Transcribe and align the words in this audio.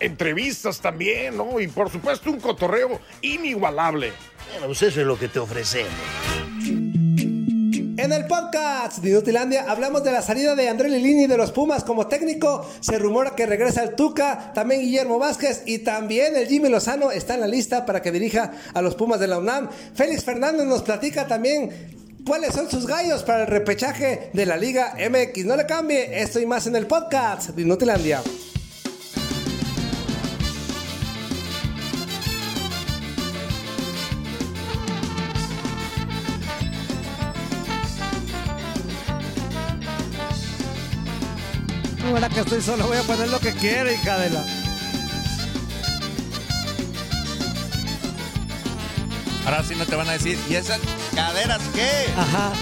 Entrevistas 0.00 0.80
también, 0.80 1.36
¿no? 1.36 1.60
Y 1.60 1.68
por 1.68 1.90
supuesto 1.90 2.30
un 2.30 2.40
cotorreo 2.40 3.00
inigualable. 3.20 4.12
Bueno, 4.52 4.66
pues 4.66 4.82
eso 4.82 5.00
es 5.00 5.06
lo 5.06 5.18
que 5.18 5.28
te 5.28 5.38
ofrecemos. 5.38 5.92
En 8.02 8.10
el 8.10 8.26
podcast 8.26 8.98
de 8.98 9.10
Inutilandia 9.10 9.66
hablamos 9.68 10.02
de 10.02 10.10
la 10.12 10.22
salida 10.22 10.56
de 10.56 10.68
André 10.68 10.88
Lilini 10.88 11.26
de 11.26 11.36
los 11.36 11.52
Pumas 11.52 11.84
como 11.84 12.08
técnico. 12.08 12.66
Se 12.80 12.98
rumora 12.98 13.36
que 13.36 13.46
regresa 13.46 13.82
el 13.84 13.94
Tuca, 13.94 14.52
también 14.54 14.80
Guillermo 14.80 15.18
Vázquez 15.18 15.62
y 15.66 15.78
también 15.78 16.34
el 16.34 16.48
Jimmy 16.48 16.68
Lozano 16.68 17.10
está 17.10 17.34
en 17.34 17.40
la 17.40 17.46
lista 17.46 17.86
para 17.86 18.02
que 18.02 18.10
dirija 18.10 18.52
a 18.74 18.82
los 18.82 18.94
Pumas 18.94 19.20
de 19.20 19.28
la 19.28 19.38
UNAM. 19.38 19.68
Félix 19.94 20.24
Fernández 20.24 20.66
nos 20.66 20.82
platica 20.82 21.26
también 21.26 21.70
cuáles 22.26 22.54
son 22.54 22.70
sus 22.70 22.86
gallos 22.86 23.22
para 23.22 23.42
el 23.42 23.48
repechaje 23.48 24.30
de 24.32 24.46
la 24.46 24.56
Liga 24.56 24.94
MX. 24.96 25.44
No 25.44 25.56
le 25.56 25.66
cambie, 25.66 26.22
esto 26.22 26.40
y 26.40 26.46
más 26.46 26.66
en 26.66 26.76
el 26.76 26.86
podcast 26.86 27.50
de 27.50 27.62
Inutilandia. 27.62 28.22
Ahora 42.12 42.28
que 42.28 42.40
estoy 42.40 42.60
solo 42.60 42.86
voy 42.86 42.98
a 42.98 43.02
poner 43.04 43.26
lo 43.30 43.40
que 43.40 43.52
quiera, 43.54 43.90
hija 43.90 44.18
de 44.18 44.28
la... 44.28 44.44
Ahora 49.46 49.62
sí 49.64 49.74
no 49.74 49.86
te 49.86 49.96
van 49.96 50.10
a 50.10 50.12
decir, 50.12 50.38
¿y 50.46 50.54
esas 50.56 50.78
caderas 51.14 51.62
qué? 51.74 52.12
Ajá. 52.14 52.52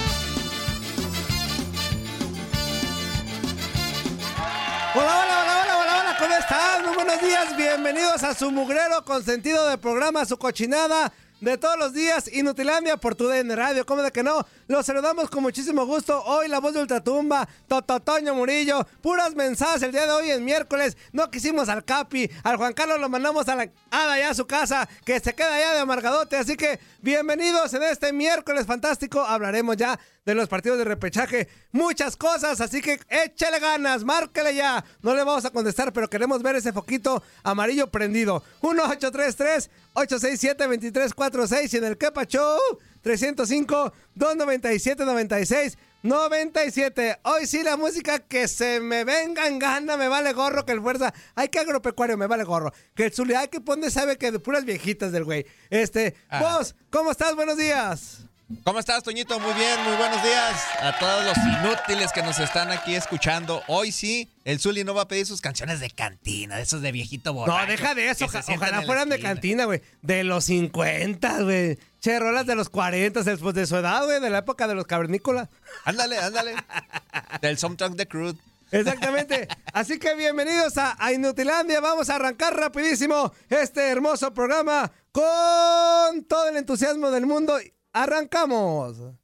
Hola, 4.94 5.20
hola, 5.20 5.42
hola, 5.42 5.62
hola, 5.62 5.78
hola, 5.78 6.00
hola, 6.00 6.16
¿cómo 6.16 6.34
están? 6.36 6.86
Muy 6.86 6.94
buenos 6.94 7.20
días, 7.20 7.56
bienvenidos 7.56 8.22
a 8.22 8.34
su 8.34 8.52
mugrero 8.52 9.04
con 9.04 9.24
sentido 9.24 9.68
de 9.68 9.78
programa, 9.78 10.24
su 10.26 10.38
cochinada 10.38 11.12
de 11.40 11.56
todos 11.56 11.78
los 11.78 11.94
días, 11.94 12.30
Inutilandia 12.32 12.98
por 12.98 13.14
tu 13.14 13.26
DN 13.26 13.56
Radio, 13.56 13.86
¿cómo 13.86 14.02
de 14.02 14.10
que 14.10 14.22
no? 14.22 14.46
Los 14.68 14.86
saludamos 14.86 15.30
con 15.30 15.42
muchísimo 15.42 15.86
gusto. 15.86 16.22
Hoy 16.24 16.48
la 16.48 16.60
voz 16.60 16.74
de 16.74 16.80
Ultratumba, 16.80 17.48
Tototoño 17.66 18.34
Murillo, 18.34 18.86
puras 19.00 19.34
mensajes 19.34 19.82
el 19.82 19.92
día 19.92 20.06
de 20.06 20.12
hoy 20.12 20.30
es 20.30 20.40
miércoles. 20.40 20.96
No 21.12 21.30
quisimos 21.30 21.68
al 21.68 21.84
Capi, 21.84 22.30
al 22.44 22.56
Juan 22.56 22.74
Carlos 22.74 23.00
lo 23.00 23.08
mandamos 23.08 23.48
a 23.48 23.56
la 23.56 23.70
a 23.90 24.12
allá 24.12 24.30
a 24.30 24.34
su 24.34 24.46
casa, 24.46 24.88
que 25.04 25.18
se 25.18 25.34
queda 25.34 25.54
allá 25.54 25.72
de 25.72 25.80
amargadote. 25.80 26.36
Así 26.36 26.56
que 26.56 26.78
bienvenidos 27.00 27.72
en 27.74 27.82
este 27.84 28.12
miércoles 28.12 28.66
fantástico. 28.66 29.20
Hablaremos 29.24 29.76
ya 29.76 29.98
de 30.24 30.34
los 30.34 30.48
partidos 30.48 30.78
de 30.78 30.84
repechaje, 30.84 31.48
muchas 31.72 32.16
cosas, 32.16 32.60
así 32.60 32.82
que 32.82 33.00
échale 33.08 33.58
ganas, 33.58 34.04
márquele 34.04 34.54
ya. 34.54 34.84
No 35.00 35.14
le 35.14 35.24
vamos 35.24 35.44
a 35.44 35.50
contestar, 35.50 35.92
pero 35.92 36.08
queremos 36.08 36.42
ver 36.42 36.56
ese 36.56 36.72
foquito 36.72 37.22
amarillo 37.42 37.90
prendido. 37.90 38.44
1833 38.62 39.70
867 39.94 40.64
2346 40.64 41.74
y 41.74 41.76
en 41.76 41.84
el 41.84 41.98
Kepa 41.98 42.24
Show 42.24 42.58
305 43.02 43.92
297 44.14 45.04
96 45.04 45.78
97. 46.02 47.18
Hoy 47.24 47.46
sí 47.46 47.62
la 47.62 47.76
música 47.76 48.20
que 48.20 48.48
se 48.48 48.80
me 48.80 49.04
venga 49.04 49.46
en 49.46 49.58
gana, 49.58 49.96
me 49.96 50.08
vale 50.08 50.32
gorro 50.32 50.64
que 50.64 50.72
el 50.72 50.80
fuerza. 50.80 51.12
Hay 51.34 51.48
que 51.48 51.58
agropecuario, 51.58 52.16
me 52.16 52.26
vale 52.26 52.44
gorro. 52.44 52.72
Que 52.94 53.06
el 53.06 53.12
Zulia, 53.12 53.46
que 53.48 53.60
poner, 53.60 53.90
sabe 53.90 54.16
que 54.16 54.32
de 54.32 54.38
puras 54.38 54.64
viejitas 54.64 55.12
del 55.12 55.24
güey. 55.24 55.44
Este, 55.68 56.14
vos, 56.40 56.74
¿cómo 56.90 57.10
estás? 57.10 57.34
Buenos 57.34 57.58
días. 57.58 58.29
¿Cómo 58.64 58.80
estás, 58.80 59.04
Toñito? 59.04 59.38
Muy 59.38 59.54
bien, 59.54 59.80
muy 59.84 59.96
buenos 59.96 60.20
días 60.24 60.60
a 60.80 60.98
todos 60.98 61.24
los 61.24 61.36
inútiles 61.36 62.10
que 62.12 62.20
nos 62.22 62.38
están 62.40 62.72
aquí 62.72 62.96
escuchando. 62.96 63.62
Hoy 63.68 63.92
sí, 63.92 64.28
el 64.44 64.58
Zuli 64.58 64.82
no 64.82 64.92
va 64.92 65.02
a 65.02 65.08
pedir 65.08 65.24
sus 65.24 65.40
canciones 65.40 65.78
de 65.78 65.88
cantina, 65.88 66.56
de 66.56 66.62
esos 66.62 66.82
de 66.82 66.90
viejito 66.90 67.32
borracho. 67.32 67.60
No, 67.60 67.66
deja 67.70 67.94
de 67.94 68.10
eso. 68.10 68.24
oja- 68.24 68.42
Ojalá 68.56 68.82
fueran 68.82 69.08
de 69.08 69.20
cantina, 69.20 69.66
güey. 69.66 69.80
De 70.02 70.24
los 70.24 70.46
50, 70.46 71.42
güey. 71.42 71.78
Che, 72.00 72.18
rolas 72.18 72.44
de 72.44 72.56
los 72.56 72.68
40, 72.70 73.22
después 73.22 73.54
de 73.54 73.66
su 73.66 73.76
edad, 73.76 74.04
güey, 74.04 74.20
de 74.20 74.30
la 74.30 74.38
época 74.38 74.66
de 74.66 74.74
los 74.74 74.84
cavernícolas. 74.86 75.48
Ándale, 75.84 76.18
ándale. 76.18 76.54
Del 77.42 77.56
soundtrack 77.56 77.92
de 77.92 78.08
Crude. 78.08 78.38
Exactamente. 78.72 79.46
Así 79.72 79.98
que 80.00 80.16
bienvenidos 80.16 80.76
a, 80.76 80.96
a 80.98 81.12
Inutilandia. 81.12 81.80
Vamos 81.80 82.10
a 82.10 82.16
arrancar 82.16 82.56
rapidísimo 82.56 83.32
este 83.48 83.88
hermoso 83.88 84.34
programa 84.34 84.90
con 85.12 86.24
todo 86.24 86.48
el 86.48 86.56
entusiasmo 86.56 87.10
del 87.12 87.26
mundo. 87.26 87.56
Arrancamos. 87.92 89.19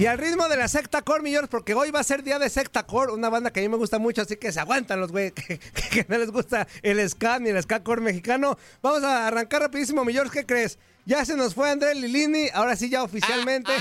Y 0.00 0.06
al 0.06 0.16
ritmo 0.16 0.48
de 0.48 0.56
la 0.56 0.66
secta 0.66 1.02
core, 1.02 1.22
mi 1.22 1.30
George, 1.30 1.48
porque 1.50 1.74
hoy 1.74 1.90
va 1.90 2.00
a 2.00 2.04
ser 2.04 2.22
día 2.22 2.38
de 2.38 2.48
secta 2.48 2.84
core, 2.86 3.12
una 3.12 3.28
banda 3.28 3.50
que 3.50 3.60
a 3.60 3.62
mí 3.62 3.68
me 3.68 3.76
gusta 3.76 3.98
mucho, 3.98 4.22
así 4.22 4.36
que 4.36 4.50
se 4.50 4.58
aguantan 4.58 4.98
los 4.98 5.12
güey 5.12 5.30
que, 5.32 5.58
que- 5.58 6.06
no 6.08 6.16
les 6.16 6.30
gusta 6.30 6.66
el 6.80 7.06
ska 7.10 7.38
ni 7.38 7.50
el 7.50 7.62
ska 7.62 7.84
core 7.84 8.00
mexicano. 8.00 8.56
Vamos 8.80 9.04
a 9.04 9.26
arrancar 9.26 9.60
rapidísimo, 9.60 10.02
mi 10.02 10.14
George, 10.14 10.32
¿qué 10.40 10.46
crees? 10.46 10.78
Ya 11.06 11.24
se 11.24 11.36
nos 11.36 11.54
fue 11.54 11.70
André 11.70 11.94
Lilini, 11.94 12.48
ahora 12.54 12.76
sí 12.76 12.88
ya 12.90 13.02
oficialmente. 13.02 13.72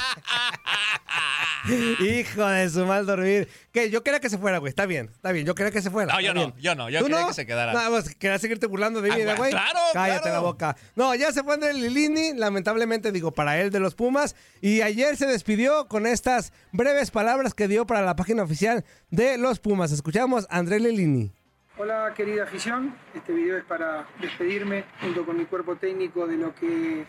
Hijo 2.00 2.46
de 2.46 2.70
su 2.70 2.86
mal 2.86 3.06
dormir. 3.06 3.48
Que 3.72 3.90
yo 3.90 4.02
quería 4.04 4.20
que 4.20 4.30
se 4.30 4.38
fuera, 4.38 4.58
güey. 4.60 4.70
Está 4.70 4.86
bien, 4.86 5.10
está 5.14 5.32
bien. 5.32 5.46
Yo 5.46 5.54
quería 5.56 5.72
que 5.72 5.82
se 5.82 5.92
fuera. 5.92 6.14
No, 6.14 6.22
yo 6.22 6.34
no, 6.34 6.56
yo 6.58 6.74
no, 6.76 6.90
yo 6.90 7.00
¿Tú 7.00 7.06
quería 7.08 7.28
que 7.28 7.34
se 7.34 7.46
quedara. 7.46 7.74
No, 7.74 7.90
pues 7.90 8.16
quería 8.16 8.40
seguirte 8.40 8.66
burlando 8.68 9.02
de 9.02 9.12
Ah, 9.12 9.16
mí, 9.16 9.24
bueno, 9.24 9.38
güey. 9.38 9.52
claro, 9.52 9.80
Cállate 9.94 10.22
claro. 10.22 10.36
la 10.36 10.40
boca. 10.42 10.78
No, 10.96 11.14
ya 11.16 11.32
se 11.32 11.44
fue 11.44 11.54
André 11.56 11.74
Lilini, 11.74 12.34
lamentablemente 12.34 13.12
digo, 13.12 13.32
para 13.32 13.60
él 13.60 13.70
de 13.72 13.80
los 13.80 13.96
Pumas. 13.96 14.36
Y 14.62 14.82
ayer 14.82 15.18
se 15.18 15.26
despidió 15.28 15.88
con 15.88 16.08
estas 16.08 16.54
breves 16.72 17.12
palabras 17.12 17.54
que 17.54 17.68
dio 17.68 17.86
para 17.86 18.02
la 18.02 18.16
página 18.16 18.44
oficial 18.44 18.86
de 19.12 19.38
los 19.38 19.60
Pumas. 19.60 19.92
Escuchamos 19.92 20.48
a 20.50 20.58
André 20.58 20.80
Lilini. 20.80 21.32
Hola 21.82 22.14
querida 22.14 22.44
afición, 22.44 22.94
este 23.16 23.32
video 23.34 23.58
es 23.58 23.64
para 23.64 24.06
despedirme 24.20 24.84
junto 25.02 25.26
con 25.26 25.38
mi 25.38 25.46
cuerpo 25.46 25.78
técnico 25.78 26.28
de 26.28 26.36
lo 26.36 26.54
que 26.54 27.06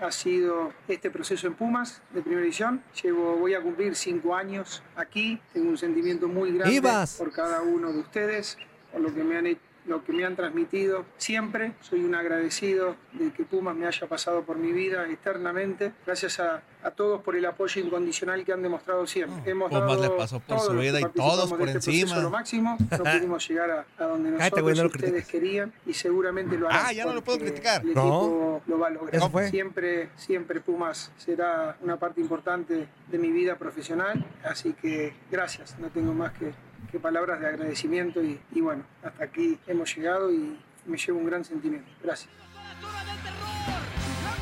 ha 0.00 0.12
sido 0.12 0.72
este 0.86 1.10
proceso 1.10 1.48
en 1.48 1.54
Pumas 1.54 2.00
de 2.10 2.22
primera 2.22 2.42
edición. 2.42 2.80
Llevo, 3.02 3.36
voy 3.36 3.54
a 3.54 3.60
cumplir 3.60 3.96
cinco 3.96 4.36
años 4.36 4.84
aquí, 4.94 5.40
tengo 5.52 5.68
un 5.70 5.78
sentimiento 5.78 6.28
muy 6.28 6.52
grande 6.52 6.80
por 7.18 7.32
cada 7.32 7.60
uno 7.62 7.92
de 7.92 7.98
ustedes, 7.98 8.56
por 8.92 9.00
lo 9.00 9.12
que 9.12 9.24
me 9.24 9.36
han, 9.36 9.46
he- 9.48 9.58
lo 9.86 10.04
que 10.04 10.12
me 10.12 10.24
han 10.24 10.36
transmitido 10.36 11.04
siempre. 11.16 11.72
Soy 11.80 12.04
un 12.04 12.14
agradecido 12.14 12.96
de 13.12 13.32
que 13.32 13.44
Pumas 13.44 13.74
me 13.74 13.86
haya 13.86 14.06
pasado 14.06 14.42
por 14.42 14.56
mi 14.56 14.72
vida 14.72 15.06
eternamente. 15.08 15.92
Gracias 16.06 16.40
a, 16.40 16.62
a 16.82 16.90
todos 16.90 17.22
por 17.22 17.36
el 17.36 17.46
apoyo 17.46 17.80
incondicional 17.80 18.44
que 18.44 18.52
han 18.52 18.62
demostrado 18.62 19.06
siempre. 19.06 19.50
Hemos 19.50 19.70
Pumas 19.70 20.00
dado 20.00 20.02
le 20.02 20.10
pasó 20.10 20.40
por 20.40 20.60
su 20.60 20.72
vida 20.74 21.00
y 21.00 21.04
todos 21.04 21.50
por 21.50 21.68
este 21.68 21.90
encima. 21.90 22.18
Lo 22.18 22.30
máximo, 22.30 22.76
no 22.78 22.98
pudimos 22.98 23.48
llegar 23.48 23.70
a, 23.70 23.86
a 24.02 24.06
donde 24.06 24.36
Cállate, 24.36 24.60
nosotros 24.62 24.78
lo 24.78 24.86
ustedes 25.06 25.26
querían 25.26 25.72
y 25.86 25.94
seguramente 25.94 26.58
lo 26.58 26.68
harán. 26.68 26.86
Ah, 26.86 26.92
ya 26.92 27.04
no 27.06 27.14
lo 27.14 27.22
puedo 27.22 27.38
criticar. 27.38 27.82
El 27.82 27.94
No. 27.94 28.60
lo 28.66 28.78
va 28.78 28.88
a 28.88 28.90
lograr. 28.90 29.50
Siempre, 29.50 30.10
siempre 30.16 30.60
Pumas 30.60 31.10
será 31.16 31.76
una 31.80 31.96
parte 31.96 32.20
importante 32.20 32.88
de 33.10 33.18
mi 33.18 33.30
vida 33.30 33.56
profesional, 33.56 34.24
así 34.44 34.74
que 34.74 35.12
gracias, 35.30 35.78
no 35.78 35.88
tengo 35.88 36.12
más 36.12 36.32
que, 36.32 36.52
que 36.90 36.98
palabras 36.98 37.40
de 37.40 37.46
agradecimiento 37.48 38.22
y, 38.22 38.40
y 38.52 38.60
bueno, 38.60 38.84
hasta 39.02 39.24
aquí 39.24 39.58
hemos 39.66 39.94
llegado 39.96 40.32
y 40.32 40.58
me 40.86 40.96
llevo 40.96 41.18
un 41.18 41.26
gran 41.26 41.44
sentimiento. 41.44 41.88
Gracias. 42.02 42.30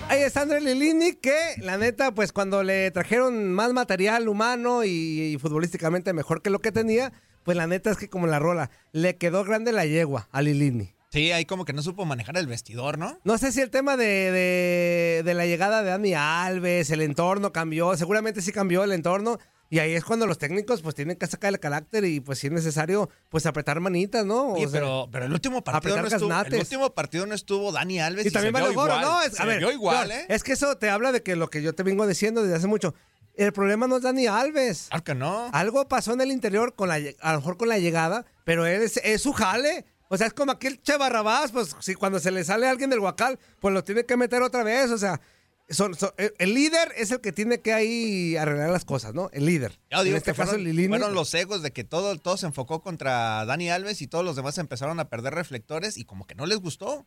Ahí 0.08 0.22
está 0.22 0.42
André 0.42 0.60
Lilini, 0.60 1.14
que 1.14 1.34
la 1.58 1.76
neta, 1.78 2.12
pues 2.12 2.32
cuando 2.32 2.62
le 2.62 2.90
trajeron 2.92 3.52
más 3.52 3.72
material 3.72 4.28
humano 4.28 4.84
y, 4.84 4.88
y 5.34 5.38
futbolísticamente 5.38 6.12
mejor 6.12 6.42
que 6.42 6.50
lo 6.50 6.60
que 6.60 6.70
tenía, 6.70 7.12
pues 7.42 7.56
la 7.56 7.66
neta 7.66 7.90
es 7.90 7.96
que 7.96 8.08
como 8.08 8.28
la 8.28 8.38
rola, 8.38 8.70
le 8.92 9.16
quedó 9.16 9.42
grande 9.42 9.72
la 9.72 9.84
yegua 9.84 10.28
a 10.30 10.42
Lilini. 10.42 10.92
Sí, 11.10 11.32
ahí 11.32 11.44
como 11.44 11.64
que 11.64 11.72
no 11.72 11.82
supo 11.82 12.04
manejar 12.04 12.36
el 12.36 12.46
vestidor, 12.46 12.98
¿no? 12.98 13.18
No 13.24 13.38
sé 13.38 13.50
si 13.50 13.60
el 13.60 13.70
tema 13.70 13.96
de, 13.96 14.04
de- 14.30 15.22
de 15.24 15.34
la 15.34 15.46
llegada 15.46 15.82
de 15.82 15.90
Dani 15.90 16.14
Alves, 16.14 16.90
el 16.90 17.00
entorno 17.00 17.52
cambió, 17.52 17.96
seguramente 17.96 18.42
sí 18.42 18.52
cambió 18.52 18.84
el 18.84 18.92
entorno. 18.92 19.38
Y 19.68 19.80
ahí 19.80 19.94
es 19.94 20.04
cuando 20.04 20.26
los 20.26 20.38
técnicos 20.38 20.82
pues 20.82 20.94
tienen 20.94 21.16
que 21.16 21.26
sacar 21.26 21.52
el 21.52 21.58
carácter 21.58 22.04
y 22.04 22.20
pues 22.20 22.38
si 22.38 22.46
es 22.46 22.52
necesario 22.52 23.10
pues 23.28 23.46
apretar 23.46 23.80
manitas, 23.80 24.24
¿no? 24.24 24.52
O 24.52 24.58
sea, 24.58 24.68
pero, 24.70 25.08
pero 25.10 25.24
el 25.24 25.32
último 25.32 25.62
partido 25.64 26.00
no 26.00 26.06
estuvo, 26.06 26.32
el 26.32 26.54
último 26.54 26.94
partido 26.94 27.26
no 27.26 27.34
estuvo 27.34 27.72
Dani 27.72 28.00
Alves 28.00 28.26
y 28.26 28.28
y, 28.28 28.30
también 28.30 28.54
se 28.54 28.60
vale 28.60 28.74
vio 28.74 28.82
igual. 28.84 29.00
¿no? 29.00 29.22
Es, 29.22 29.32
se 29.32 29.42
a 29.42 29.46
ver, 29.46 29.58
vio 29.58 29.72
igual, 29.72 30.10
¿eh? 30.10 30.26
Es 30.28 30.44
que 30.44 30.52
eso 30.52 30.76
te 30.76 30.88
habla 30.88 31.10
de 31.10 31.22
que 31.22 31.34
lo 31.34 31.50
que 31.50 31.62
yo 31.62 31.74
te 31.74 31.82
vengo 31.82 32.06
diciendo 32.06 32.42
desde 32.42 32.56
hace 32.56 32.66
mucho. 32.66 32.94
El 33.34 33.52
problema 33.52 33.86
no 33.86 33.96
es 33.96 34.02
Dani 34.02 34.26
Alves. 34.28 34.86
Claro 34.88 35.04
que 35.04 35.14
no. 35.14 35.50
Algo 35.52 35.86
pasó 35.88 36.14
en 36.14 36.20
el 36.22 36.30
interior, 36.30 36.74
con 36.74 36.88
la, 36.88 36.94
a 37.20 37.32
lo 37.32 37.38
mejor 37.38 37.58
con 37.58 37.68
la 37.68 37.78
llegada, 37.78 38.24
pero 38.44 38.64
él 38.66 38.82
es, 38.82 38.96
es 38.98 39.20
su 39.20 39.32
jale. 39.32 39.84
O 40.08 40.16
sea, 40.16 40.28
es 40.28 40.32
como 40.32 40.52
aquel 40.52 40.80
Che 40.80 40.96
Barrabás, 40.96 41.50
pues 41.50 41.74
si 41.80 41.94
cuando 41.94 42.20
se 42.20 42.30
le 42.30 42.44
sale 42.44 42.68
alguien 42.68 42.88
del 42.88 43.00
guacal, 43.00 43.38
pues 43.60 43.74
lo 43.74 43.82
tiene 43.82 44.04
que 44.06 44.16
meter 44.16 44.42
otra 44.42 44.62
vez. 44.62 44.90
O 44.90 44.98
sea, 44.98 45.20
son- 45.68 45.94
son- 45.94 46.12
el- 46.38 46.54
líder 46.54 46.92
es 46.96 47.10
el 47.10 47.20
que 47.20 47.32
tiene 47.32 47.60
que 47.60 47.72
ahí 47.72 48.36
arreglar 48.36 48.70
las 48.70 48.84
cosas, 48.84 49.14
¿no? 49.14 49.30
El 49.32 49.46
líder. 49.46 49.78
Ya 49.90 50.02
digo 50.02 50.14
en 50.14 50.18
este 50.18 50.32
que 50.32 50.36
caso, 50.36 50.50
fueron, 50.50 50.64
Lilini. 50.64 50.88
fueron 50.88 51.14
los 51.14 51.32
egos 51.34 51.62
de 51.62 51.72
que 51.72 51.84
todo, 51.84 52.16
todo 52.18 52.36
se 52.36 52.46
enfocó 52.46 52.82
contra 52.82 53.44
Dani 53.44 53.70
Alves 53.70 54.00
y 54.02 54.06
todos 54.06 54.24
los 54.24 54.36
demás 54.36 54.58
empezaron 54.58 55.00
a 55.00 55.08
perder 55.08 55.34
reflectores 55.34 55.96
y 55.96 56.04
como 56.04 56.26
que 56.26 56.34
no 56.34 56.46
les 56.46 56.58
gustó. 56.58 57.06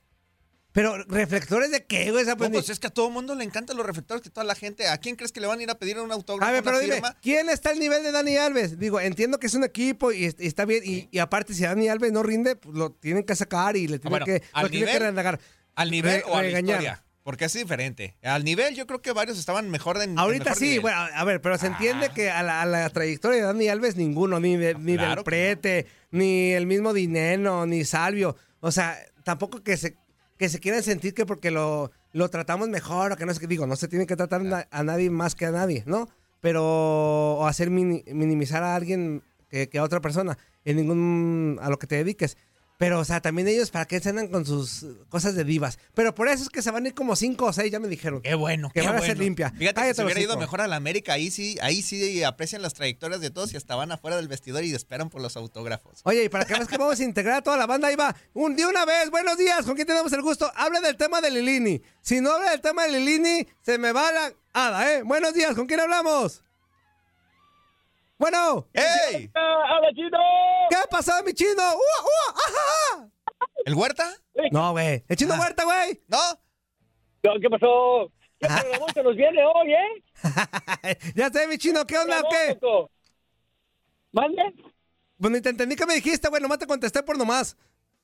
Pero, 0.72 1.04
¿reflectores 1.06 1.72
de 1.72 1.86
qué, 1.88 2.12
güey? 2.12 2.26
Pues, 2.26 2.38
No, 2.38 2.52
pues 2.52 2.70
es 2.70 2.80
que 2.80 2.86
a 2.86 2.90
todo 2.92 3.10
mundo 3.10 3.34
le 3.34 3.44
encantan 3.44 3.76
los 3.76 3.84
reflectores 3.84 4.22
que 4.22 4.30
toda 4.30 4.44
la 4.44 4.54
gente. 4.54 4.88
¿A 4.88 5.00
quién 5.00 5.16
crees 5.16 5.32
que 5.32 5.40
le 5.42 5.48
van 5.48 5.58
a 5.60 5.64
ir 5.64 5.70
a 5.72 5.80
pedir 5.80 5.98
un 6.00 6.12
autógrafo? 6.12 6.48
A 6.48 6.52
ver, 6.54 6.64
pero 6.64 6.78
dime, 6.80 6.94
firma? 6.96 7.18
¿quién 7.24 7.50
está 7.50 7.72
al 7.72 7.80
nivel 7.80 8.04
de 8.04 8.12
Dani 8.12 8.38
Alves? 8.38 8.78
Digo, 8.78 9.00
entiendo 9.00 9.40
que 9.40 9.48
es 9.48 9.56
un 9.56 9.64
equipo 9.64 10.12
y, 10.12 10.26
est- 10.26 10.40
y 10.40 10.46
está 10.46 10.66
bien. 10.66 10.84
Y, 10.86 11.10
y 11.12 11.18
aparte, 11.18 11.56
si 11.56 11.64
Dani 11.64 11.88
Alves 11.90 12.12
no 12.12 12.22
rinde, 12.22 12.56
pues 12.56 12.78
lo 12.78 12.92
tienen 12.92 13.24
que 13.24 13.36
sacar 13.36 13.78
y 13.78 13.88
le 13.88 13.98
tienen 13.98 14.12
bueno, 14.12 14.26
que, 14.28 14.44
al 14.54 14.64
lo 14.66 14.70
tienen 14.70 14.90
que 14.90 14.94
nivel- 15.00 15.02
renegar. 15.08 15.40
¿Al 15.74 15.90
nivel 15.90 16.22
Re- 16.22 16.24
o 16.30 16.36
a 16.36 16.44
la 16.44 16.60
historia? 16.60 17.04
Porque 17.24 17.46
es 17.46 17.54
diferente. 17.54 18.16
Al 18.24 18.44
nivel 18.44 18.76
yo 18.76 18.88
creo 18.88 19.02
que 19.02 19.12
varios 19.12 19.38
estaban 19.38 19.70
mejor 19.70 19.98
de 19.98 20.06
en 20.06 20.18
Ahorita 20.18 20.46
mejor 20.46 20.58
sí, 20.58 20.66
nivel. 20.66 20.82
bueno, 20.82 20.98
a 21.14 21.24
ver, 21.26 21.42
pero 21.42 21.58
se 21.58 21.68
entiende 21.68 22.10
que 22.16 22.32
a 22.32 22.42
la, 22.44 22.62
a 22.62 22.66
la 22.66 22.90
trayectoria 22.90 23.40
de 23.42 23.46
Dani 23.46 23.68
Alves 23.68 23.96
ninguno, 23.98 24.40
ni, 24.40 24.56
ni 24.58 24.96
claro 24.96 25.10
del 25.10 25.16
que 25.18 25.24
Prete, 25.24 25.86
ni 26.12 26.52
el 26.54 26.66
mismo 26.66 26.94
Dineno, 26.94 27.66
ni 27.66 27.84
Salvio. 27.86 28.36
O 28.62 28.72
sea, 28.72 28.98
tampoco 29.24 29.62
que 29.64 29.78
se, 29.78 29.96
que 30.38 30.50
se 30.50 30.60
quieran 30.60 30.82
sentir 30.82 31.14
que 31.14 31.26
porque 31.26 31.52
lo, 31.52 31.92
lo 32.14 32.30
tratamos 32.30 32.70
mejor 32.70 33.12
o 33.12 33.16
que 33.18 33.26
no 33.26 33.34
sé 33.34 33.40
qué 33.42 33.48
digo, 33.48 33.68
no 33.68 33.76
se 33.76 33.88
tiene 33.90 34.08
que 34.08 34.16
tratar 34.16 34.42
a 34.72 34.84
nadie 34.84 35.10
más 35.10 35.36
que 35.36 35.46
a 35.46 35.52
nadie, 35.52 35.84
¿no? 35.86 36.08
Pero, 36.42 36.64
o 37.36 37.46
hacer 37.48 37.70
mini- 37.70 38.04
minimizar 38.14 38.64
a 38.64 38.74
alguien 38.76 39.24
que, 39.50 39.68
que 39.68 39.78
a 39.78 39.84
otra 39.84 40.00
persona 40.00 40.38
en 40.64 40.78
ningún, 40.78 41.60
a 41.62 41.70
lo 41.70 41.78
que 41.78 41.86
te 41.88 41.96
dediques. 41.96 42.38
Pero, 42.80 43.02
o 43.02 43.04
sea, 43.04 43.20
también 43.20 43.46
ellos, 43.50 43.72
¿para 43.72 43.84
qué 43.84 44.00
se 44.00 44.08
andan 44.08 44.30
con 44.30 44.46
sus 44.46 44.86
cosas 45.10 45.36
de 45.36 45.44
divas? 45.44 45.80
Pero 45.94 46.16
por 46.16 46.30
eso 46.30 46.44
es 46.44 46.50
que 46.50 46.62
se 46.62 46.72
van 46.72 46.86
a 46.86 46.88
ir 46.88 46.94
como 46.94 47.18
cinco 47.18 47.48
o 47.48 47.52
seis, 47.52 47.70
ya 47.74 47.80
me 47.82 47.90
dijeron. 47.90 48.22
Qué 48.22 48.36
bueno, 48.36 48.70
Que 48.70 48.80
qué 48.80 48.86
van 48.88 48.96
a 48.96 49.00
bueno. 49.00 49.14
ser 49.14 49.22
limpia. 49.22 49.52
Fíjate 49.52 49.82
que 49.82 49.88
los 49.90 50.00
hubiera 50.00 50.22
ido 50.22 50.38
mejor 50.38 50.62
a 50.62 50.68
la 50.68 50.78
América, 50.78 51.12
ahí 51.12 51.30
sí, 51.30 51.58
ahí 51.62 51.82
sí 51.82 52.24
aprecian 52.24 52.62
las 52.62 52.74
trayectorias 52.74 53.20
de 53.20 53.32
todos 53.32 53.52
y 53.52 53.58
hasta 53.58 53.76
van 53.76 53.92
afuera 53.92 54.16
del 54.16 54.30
vestidor 54.30 54.64
y 54.64 54.74
esperan 54.74 55.10
por 55.10 55.22
los 55.22 55.36
autógrafos. 55.36 56.00
Oye, 56.04 56.24
y 56.24 56.30
para 56.30 56.46
que 56.46 56.54
veas 56.54 56.70
que 56.70 56.78
vamos 56.78 56.98
a 56.98 57.04
integrar 57.04 57.36
a 57.36 57.42
toda 57.42 57.58
la 57.58 57.66
banda, 57.66 57.90
ahí 57.90 57.98
va. 57.98 58.16
Un, 58.34 58.56
de 58.56 58.66
una 58.66 58.86
vez, 58.86 59.12
buenos 59.12 59.38
días, 59.38 59.66
¿con 59.66 59.76
quién 59.76 59.86
tenemos 59.86 60.14
el 60.14 60.22
gusto? 60.22 60.50
Habla 60.56 60.80
del 60.80 60.96
tema 60.96 61.20
de 61.20 61.32
Lilini. 61.32 61.82
Si 62.02 62.22
no 62.22 62.32
habla 62.32 62.52
del 62.52 62.62
tema 62.62 62.84
de 62.88 62.94
Lilini, 62.98 63.46
se 63.62 63.78
me 63.78 63.92
va 63.92 64.10
la 64.14 64.34
hada, 64.54 64.94
¿eh? 64.94 65.04
Buenos 65.04 65.34
días, 65.34 65.54
¿con 65.54 65.68
quién 65.68 65.82
hablamos? 65.82 66.44
Bueno, 68.20 68.68
¡Ey! 68.74 69.32
¡Habla 69.34 69.90
chino! 69.96 70.18
¿qué 70.70 70.76
ha 70.76 70.84
pasado, 70.92 71.24
mi 71.24 71.34
chino? 71.34 71.54
¡Ua, 71.64 72.04
ua, 72.04 72.36
ajá! 72.36 73.10
¿El 73.66 73.74
Huerta? 73.76 74.14
No, 74.52 74.72
güey. 74.72 75.04
El 75.08 75.16
chino 75.16 75.34
Ah. 75.34 75.38
muerta, 75.38 75.64
güey. 75.64 76.02
¿No? 76.10 76.18
No, 77.24 77.40
¿Qué 77.42 77.50
pasó? 77.50 78.12
¿Qué 78.38 78.48
programón 78.48 78.90
se 78.94 79.04
nos 79.04 79.16
viene 79.16 79.40
hoy, 79.46 79.74
eh? 79.74 80.04
ya 81.16 81.30
sé, 81.30 81.48
mi 81.48 81.58
chino, 81.58 81.86
¿qué 81.88 81.98
onda 81.98 82.20
o 82.20 82.30
qué? 82.30 82.60
¿Mande? 84.12 84.54
Pues 85.18 85.32
ni 85.32 85.42
te 85.42 85.50
entendí 85.50 85.76
que 85.78 85.86
me 85.86 85.96
dijiste, 85.96 86.28
güey, 86.30 86.42
nomás 86.42 86.60
te 86.60 86.68
contesté 86.68 87.02
por 87.04 87.18
nomás. 87.18 87.56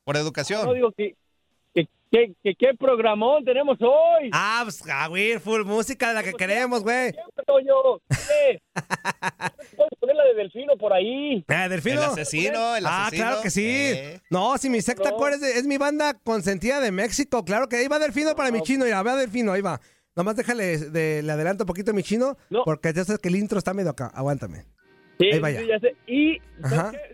Por 0.05 0.15
educación. 0.17 0.65
No 0.65 0.73
digo 0.73 0.91
que, 0.93 1.17
que, 1.75 1.87
que, 2.11 2.33
que 2.43 2.55
qué 2.55 2.73
programón 2.79 3.43
tenemos 3.45 3.77
hoy. 3.81 4.29
Ah, 4.33 4.61
pues, 4.63 4.81
ah, 4.89 5.07
güey, 5.07 5.37
full 5.39 5.63
música 5.65 6.07
de 6.09 6.13
la 6.15 6.23
que 6.23 6.33
queremos, 6.33 6.81
güey. 6.81 7.11
Siempre, 7.11 7.45
Toño. 7.45 7.99
¿Qué? 8.09 8.61
Puedes 9.75 9.91
poner 9.99 10.15
la 10.15 10.23
de 10.23 10.33
Delfino 10.35 10.77
por 10.77 10.93
ahí. 10.93 11.37
Eh, 11.47 11.63
El 11.65 11.69
Delfino. 11.69 12.01
asesino, 12.03 12.75
el 12.75 12.85
Ah, 12.85 13.07
asesino. 13.07 13.25
claro 13.27 13.41
que 13.41 13.49
sí. 13.49 13.65
Eh. 13.67 14.21
No, 14.29 14.57
si 14.57 14.69
mi 14.69 14.81
secta 14.81 15.11
No. 15.11 15.17
core 15.17 15.35
es, 15.35 15.41
de- 15.41 15.57
es 15.59 15.65
mi 15.65 15.77
banda 15.77 16.13
consentida 16.23 16.79
de 16.79 16.91
México, 16.91 17.43
claro 17.43 17.67
que 17.67 17.75
ahí 17.77 17.87
va 17.87 17.99
Delfino 17.99 18.35
para 18.35 18.51
mi 18.51 18.61
chino, 18.61 18.87
ya 18.87 19.03
va 19.03 19.15
Delfino, 19.15 19.51
ahí 19.51 19.61
va. 19.61 19.81
Nomás 20.15 20.37
déjale, 20.37 20.77
de- 20.77 21.21
le 21.23 21.31
adelanto 21.31 21.63
un 21.63 21.67
poquito 21.67 21.91
a 21.91 21.93
mi 21.93 22.01
chino, 22.03 22.37
No. 22.49 22.63
porque 22.63 22.93
ya 22.93 23.03
sabes 23.03 23.19
que 23.21 23.27
el 23.27 23.35
intro 23.35 23.57
está 23.57 23.73
medio 23.73 23.89
acá, 23.91 24.09
aguántame. 24.13 24.63
Sí, 25.19 25.31
Ahí 25.31 25.39
vaya. 25.39 25.59
sí, 25.61 25.67
ya 25.67 25.79
sé. 25.79 25.95
Y. 26.07 26.41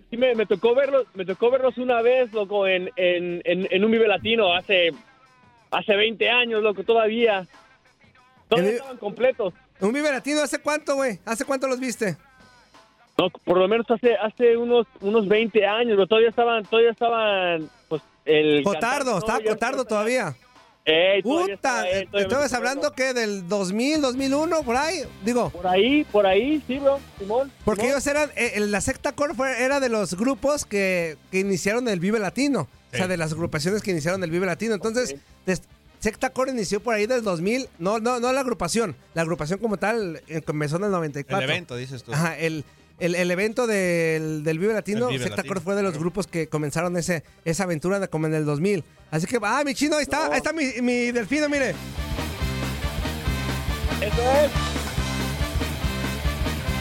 Sí, 0.09 0.17
me, 0.17 0.35
me 0.35 0.45
tocó 0.45 0.73
verlos, 0.75 1.05
me 1.13 1.25
tocó 1.25 1.49
verlos 1.51 1.77
una 1.77 2.01
vez, 2.01 2.31
loco, 2.33 2.67
en, 2.67 2.89
en, 2.95 3.41
en, 3.45 3.67
en 3.69 3.85
un 3.85 3.91
Vive 3.91 4.07
Latino 4.07 4.53
hace, 4.53 4.91
hace 5.71 5.95
20 5.95 6.29
años, 6.29 6.61
loco, 6.63 6.83
todavía. 6.83 7.45
Todavía 8.49 8.71
estaban 8.71 8.97
completos. 8.97 9.53
¿Un 9.79 9.93
Vive 9.93 10.11
Latino 10.11 10.41
hace 10.41 10.59
cuánto, 10.59 10.95
güey? 10.95 11.19
¿Hace 11.25 11.45
cuánto 11.45 11.67
los 11.67 11.79
viste? 11.79 12.17
No, 13.17 13.29
por 13.29 13.57
lo 13.57 13.67
menos 13.67 13.89
hace 13.89 14.15
hace 14.15 14.57
unos 14.57 14.87
unos 15.01 15.27
20 15.27 15.65
años, 15.65 15.95
pero 15.95 16.07
todavía 16.07 16.29
estaban 16.29 16.63
todavía 16.65 16.91
estaban 16.91 17.69
pues 17.87 18.01
el 18.25 18.63
Cotardo, 18.63 19.11
cantante, 19.19 19.19
estaba 19.19 19.41
Cotardo 19.55 19.85
todavía. 19.85 20.35
Ey, 20.83 21.21
Puta, 21.21 21.83
me 22.11 22.21
estabas 22.21 22.51
hablando 22.53 22.91
que 22.93 23.13
del 23.13 23.47
2000, 23.47 24.01
2001, 24.01 24.63
por 24.63 24.75
ahí, 24.75 25.03
digo, 25.23 25.51
por 25.51 25.67
ahí, 25.67 26.03
por 26.05 26.25
ahí, 26.25 26.61
sí, 26.65 26.79
bro, 26.79 26.99
Simón. 27.19 27.51
porque 27.63 27.81
Simón. 27.81 27.91
ellos 27.95 28.07
eran, 28.07 28.31
eh, 28.35 28.59
la 28.61 28.81
secta 28.81 29.11
core 29.11 29.35
fue- 29.35 29.61
era 29.63 29.79
de 29.79 29.89
los 29.89 30.15
grupos 30.15 30.65
que, 30.65 31.17
que 31.29 31.39
iniciaron 31.39 31.87
el 31.87 31.99
Vive 31.99 32.17
Latino, 32.17 32.67
o 32.91 32.97
sea, 32.97 33.07
de 33.07 33.15
las 33.17 33.31
agrupaciones 33.33 33.83
que 33.83 33.91
iniciaron 33.91 34.23
el 34.23 34.31
Vive 34.31 34.47
Latino, 34.47 34.73
entonces, 34.73 35.15
des- 35.45 35.61
secta 35.99 36.31
core 36.31 36.51
inició 36.51 36.79
por 36.79 36.95
ahí 36.95 37.05
del 37.05 37.21
2000, 37.23 37.69
no, 37.77 37.99
no, 37.99 38.19
no 38.19 38.33
la 38.33 38.39
agrupación, 38.41 38.95
la 39.13 39.21
agrupación 39.21 39.59
como 39.59 39.77
tal 39.77 40.23
eh, 40.27 40.41
comenzó 40.41 40.77
en 40.77 40.85
el 40.85 40.91
94. 40.91 41.43
El 41.45 41.51
evento, 41.51 41.75
dices 41.75 42.01
tú. 42.03 42.11
Ajá, 42.11 42.35
el, 42.39 42.65
el, 43.01 43.15
el 43.15 43.31
evento 43.31 43.65
del, 43.67 44.43
del 44.43 44.59
Vive 44.59 44.73
Latino, 44.73 45.07
Vive 45.07 45.23
Secta 45.23 45.37
Latino, 45.37 45.53
Core 45.53 45.61
fue 45.61 45.75
de 45.75 45.81
los 45.81 45.91
claro. 45.91 46.01
grupos 46.01 46.27
que 46.27 46.47
comenzaron 46.47 46.95
ese, 46.97 47.23
esa 47.45 47.63
aventura 47.63 47.99
de, 47.99 48.07
como 48.07 48.27
en 48.27 48.35
el 48.35 48.45
2000. 48.45 48.83
Así 49.09 49.25
que, 49.25 49.39
ah, 49.41 49.63
mi 49.65 49.73
chino, 49.73 49.97
ahí 49.97 50.03
está, 50.03 50.27
ahí 50.27 50.37
está 50.37 50.53
mi, 50.53 50.65
mi 50.81 51.11
delfino, 51.11 51.49
mire. 51.49 51.71
Eso 54.01 54.31
es. 54.31 54.51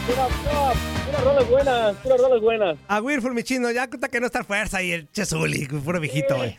Pura, 0.07 0.27
pura, 0.27 0.73
pura 1.05 1.21
rolas 1.23 1.49
buenas, 1.49 1.95
puras 1.97 2.19
rolas 2.19 2.41
buenas. 2.41 2.77
A 2.87 3.01
Wilful, 3.01 3.33
mi 3.33 3.43
chino, 3.43 3.71
ya 3.71 3.87
cuenta 3.87 4.07
que 4.07 4.19
no 4.19 4.27
está 4.27 4.43
fuerza 4.43 4.81
y 4.83 4.91
el 4.91 5.11
Chesuli, 5.11 5.67
puro 5.67 5.99
viejito, 5.99 6.37
güey. 6.37 6.57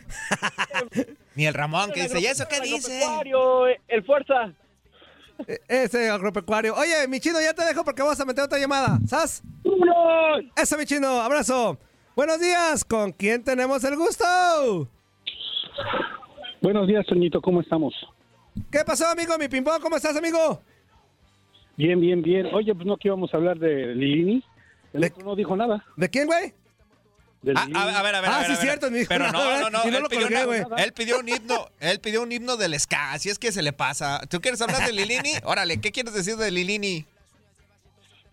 Ni 1.37 1.47
el 1.47 1.54
Ramón 1.54 1.92
que 1.92 2.02
dice, 2.02 2.21
¿y 2.21 2.26
eso 2.26 2.47
qué 2.49 2.61
dice? 2.61 3.02
agropecuario, 3.04 3.66
El 3.88 4.04
fuerza. 4.04 4.52
E- 5.46 5.61
Ese 5.68 6.08
agropecuario. 6.11 6.75
Oye, 6.75 7.06
mi 7.08 7.20
chino, 7.20 7.40
ya 7.40 7.54
te 7.54 7.64
dejo 7.64 7.84
porque 7.84 8.02
vamos 8.02 8.20
a 8.20 8.25
meter 8.25 8.44
otra 8.44 8.58
llamada. 8.58 8.99
¿Sas? 9.06 9.42
¡Vámonos! 9.64 10.44
Eso, 10.56 10.76
mi 10.78 10.84
chino, 10.84 11.20
abrazo. 11.20 11.78
Buenos 12.14 12.40
días, 12.40 12.84
¿con 12.84 13.12
quién 13.12 13.42
tenemos 13.42 13.82
el 13.84 13.96
gusto? 13.96 14.25
Buenos 16.61 16.87
días, 16.87 17.04
Toñito, 17.06 17.40
¿cómo 17.40 17.61
estamos? 17.61 17.94
¿Qué 18.70 18.80
pasó, 18.84 19.06
amigo? 19.08 19.37
Mi 19.38 19.49
pimpón, 19.49 19.80
¿cómo 19.80 19.96
estás, 19.96 20.16
amigo? 20.16 20.61
Bien, 21.76 21.99
bien, 22.00 22.22
bien. 22.22 22.46
Oye, 22.54 22.75
pues 22.75 22.87
no 22.87 22.96
que 22.96 23.08
íbamos 23.08 23.32
a 23.32 23.37
hablar 23.38 23.58
de 23.58 23.94
Lilini. 23.94 24.44
El 24.92 25.00
¿De- 25.00 25.06
otro 25.08 25.25
no 25.25 25.34
dijo 25.37 25.56
nada. 25.56 25.84
¿De 25.96 26.08
quién, 26.11 26.26
güey? 26.26 26.52
Del 27.42 27.56
Ah, 27.56 27.66
a, 27.75 27.99
a 27.99 28.02
ver, 28.02 28.14
a 28.14 28.20
ver. 28.20 28.30
Ah, 28.30 28.37
a 28.37 28.38
ver, 28.40 28.46
sí, 28.46 28.52
a 28.52 28.56
ver. 28.56 28.64
cierto, 28.64 28.90
ni 28.90 29.04
Pero 29.04 29.30
nada, 29.32 29.61
no, 29.62 29.70
no, 29.70 29.78
no. 29.78 29.84
él, 29.84 30.02
lo 30.02 30.08
pidió 30.08 30.22
colgué, 30.22 30.37
una- 30.37 30.44
güey. 30.44 30.84
él 30.84 30.92
pidió 30.92 31.18
un 31.18 31.28
himno, 31.28 31.66
él 31.80 31.99
pidió 32.00 32.22
un 32.22 32.30
himno 32.32 32.56
del 32.56 32.78
ska. 32.78 33.12
Así 33.12 33.28
es 33.28 33.38
que 33.38 33.50
se 33.52 33.62
le 33.62 33.72
pasa. 33.72 34.20
¿Tú 34.30 34.40
quieres 34.40 34.61
hablar 34.62 34.84
de 34.87 34.92
Lilini? 34.92 35.32
Órale, 35.44 35.80
¿qué 35.80 35.90
quieres 35.92 36.14
decir 36.14 36.37
de 36.37 36.50
Lilini? 36.50 37.04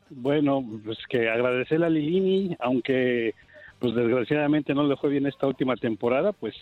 Bueno, 0.09 0.63
pues 0.83 0.97
que 1.07 1.29
agradecerle 1.29 1.85
a 1.85 1.89
Lilini, 1.89 2.55
aunque 2.59 3.35
pues 3.79 3.95
desgraciadamente 3.95 4.73
no 4.73 4.83
le 4.83 4.97
fue 4.97 5.09
bien 5.09 5.25
esta 5.27 5.47
última 5.47 5.75
temporada, 5.77 6.33
pues 6.33 6.53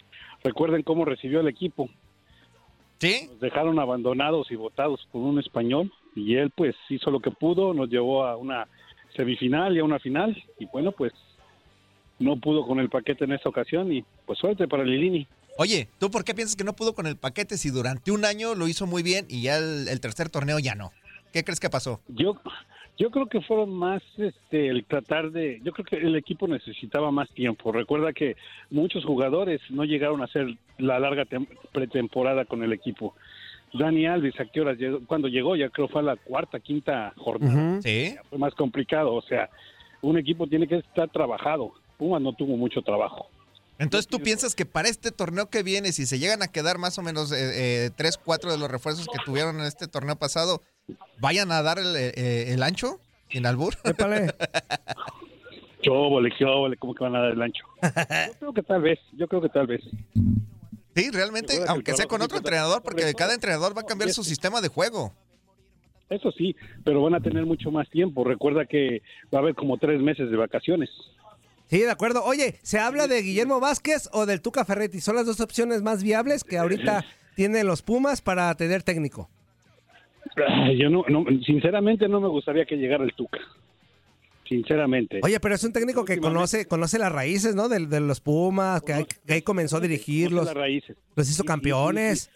recuerden 0.44 0.84
cómo 0.84 1.06
recibió 1.06 1.40
el 1.40 1.48
equipo. 1.48 1.90
¿Sí? 3.00 3.28
Nos 3.30 3.40
dejaron 3.40 3.80
abandonados 3.80 4.52
y 4.52 4.56
votados 4.56 5.08
por 5.12 5.22
un 5.22 5.40
español 5.40 5.92
y 6.16 6.36
él 6.36 6.52
pues 6.56 6.76
hizo 6.90 7.10
lo 7.12 7.20
que 7.20 7.32
pudo, 7.32 7.74
nos 7.74 7.90
llevó 7.90 8.26
a 8.26 8.36
una 8.38 8.68
semifinal 9.16 9.76
y 9.76 9.80
a 9.80 9.84
una 9.84 10.00
final 10.00 10.36
y 10.60 10.66
bueno 10.66 10.92
pues 10.92 11.14
no 12.20 12.38
pudo 12.38 12.66
con 12.66 12.80
el 12.80 12.90
paquete 12.90 13.26
en 13.26 13.34
esta 13.34 13.50
ocasión 13.50 13.92
y 13.92 14.04
pues 14.26 14.40
suerte 14.40 14.68
para 14.68 14.84
Lilini. 14.84 15.28
Oye, 15.58 15.88
¿tú 16.00 16.12
por 16.12 16.24
qué 16.24 16.34
piensas 16.36 16.56
que 16.56 16.64
no 16.64 16.74
pudo 16.74 16.94
con 16.94 17.08
el 17.08 17.16
paquete 17.18 17.58
si 17.58 17.70
durante 17.72 18.12
un 18.12 18.26
año 18.26 18.54
lo 18.56 18.68
hizo 18.68 18.86
muy 18.86 19.02
bien 19.04 19.26
y 19.30 19.42
ya 19.44 19.58
el, 19.58 19.88
el 19.88 20.00
tercer 20.00 20.30
torneo 20.30 20.60
ya 20.60 20.76
no? 20.76 20.92
¿Qué 21.34 21.44
crees 21.44 21.60
que 21.60 21.70
pasó? 21.70 22.00
Yo 22.08 22.40
yo 23.00 23.12
creo 23.12 23.28
que 23.28 23.42
fueron 23.42 23.72
más 23.72 24.02
este 24.18 24.70
el 24.70 24.84
tratar 24.86 25.30
de 25.32 25.60
yo 25.64 25.72
creo 25.72 25.86
que 25.86 25.98
el 25.98 26.16
equipo 26.16 26.48
necesitaba 26.48 27.12
más 27.12 27.30
tiempo. 27.32 27.72
Recuerda 27.72 28.14
que 28.14 28.36
muchos 28.72 29.04
jugadores 29.06 29.62
no 29.70 29.84
llegaron 29.84 30.22
a 30.22 30.26
hacer 30.26 30.58
la 30.80 31.00
larga 31.00 31.26
tem- 31.26 31.48
pretemporada 31.72 32.46
con 32.46 32.64
el 32.64 32.74
equipo. 32.74 33.16
Dani 33.74 34.06
Alves, 34.08 34.40
¿a 34.40 34.46
qué 34.46 34.62
horas 34.62 34.78
llegó? 34.78 35.00
Cuando 35.06 35.28
llegó, 35.28 35.56
ya 35.56 35.70
creo 35.70 35.88
fue 35.90 36.02
a 36.02 36.06
la 36.06 36.16
cuarta, 36.16 36.60
quinta 36.60 37.14
jornada. 37.18 37.82
Sí. 37.82 38.16
Fue 38.30 38.38
más 38.40 38.54
complicado. 38.56 39.14
O 39.14 39.22
sea, 39.22 39.50
un 40.02 40.18
equipo 40.18 40.48
tiene 40.48 40.68
que 40.68 40.78
estar 40.78 41.10
trabajado. 41.10 41.74
Pumas 41.98 42.22
no 42.22 42.34
tuvo 42.34 42.56
mucho 42.58 42.82
trabajo. 42.82 43.30
Entonces 43.80 44.08
tú 44.08 44.20
piensas 44.20 44.56
que 44.56 44.66
para 44.66 44.90
este 44.90 45.12
torneo 45.12 45.50
que 45.50 45.62
viene, 45.62 45.92
si 45.92 46.06
se 46.06 46.18
llegan 46.18 46.42
a 46.42 46.48
quedar 46.48 46.80
más 46.80 46.98
o 46.98 47.04
menos 47.04 47.32
eh, 47.32 47.86
eh, 47.86 47.90
tres, 47.96 48.18
cuatro 48.18 48.52
de 48.52 48.58
los 48.58 48.72
refuerzos 48.72 49.08
que 49.08 49.20
tuvieron 49.24 49.60
en 49.60 49.66
este 49.66 49.88
torneo 49.88 50.16
pasado, 50.16 50.64
vayan 51.20 51.52
a 51.52 51.62
dar 51.62 51.78
el, 51.78 51.96
eh, 51.96 52.54
el 52.54 52.64
ancho 52.64 53.00
sin 53.30 53.46
albur. 53.46 53.76
Épale. 53.84 54.34
Chóvole, 55.82 56.32
chóvole, 56.40 56.78
¿cómo 56.78 56.96
que 56.96 57.04
van 57.04 57.16
a 57.16 57.20
dar 57.22 57.32
el 57.34 57.42
ancho? 57.42 57.64
Yo 57.84 58.34
creo 58.40 58.54
que 58.54 58.64
tal 58.64 58.82
vez, 58.82 59.00
yo 59.14 59.28
creo 59.28 59.42
que 59.42 59.50
tal 59.50 59.68
vez. 59.68 59.82
Sí, 60.96 61.12
realmente, 61.12 61.54
aunque 61.68 61.94
sea 61.94 62.08
con 62.08 62.24
otro 62.24 62.38
entrenador, 62.38 62.82
porque 62.82 63.14
cada 63.14 63.36
entrenador 63.36 63.78
va 63.78 63.82
a 63.82 63.86
cambiar 63.86 64.10
su 64.10 64.24
sistema 64.24 64.62
de 64.62 64.70
juego. 64.70 65.14
Eso 66.10 66.32
sí, 66.32 66.56
pero 66.84 67.04
van 67.04 67.16
a 67.16 67.20
tener 67.20 67.46
mucho 67.46 67.70
más 67.70 67.88
tiempo. 67.90 68.24
Recuerda 68.24 68.66
que 68.66 69.02
va 69.32 69.40
a 69.40 69.42
haber 69.42 69.56
como 69.56 69.78
tres 69.78 70.02
meses 70.02 70.32
de 70.32 70.38
vacaciones. 70.38 70.90
Sí, 71.68 71.80
de 71.80 71.92
acuerdo. 71.92 72.24
Oye, 72.24 72.56
¿se 72.62 72.80
habla 72.80 73.08
de 73.08 73.22
Guillermo 73.22 73.60
Vázquez 73.60 74.10
o 74.14 74.26
del 74.26 74.42
Tuca 74.42 74.66
Ferretti? 74.66 75.02
Son 75.02 75.16
las 75.16 75.26
dos 75.26 75.42
opciones 75.42 75.82
más 75.82 76.02
viables 76.02 76.44
que 76.44 76.58
ahorita 76.58 77.06
tienen 77.36 77.68
los 77.68 77.82
Pumas 77.82 78.22
para 78.22 78.54
tener 78.56 78.84
técnico. 78.84 79.30
Yo 80.78 80.90
no, 80.90 81.04
no, 81.10 81.26
sinceramente 81.46 82.08
no 82.08 82.22
me 82.22 82.28
gustaría 82.28 82.66
que 82.66 82.76
llegara 82.76 83.04
el 83.04 83.14
Tuca. 83.14 83.40
Sinceramente. 84.48 85.20
Oye, 85.24 85.40
pero 85.42 85.56
es 85.56 85.64
un 85.66 85.74
técnico 85.74 86.06
que 86.06 86.20
conoce, 86.20 86.68
conoce 86.68 86.98
las 87.00 87.12
raíces, 87.12 87.54
¿no? 87.54 87.68
De, 87.68 87.86
de 87.86 88.00
los 88.00 88.22
Pumas, 88.22 88.82
que 88.82 88.94
ahí, 88.94 89.42
comenzó 89.42 89.78
a 89.78 89.80
dirigirlos, 89.82 90.46
las 90.46 90.56
raíces. 90.56 90.96
los 91.16 91.30
hizo 91.30 91.44
campeones. 91.44 92.30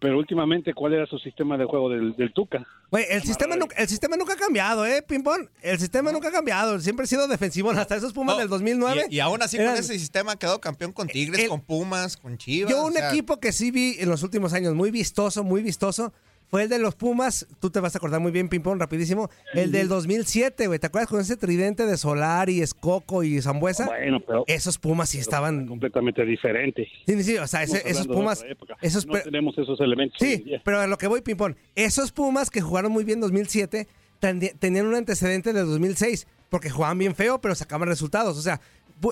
Pero 0.00 0.16
últimamente, 0.16 0.74
¿cuál 0.74 0.94
era 0.94 1.06
su 1.06 1.18
sistema 1.18 1.56
de 1.58 1.64
juego 1.64 1.88
del, 1.90 2.14
del 2.14 2.32
Tuca? 2.32 2.64
Güey, 2.90 3.04
el 3.10 3.22
sistema, 3.22 3.56
nunca, 3.56 3.74
el 3.76 3.88
sistema 3.88 4.16
nunca 4.16 4.34
ha 4.34 4.36
cambiado, 4.36 4.86
¿eh, 4.86 5.02
Pimpón? 5.02 5.50
El 5.60 5.78
sistema 5.80 6.12
nunca 6.12 6.28
ha 6.28 6.30
cambiado. 6.32 6.78
Siempre 6.78 7.02
ha 7.04 7.06
sido 7.08 7.26
defensivo. 7.26 7.70
Hasta 7.72 7.96
esos 7.96 8.12
Pumas 8.12 8.36
No, 8.36 8.40
del 8.40 8.48
2009. 8.48 9.06
Y, 9.10 9.16
y 9.16 9.20
aún 9.20 9.42
así 9.42 9.56
eran- 9.56 9.70
con 9.74 9.80
ese 9.80 9.98
sistema 9.98 10.36
quedó 10.36 10.60
campeón 10.60 10.92
con 10.92 11.08
Tigres, 11.08 11.40
El- 11.42 11.48
con 11.48 11.62
Pumas, 11.62 12.16
con 12.16 12.38
Chivas. 12.38 12.70
Yo 12.70 12.82
o 12.82 12.86
un 12.86 12.92
sea, 12.92 13.10
equipo 13.10 13.40
que 13.40 13.50
sí 13.52 13.72
vi 13.72 13.96
en 13.98 14.08
los 14.08 14.22
últimos 14.22 14.52
años 14.52 14.74
muy 14.74 14.92
vistoso, 14.92 15.42
muy 15.42 15.62
vistoso, 15.62 16.12
fue 16.50 16.62
el 16.64 16.68
de 16.68 16.78
los 16.78 16.94
Pumas. 16.94 17.46
Tú 17.60 17.70
te 17.70 17.80
vas 17.80 17.94
a 17.94 17.98
acordar 17.98 18.20
muy 18.20 18.32
bien, 18.32 18.48
Pimpón, 18.48 18.80
rapidísimo. 18.80 19.28
El 19.54 19.70
del 19.72 19.88
2007, 19.88 20.66
güey. 20.66 20.78
¿Te 20.78 20.86
acuerdas 20.86 21.08
con 21.10 21.20
ese 21.20 21.36
tridente 21.36 21.84
de 21.86 21.96
Solari, 21.96 22.60
Escoco 22.62 23.22
y 23.22 23.40
Zambuesa? 23.42 23.86
Bueno, 23.86 24.20
pero 24.26 24.44
Esos 24.46 24.78
Pumas 24.78 25.10
sí 25.10 25.18
estaban... 25.18 25.66
completamente 25.66 26.24
diferente. 26.24 26.88
Sí, 27.06 27.22
sí, 27.22 27.36
o 27.36 27.46
sea, 27.46 27.62
ese- 27.62 27.88
esos 27.88 28.06
Pumas... 28.06 28.44
Esos 28.80 29.06
no 29.06 29.14
tenemos 29.20 29.56
esos 29.58 29.78
elementos. 29.80 30.16
Sí, 30.20 30.44
pero 30.64 30.80
a 30.80 30.86
lo 30.86 30.96
que 30.98 31.06
voy, 31.06 31.20
Pimpón. 31.20 31.56
Esos 31.74 32.12
Pumas 32.12 32.50
que 32.50 32.60
jugaron 32.60 32.92
muy 32.92 33.04
bien 33.04 33.18
en 33.18 33.22
2007 33.22 33.86
tendi- 34.20 34.52
tenían 34.58 34.86
un 34.86 34.94
antecedente 34.94 35.52
de 35.52 35.60
2006, 35.60 36.26
porque 36.48 36.70
jugaban 36.70 36.98
bien 36.98 37.14
feo, 37.14 37.40
pero 37.40 37.54
sacaban 37.54 37.88
resultados. 37.88 38.38
O 38.38 38.42
sea, 38.42 38.60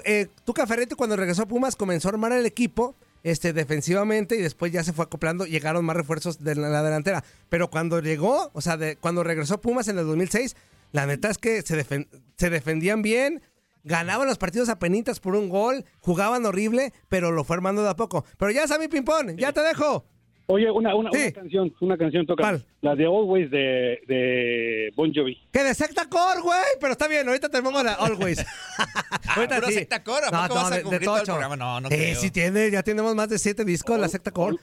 eh, 0.05 0.26
Tuca 0.45 0.66
Ferretti 0.66 0.95
cuando 0.95 1.16
regresó 1.16 1.43
a 1.43 1.47
Pumas 1.47 1.76
comenzó 1.76 2.09
a 2.09 2.12
armar 2.12 2.33
el 2.33 2.47
equipo 2.47 2.97
este, 3.26 3.52
defensivamente 3.52 4.37
y 4.37 4.40
después 4.40 4.71
ya 4.71 4.85
se 4.85 4.92
fue 4.92 5.04
acoplando, 5.04 5.47
llegaron 5.47 5.85
más 5.85 5.97
refuerzos 5.97 6.45
de 6.45 6.54
la, 6.54 6.68
la 6.68 6.85
delantera. 6.85 7.25
Pero 7.49 7.71
cuando 7.71 7.99
llegó, 8.00 8.52
o 8.52 8.61
sea, 8.61 8.78
cuando 9.00 9.25
regresó 9.25 9.61
Pumas 9.61 9.88
en 9.88 9.99
el 9.99 10.06
2006, 10.06 10.54
la 10.92 11.06
neta 11.06 11.28
es 11.28 11.37
que 11.37 11.61
se, 11.62 12.06
se 12.37 12.50
defendían 12.50 13.02
bien, 13.02 13.42
ganaban 13.83 14.28
los 14.28 14.38
partidos 14.38 14.68
a 14.68 14.78
penitas 14.78 15.18
por 15.18 15.35
un 15.35 15.49
gol, 15.49 15.85
jugaban 15.99 16.47
horrible, 16.47 16.92
pero 17.09 17.33
lo 17.33 17.42
fue 17.42 17.56
armando 17.56 17.83
de 17.83 17.90
a 17.90 17.97
poco. 17.97 18.25
Pero 18.38 18.52
ya 18.52 18.68
sabes, 18.68 18.87
Pimpón, 18.88 19.37
ya 19.37 19.52
te 19.52 19.61
dejo. 19.61 20.06
Oye, 20.49 20.71
una, 20.71 20.95
una, 20.95 21.11
Sí. 21.12 21.19
una 21.19 21.33
canción, 21.33 21.75
una 21.81 21.99
canción 21.99 22.25
toca. 22.26 22.43
¿Cuál? 22.45 22.65
La 22.81 22.95
de 22.95 23.05
Always 23.05 23.50
de, 23.50 24.00
de 24.07 24.93
Bon 24.95 25.12
Jovi. 25.12 25.37
Que 25.53 25.65
de 25.65 25.75
secta 25.75 26.09
core, 26.09 26.41
güey. 26.41 26.61
Pero 26.81 26.93
está 26.93 27.09
bien, 27.09 27.26
ahorita 27.26 27.49
te 27.49 27.61
pongo 27.62 27.83
la 27.83 27.95
Always. 27.95 28.45
ahorita 29.35 29.57
¿puro 29.57 29.69
secta 29.73 30.05
core? 30.05 30.26
¿A 30.31 30.47
poco 30.49 30.55
vas 30.55 30.73
a 30.73 30.83
cubrir 30.83 31.03
todo 31.03 31.17
el 31.19 31.25
programa? 31.25 31.57
No, 31.57 31.81
no 31.81 31.88
Sí, 31.88 31.97
creo. 31.97 32.21
sí 32.21 32.31
tiene, 32.31 32.71
ya 32.71 32.83
tenemos 32.83 33.15
más 33.17 33.29
de 33.29 33.38
siete 33.38 33.65
discos, 33.65 33.99
la 33.99 34.09
secta 34.09 34.31
core. 34.31 34.57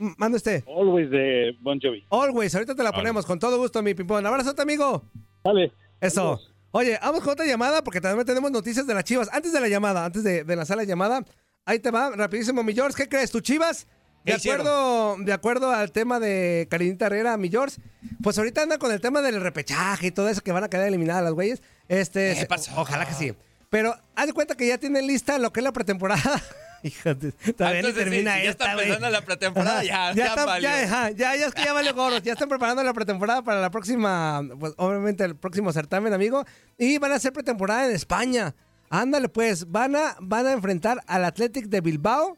M- 0.00 0.14
Mande 0.18 0.36
usted. 0.38 0.64
Always 0.66 1.08
de 1.10 1.56
Bon 1.60 1.78
Jovi. 1.80 2.04
Always, 2.10 2.54
ahorita 2.54 2.74
te 2.74 2.82
la 2.82 2.90
ponemos 2.92 3.24
con 3.24 3.38
todo 3.38 3.58
gusto, 3.58 3.80
mi 3.82 3.94
pimpón. 3.94 4.26
Abrazo, 4.26 4.54
amigo. 4.58 5.04
Dale. 5.44 5.72
Eso. 6.00 6.40
Oye, 6.72 6.98
vamos 7.00 7.20
con 7.20 7.34
otra 7.34 7.44
llamada 7.46 7.84
porque 7.84 8.00
también 8.00 8.26
tenemos 8.26 8.50
noticias 8.50 8.86
de 8.86 8.94
las 8.94 9.04
chivas. 9.04 9.28
Antes 9.32 9.52
de 9.52 9.60
la 9.60 9.68
llamada, 9.68 10.04
antes 10.04 10.24
de, 10.24 10.42
de 10.42 10.56
lanzar 10.56 10.76
la 10.78 10.84
llamada, 10.84 11.22
ahí 11.64 11.78
te 11.78 11.90
va, 11.92 12.10
rapidísimo, 12.16 12.64
mi 12.64 12.72
George. 12.74 12.96
¿Qué 12.96 13.08
crees? 13.08 13.30
¿Tu 13.30 13.40
chivas? 13.40 13.86
De 14.24 14.32
acuerdo, 14.34 15.16
de 15.18 15.32
acuerdo 15.32 15.70
al 15.72 15.90
tema 15.92 16.20
de 16.20 16.66
Karinita 16.70 17.06
Herrera, 17.06 17.36
mi 17.36 17.48
George, 17.50 17.80
pues 18.22 18.38
ahorita 18.38 18.62
anda 18.62 18.78
con 18.78 18.92
el 18.92 19.00
tema 19.00 19.20
del 19.22 19.40
repechaje 19.40 20.08
y 20.08 20.10
todo 20.12 20.28
eso 20.28 20.40
que 20.42 20.52
van 20.52 20.64
a 20.64 20.68
quedar 20.68 20.86
eliminadas 20.86 21.24
las 21.24 21.32
güeyes. 21.32 21.62
Este, 21.88 22.36
¿Qué 22.38 22.46
pasó? 22.46 22.70
ojalá 22.76 23.06
que 23.06 23.14
sí. 23.14 23.34
Pero 23.70 23.96
haz 24.14 24.26
de 24.26 24.32
cuenta 24.32 24.54
que 24.54 24.66
ya 24.66 24.78
tienen 24.78 25.06
lista 25.06 25.38
lo 25.38 25.52
que 25.52 25.60
es 25.60 25.64
la 25.64 25.72
pretemporada. 25.72 26.22
Híjate, 26.84 27.30
todavía 27.56 27.82
sí, 27.84 27.92
termina 27.92 28.36
si 28.36 28.42
ya 28.44 28.50
esta, 28.50 28.64
está 28.64 28.74
güey. 28.74 28.86
empezando 28.88 29.10
la 29.10 29.24
pretemporada, 29.24 29.78
Ajá, 29.78 29.84
ya, 29.84 30.12
ya 30.14 30.26
está- 30.26 30.44
valió. 30.44 30.68
ya, 30.68 30.82
ajá, 30.82 31.10
ya, 31.10 31.36
ya 31.36 31.46
es 31.46 31.54
que 31.54 31.64
ya 31.64 31.72
vale 31.72 31.92
gorros. 31.92 32.22
Ya 32.22 32.32
están 32.32 32.48
preparando 32.48 32.82
la 32.82 32.92
pretemporada 32.92 33.42
para 33.42 33.60
la 33.60 33.70
próxima, 33.70 34.42
pues 34.58 34.72
obviamente 34.76 35.24
el 35.24 35.36
próximo 35.36 35.72
certamen, 35.72 36.12
amigo. 36.12 36.44
Y 36.78 36.98
van 36.98 37.12
a 37.12 37.16
hacer 37.16 37.32
pretemporada 37.32 37.86
en 37.88 37.92
España. 37.94 38.54
Ándale, 38.90 39.28
pues, 39.28 39.70
van 39.70 39.94
a, 39.96 40.16
van 40.20 40.46
a 40.46 40.52
enfrentar 40.52 41.00
al 41.06 41.24
Athletic 41.24 41.66
de 41.66 41.80
Bilbao. 41.80 42.36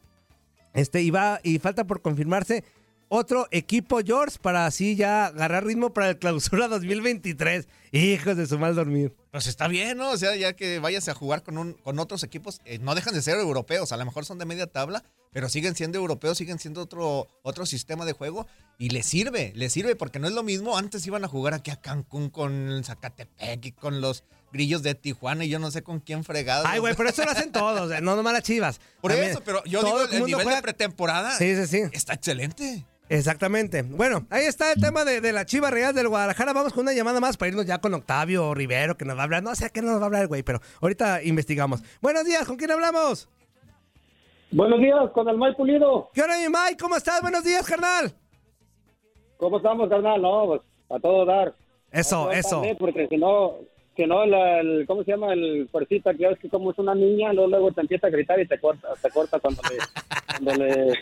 Este, 0.75 1.01
y 1.01 1.09
va, 1.09 1.39
y 1.41 1.57
falta 1.57 1.87
por 1.87 2.01
confirmarse 2.03 2.63
otro 3.07 3.47
equipo, 3.51 3.99
George, 4.03 4.37
para 4.41 4.65
así 4.65 4.95
ya 4.95 5.27
agarrar 5.27 5.63
ritmo 5.65 5.93
para 5.93 6.09
el 6.09 6.17
clausura 6.17 6.67
2023. 6.69 7.67
Hijos 7.91 8.35
de 8.35 8.47
su 8.47 8.57
mal 8.57 8.75
dormir. 8.75 9.15
Pues 9.31 9.47
está 9.47 9.67
bien, 9.67 9.97
¿no? 9.97 10.11
O 10.11 10.17
sea, 10.17 10.35
ya 10.35 10.53
que 10.53 10.79
vayas 10.79 11.07
a 11.07 11.13
jugar 11.13 11.43
con, 11.43 11.73
con 11.73 11.99
otros 11.99 12.23
equipos, 12.23 12.59
eh, 12.65 12.79
no 12.79 12.95
dejan 12.95 13.13
de 13.13 13.21
ser 13.21 13.37
europeos, 13.37 13.91
a 13.91 13.97
lo 13.97 14.05
mejor 14.05 14.25
son 14.25 14.39
de 14.39 14.45
media 14.45 14.67
tabla, 14.67 15.03
pero 15.31 15.49
siguen 15.49 15.75
siendo 15.75 15.97
europeos, 15.97 16.37
siguen 16.37 16.59
siendo 16.59 16.81
otro, 16.81 17.27
otro 17.43 17.65
sistema 17.65 18.05
de 18.05 18.13
juego 18.13 18.47
y 18.77 18.89
les 18.89 19.05
sirve, 19.05 19.51
les 19.55 19.71
sirve, 19.71 19.95
porque 19.95 20.19
no 20.19 20.27
es 20.27 20.33
lo 20.33 20.43
mismo. 20.43 20.77
Antes 20.77 21.05
iban 21.05 21.23
a 21.23 21.27
jugar 21.27 21.53
aquí 21.53 21.71
a 21.71 21.79
Cancún 21.79 22.29
con 22.29 22.83
Zacatepec 22.83 23.65
y 23.65 23.71
con 23.71 24.01
los 24.01 24.23
grillos 24.55 24.81
de 24.83 24.95
Tijuana 24.95 25.43
y 25.45 25.49
yo 25.49 25.59
no 25.59 25.69
sé 25.69 25.83
con 25.83 25.99
quién 25.99 26.23
fregado. 26.23 26.63
Ay, 26.67 26.79
güey, 26.79 26.95
pero 26.95 27.09
eso 27.09 27.23
lo 27.23 27.31
hacen 27.31 27.51
todos, 27.51 28.01
no 28.01 28.15
nomás 28.15 28.33
las 28.33 28.43
chivas. 28.43 28.79
Por 29.01 29.11
También 29.11 29.31
eso, 29.31 29.41
pero 29.45 29.63
yo 29.65 29.81
todo 29.81 29.91
digo, 29.91 30.01
el, 30.03 30.09
mundo 30.11 30.25
nivel 30.27 30.43
juega- 30.43 30.55
de 30.57 30.61
pretemporada 30.63 31.31
Sí, 31.37 31.55
sí, 31.55 31.67
sí. 31.67 31.81
está 31.91 32.13
excelente. 32.13 32.85
Exactamente. 33.07 33.83
Bueno, 33.83 34.25
ahí 34.31 34.45
está 34.45 34.71
el 34.71 34.81
tema 34.81 35.05
de, 35.05 35.21
de 35.21 35.31
la 35.31 35.45
Chiva 35.45 35.69
Real 35.69 35.93
del 35.93 36.07
Guadalajara. 36.07 36.53
Vamos 36.53 36.73
con 36.73 36.81
una 36.85 36.93
llamada 36.93 37.19
más 37.19 37.37
para 37.37 37.49
irnos 37.49 37.65
ya 37.67 37.77
con 37.79 37.93
Octavio 37.93 38.55
Rivero, 38.55 38.97
que 38.97 39.05
nos 39.05 39.15
va 39.15 39.21
a 39.21 39.23
hablar. 39.25 39.43
No 39.43 39.53
sé 39.53 39.65
a 39.65 39.69
qué 39.69 39.83
nos 39.83 39.99
va 39.99 40.03
a 40.03 40.05
hablar 40.07 40.23
el 40.23 40.27
güey, 40.27 40.41
pero 40.41 40.59
ahorita 40.81 41.21
investigamos. 41.21 41.83
Buenos 42.01 42.25
días, 42.25 42.45
¿con 42.47 42.57
quién 42.57 42.71
hablamos? 42.71 43.29
Buenos 44.51 44.79
días, 44.79 45.11
con 45.13 45.27
el 45.29 45.37
May 45.37 45.53
Pulido. 45.55 46.09
¿Qué 46.13 46.21
hora, 46.23 46.35
mi 46.37 46.47
Mike? 46.47 46.77
¿Cómo 46.79 46.95
estás? 46.95 47.21
Buenos 47.21 47.43
días, 47.43 47.65
carnal. 47.67 48.11
¿Cómo 49.37 49.57
estamos, 49.57 49.89
carnal? 49.89 50.21
No, 50.21 50.45
pues 50.47 50.61
a 50.89 50.99
todo 50.99 51.25
dar. 51.25 51.53
Eso, 51.91 52.25
No, 52.25 52.31
eso. 52.31 52.63
Porque 52.79 53.07
si 53.07 53.17
no, 53.17 53.55
si 53.95 54.05
no, 54.05 54.23
el, 54.23 54.33
el- 54.33 54.85
¿cómo 54.87 55.03
se 55.03 55.11
llama? 55.11 55.33
El 55.33 55.67
fuercita, 55.71 56.13
que 56.13 56.25
es 56.27 56.39
que 56.39 56.49
como 56.49 56.71
es 56.71 56.77
una 56.79 56.93
niña, 56.95 57.33
luego, 57.33 57.49
luego 57.49 57.71
te 57.71 57.81
empieza 57.81 58.07
a 58.07 58.09
gritar 58.11 58.39
y 58.39 58.47
te 58.47 58.59
corta, 58.59 58.89
te 59.01 59.09
corta 59.09 59.39
cuando 59.39 59.61
le, 59.69 59.77
cuando 60.43 60.63
le, 60.65 60.93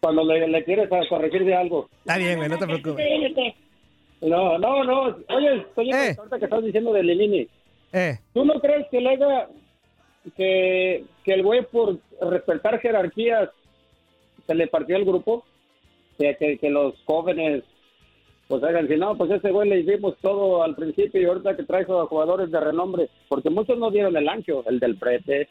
cuando 0.00 0.24
le, 0.24 0.48
le 0.48 0.64
quieres 0.64 0.90
a- 0.92 1.08
corregir 1.08 1.44
de 1.44 1.54
algo. 1.54 1.88
Está 2.00 2.18
bien, 2.18 2.36
güey, 2.36 2.48
no 2.48 2.58
te 2.58 2.66
preocupes. 2.66 3.06
No, 4.20 4.58
no, 4.58 4.82
no. 4.84 5.16
Oye, 5.28 5.56
estoy 5.58 5.90
Eh. 5.90 6.16
que 6.38 6.44
estás 6.44 6.64
diciendo 6.64 6.92
de 6.92 7.02
Lilini. 7.02 7.48
Eh, 7.92 8.18
¿Tú 8.34 8.44
no 8.44 8.60
crees 8.60 8.86
que 8.90 9.00
le 9.00 9.10
haya, 9.10 9.48
que, 10.36 11.04
que 11.24 11.32
el 11.34 11.42
güey 11.42 11.62
por 11.66 11.98
respetar 12.20 12.80
jerarquías 12.80 13.48
se 14.46 14.54
le 14.54 14.66
partió 14.66 14.96
el 14.96 15.04
grupo, 15.04 15.44
que, 16.18 16.34
que, 16.36 16.58
que 16.58 16.68
los 16.70 16.94
jóvenes 17.04 17.62
pues 18.48 18.62
hagan 18.64 18.88
si 18.88 18.96
no, 18.96 19.16
pues 19.16 19.30
ese 19.30 19.50
güey 19.50 19.68
le 19.68 19.80
hicimos 19.80 20.16
todo 20.20 20.62
al 20.62 20.74
principio 20.74 21.20
y 21.20 21.26
ahorita 21.26 21.56
que 21.56 21.64
trajo 21.64 22.00
a 22.00 22.06
jugadores 22.06 22.50
de 22.50 22.58
renombre, 22.58 23.10
porque 23.28 23.50
muchos 23.50 23.78
no 23.78 23.90
dieron 23.90 24.16
el 24.16 24.28
ancho, 24.28 24.64
el 24.66 24.80
del 24.80 24.96
prete. 24.96 25.48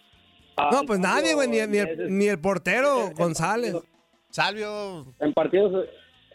No, 0.72 0.84
pues 0.88 1.00
nadie, 1.00 1.36
güey, 1.36 1.48
ni, 1.48 1.58
ni 1.68 1.78
el, 1.78 2.18
ni 2.18 2.28
el 2.28 2.40
portero 2.42 3.12
González. 3.16 3.76
Salvio. 4.32 5.06
En 5.20 5.34
partidos, 5.34 5.86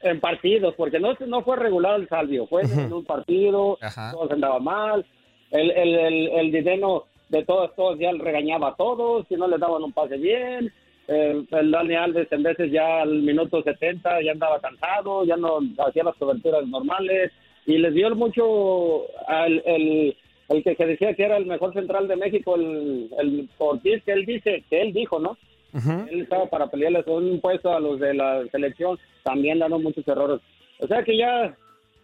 en 0.02 0.21
partidos, 0.21 0.75
porque 0.76 1.00
no, 1.00 1.14
no 1.26 1.42
fue 1.42 1.57
regular 1.57 2.00
el 2.00 2.09
Salvio, 2.09 2.47
fue 2.47 2.62
en 2.62 2.92
un 2.92 3.04
partido, 3.04 3.78
Ajá. 3.81 4.12
todo 4.12 4.28
se 4.28 4.35
andaba 4.35 4.61
mal, 4.61 5.04
el, 5.50 5.71
el, 5.73 5.95
el, 5.95 6.28
el 6.28 6.52
dinero 6.52 7.07
de 7.28 7.45
todos, 7.45 7.75
todos 7.75 7.99
ya 7.99 8.12
regañaba 8.12 8.69
a 8.69 8.76
todos, 8.76 9.26
si 9.28 9.35
no 9.35 9.49
le 9.49 9.59
daban 9.59 9.83
un 9.83 9.92
pase 9.92 10.16
bien, 10.16 10.73
el, 11.12 11.49
el 11.50 11.71
Dani 11.71 11.95
Alves 11.95 12.31
en 12.33 12.42
veces 12.42 12.71
ya 12.71 13.02
al 13.02 13.23
minuto 13.23 13.62
70 13.62 14.23
ya 14.23 14.33
andaba 14.33 14.61
cansado, 14.61 15.25
ya 15.25 15.37
no 15.37 15.59
hacía 15.87 16.04
las 16.04 16.16
coberturas 16.16 16.66
normales, 16.66 17.33
y 17.66 17.78
les 17.78 17.95
dio 17.95 18.14
mucho 18.14 19.02
al 19.26 19.62
el, 19.64 20.16
el 20.49 20.64
que, 20.64 20.87
decía 20.87 21.14
que 21.14 21.25
era 21.25 21.37
el 21.37 21.47
mejor 21.47 21.73
central 21.73 22.09
de 22.09 22.16
México, 22.16 22.57
el, 22.57 23.09
el 23.19 23.49
Ortiz, 23.59 24.02
que 24.04 24.12
él 24.12 24.26
dice, 24.26 24.64
que 24.69 24.83
él 24.83 24.92
dijo, 24.92 25.19
¿no? 25.19 25.37
Él 26.11 26.21
estaba 26.21 26.47
para 26.47 26.66
pelearles 26.66 27.07
un 27.07 27.40
puesto 27.40 27.73
a 27.73 27.81
los 27.81 27.99
de 27.99 28.12
la 28.12 28.45
selección, 28.50 28.99
también 29.23 29.59
dando 29.59 29.78
muchos 29.78 30.07
errores. 30.07 30.40
O 30.81 30.87
sea 30.87 31.02
que 31.02 31.16
ya, 31.16 31.57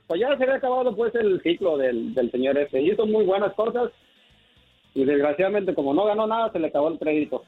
pues 0.07 0.21
ya 0.21 0.35
se 0.37 0.45
había 0.45 0.55
acabado 0.55 0.97
pues 0.97 1.15
el 1.17 1.43
ciclo 1.43 1.77
del, 1.77 2.15
del 2.15 2.31
señor 2.31 2.57
ese. 2.57 2.81
Hizo 2.81 3.05
muy 3.07 3.27
buenas 3.27 3.53
cosas 3.53 3.91
y 4.95 5.05
desgraciadamente 5.05 5.75
como 5.75 5.93
no 5.93 6.07
ganó 6.07 6.27
nada 6.27 6.51
se 6.51 6.59
le 6.59 6.69
acabó 6.69 6.89
el 6.89 6.99
crédito. 6.99 7.45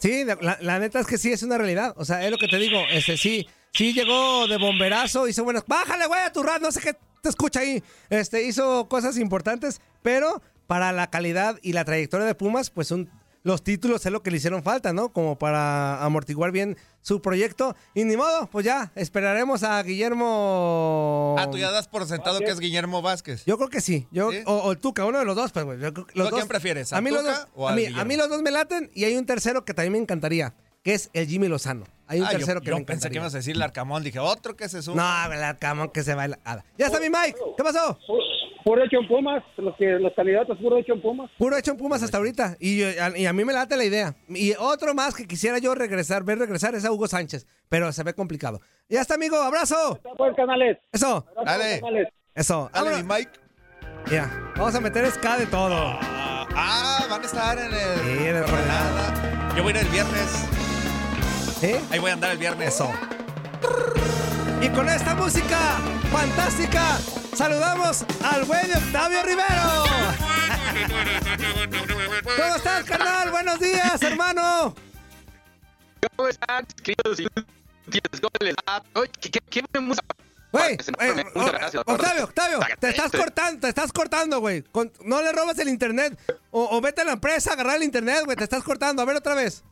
Sí, 0.00 0.24
la, 0.24 0.58
la 0.60 0.78
neta 0.78 1.00
es 1.00 1.06
que 1.06 1.18
sí 1.18 1.30
es 1.30 1.42
una 1.42 1.58
realidad. 1.58 1.94
O 1.96 2.04
sea, 2.04 2.24
es 2.24 2.30
lo 2.30 2.38
que 2.38 2.48
te 2.48 2.56
digo. 2.56 2.80
Este, 2.90 3.16
sí, 3.16 3.46
sí 3.72 3.92
llegó 3.92 4.46
de 4.48 4.56
bomberazo, 4.56 5.28
hizo 5.28 5.44
buenas. 5.44 5.64
Bájale, 5.66 6.06
güey, 6.06 6.22
a 6.22 6.32
tu 6.32 6.42
rap, 6.42 6.60
no 6.62 6.72
sé 6.72 6.80
qué 6.80 6.96
te 7.22 7.28
escucha 7.28 7.60
ahí. 7.60 7.82
Este, 8.08 8.44
hizo 8.44 8.88
cosas 8.88 9.18
importantes, 9.18 9.80
pero 10.02 10.42
para 10.66 10.92
la 10.92 11.10
calidad 11.10 11.58
y 11.62 11.72
la 11.72 11.84
trayectoria 11.84 12.26
de 12.26 12.34
Pumas, 12.34 12.70
pues 12.70 12.90
un, 12.90 13.10
los 13.42 13.62
títulos 13.64 14.04
es 14.04 14.12
lo 14.12 14.22
que 14.22 14.30
le 14.30 14.36
hicieron 14.36 14.62
falta, 14.62 14.92
¿no? 14.92 15.12
Como 15.12 15.38
para 15.38 16.02
amortiguar 16.04 16.52
bien 16.52 16.76
su 17.00 17.22
proyecto. 17.22 17.74
Y 17.94 18.04
ni 18.04 18.16
modo, 18.16 18.48
pues 18.50 18.66
ya, 18.66 18.92
esperaremos 18.94 19.62
a 19.62 19.82
Guillermo. 19.82 21.36
Ah, 21.38 21.48
tú 21.50 21.58
ya 21.58 21.70
das 21.70 21.88
por 21.88 22.06
sentado 22.06 22.38
que 22.40 22.50
es 22.50 22.58
Guillermo 22.60 23.02
Vázquez. 23.02 23.44
Yo 23.46 23.56
creo 23.56 23.68
que 23.70 23.80
sí. 23.80 24.06
Yo, 24.10 24.30
o, 24.46 24.52
o 24.54 24.72
el 24.72 24.78
Tuca, 24.78 25.04
uno 25.04 25.18
de 25.18 25.24
los 25.24 25.36
dos, 25.36 25.52
pues, 25.52 25.64
güey. 25.64 25.78
Yo 25.80 25.92
creo 25.92 26.06
que 26.06 26.18
los 26.18 26.28
¿Tú 26.28 26.34
a 26.34 26.38
quién 26.38 26.40
dos- 26.42 26.48
prefieres, 26.48 26.92
A 26.92 27.00
mí, 27.00 27.10
los 27.10 27.20
Tuca 27.22 27.38
dos, 27.38 27.48
o 27.54 27.68
a, 27.68 27.72
mí, 27.72 27.82
a 27.84 27.88
Guillermo? 27.88 28.04
mí 28.08 28.16
los 28.16 28.28
dos 28.28 28.42
me 28.42 28.50
laten 28.50 28.90
y 28.94 29.04
hay 29.04 29.16
un 29.16 29.26
tercero 29.26 29.64
que 29.64 29.74
también 29.74 29.92
me 29.92 29.98
encantaría, 29.98 30.54
que 30.82 30.94
es 30.94 31.10
el 31.12 31.26
Jimmy 31.26 31.48
Lozano. 31.48 31.84
Hay 32.06 32.20
un 32.20 32.26
Ah, 32.26 32.32
yo- 32.32 32.38
tercero 32.38 32.60
que 32.60 32.70
yo 32.70 32.76
me 32.78 32.84
pensé 32.84 33.08
que 33.10 33.16
ibas 33.16 33.34
a 33.34 33.38
decir 33.38 33.56
Larcamón. 33.56 34.02
Dije, 34.02 34.18
otro 34.18 34.56
que 34.56 34.68
se 34.68 34.82
sube. 34.82 34.96
No, 34.96 35.32
el 35.32 35.58
camón 35.58 35.90
que 35.90 36.02
se 36.02 36.14
baila. 36.14 36.38
Ah, 36.44 36.62
Ya 36.76 36.86
está 36.86 36.98
mi 36.98 37.08
Mike. 37.08 37.38
¿Qué 37.56 37.62
pasó? 37.62 37.98
Puro 38.64 38.84
hecho 38.84 38.98
en 39.00 39.08
Pumas, 39.08 39.42
los, 39.56 39.74
que, 39.76 39.86
los 39.86 40.12
candidatos 40.14 40.58
puro 40.58 40.76
hecho 40.76 40.92
en 40.92 41.00
Pumas. 41.00 41.30
Puro 41.38 41.56
hecho 41.56 41.70
en 41.70 41.76
Pumas 41.78 42.02
hasta 42.02 42.18
ahorita. 42.18 42.56
Y, 42.60 42.78
yo- 42.78 42.88
a, 43.02 43.16
y 43.16 43.24
a 43.26 43.32
mí 43.32 43.44
me 43.44 43.52
late 43.52 43.76
la 43.76 43.84
idea. 43.84 44.14
Y 44.28 44.52
otro 44.58 44.92
más 44.94 45.14
que 45.14 45.26
quisiera 45.26 45.58
yo 45.58 45.74
regresar, 45.74 46.24
ver 46.24 46.38
regresar 46.38 46.74
es 46.74 46.84
a 46.84 46.92
Hugo 46.92 47.06
Sánchez. 47.08 47.46
Pero 47.68 47.90
se 47.92 48.02
ve 48.02 48.12
complicado. 48.12 48.60
Ya 48.88 49.00
está, 49.00 49.14
amigo. 49.14 49.36
Abrazo. 49.36 49.98
Pues, 50.16 50.34
canales. 50.36 50.78
Eso. 50.92 51.24
Dale. 51.44 51.80
Eso. 52.34 52.70
Dale, 52.74 52.90
Vámonos. 52.90 53.06
mi 53.06 53.14
Mike. 53.14 53.30
Mira, 54.10 54.52
vamos 54.56 54.74
a 54.74 54.80
meter 54.80 55.10
ska 55.10 55.38
de 55.38 55.46
todo. 55.46 55.74
Ah, 55.74 57.06
van 57.08 57.22
a 57.22 57.24
estar 57.24 57.58
en 57.58 57.72
el. 57.72 58.00
Sí, 58.00 58.26
en 58.26 58.36
el. 58.36 58.44
Yo 59.56 59.62
voy 59.62 59.72
a 59.72 59.76
ir 59.80 59.86
el 59.86 59.88
viernes. 59.88 60.48
¿Sí? 61.60 61.76
Ahí 61.90 61.98
voy 61.98 62.10
a 62.10 62.14
andar 62.14 62.30
el 62.30 62.38
viernes. 62.38 62.74
Eso. 62.74 62.90
Y 64.62 64.68
con 64.70 64.88
esta 64.88 65.14
música 65.14 65.58
fantástica, 66.10 66.98
saludamos 67.34 68.06
al 68.24 68.44
buen 68.44 68.74
Octavio 68.74 69.22
Rivero. 69.22 69.84
¿Cómo 72.24 72.56
estás, 72.56 72.84
carnal? 72.84 73.30
Buenos 73.30 73.60
días, 73.60 74.02
hermano. 74.02 74.74
¿Cómo 76.16 76.28
están, 76.28 76.66
queridos 76.82 77.20
inútiles? 77.20 78.20
¿Cómo 78.22 78.30
les 78.40 78.54
va? 78.54 78.82
¿qué, 79.20 79.30
qué, 79.30 79.40
qué 79.50 79.62
me 79.74 79.80
musa? 79.80 80.00
Güey, 80.52 80.74
eh. 80.74 81.24
Octavio, 81.84 82.24
Octavio, 82.24 82.58
te 82.80 82.88
estás 82.88 83.12
cortando, 83.12 83.60
te 83.60 83.68
estás 83.68 83.92
cortando, 83.92 84.40
güey. 84.40 84.64
No 85.04 85.20
le 85.20 85.30
robas 85.30 85.58
el 85.58 85.68
internet. 85.68 86.18
O, 86.50 86.76
o 86.76 86.80
vete 86.80 87.02
a 87.02 87.04
la 87.04 87.12
empresa 87.12 87.50
a 87.50 87.52
agarrar 87.52 87.76
el 87.76 87.82
internet, 87.82 88.22
güey. 88.24 88.36
Te 88.36 88.44
estás 88.44 88.64
cortando. 88.64 89.02
A 89.02 89.04
ver 89.04 89.16
otra 89.16 89.34
vez. 89.34 89.62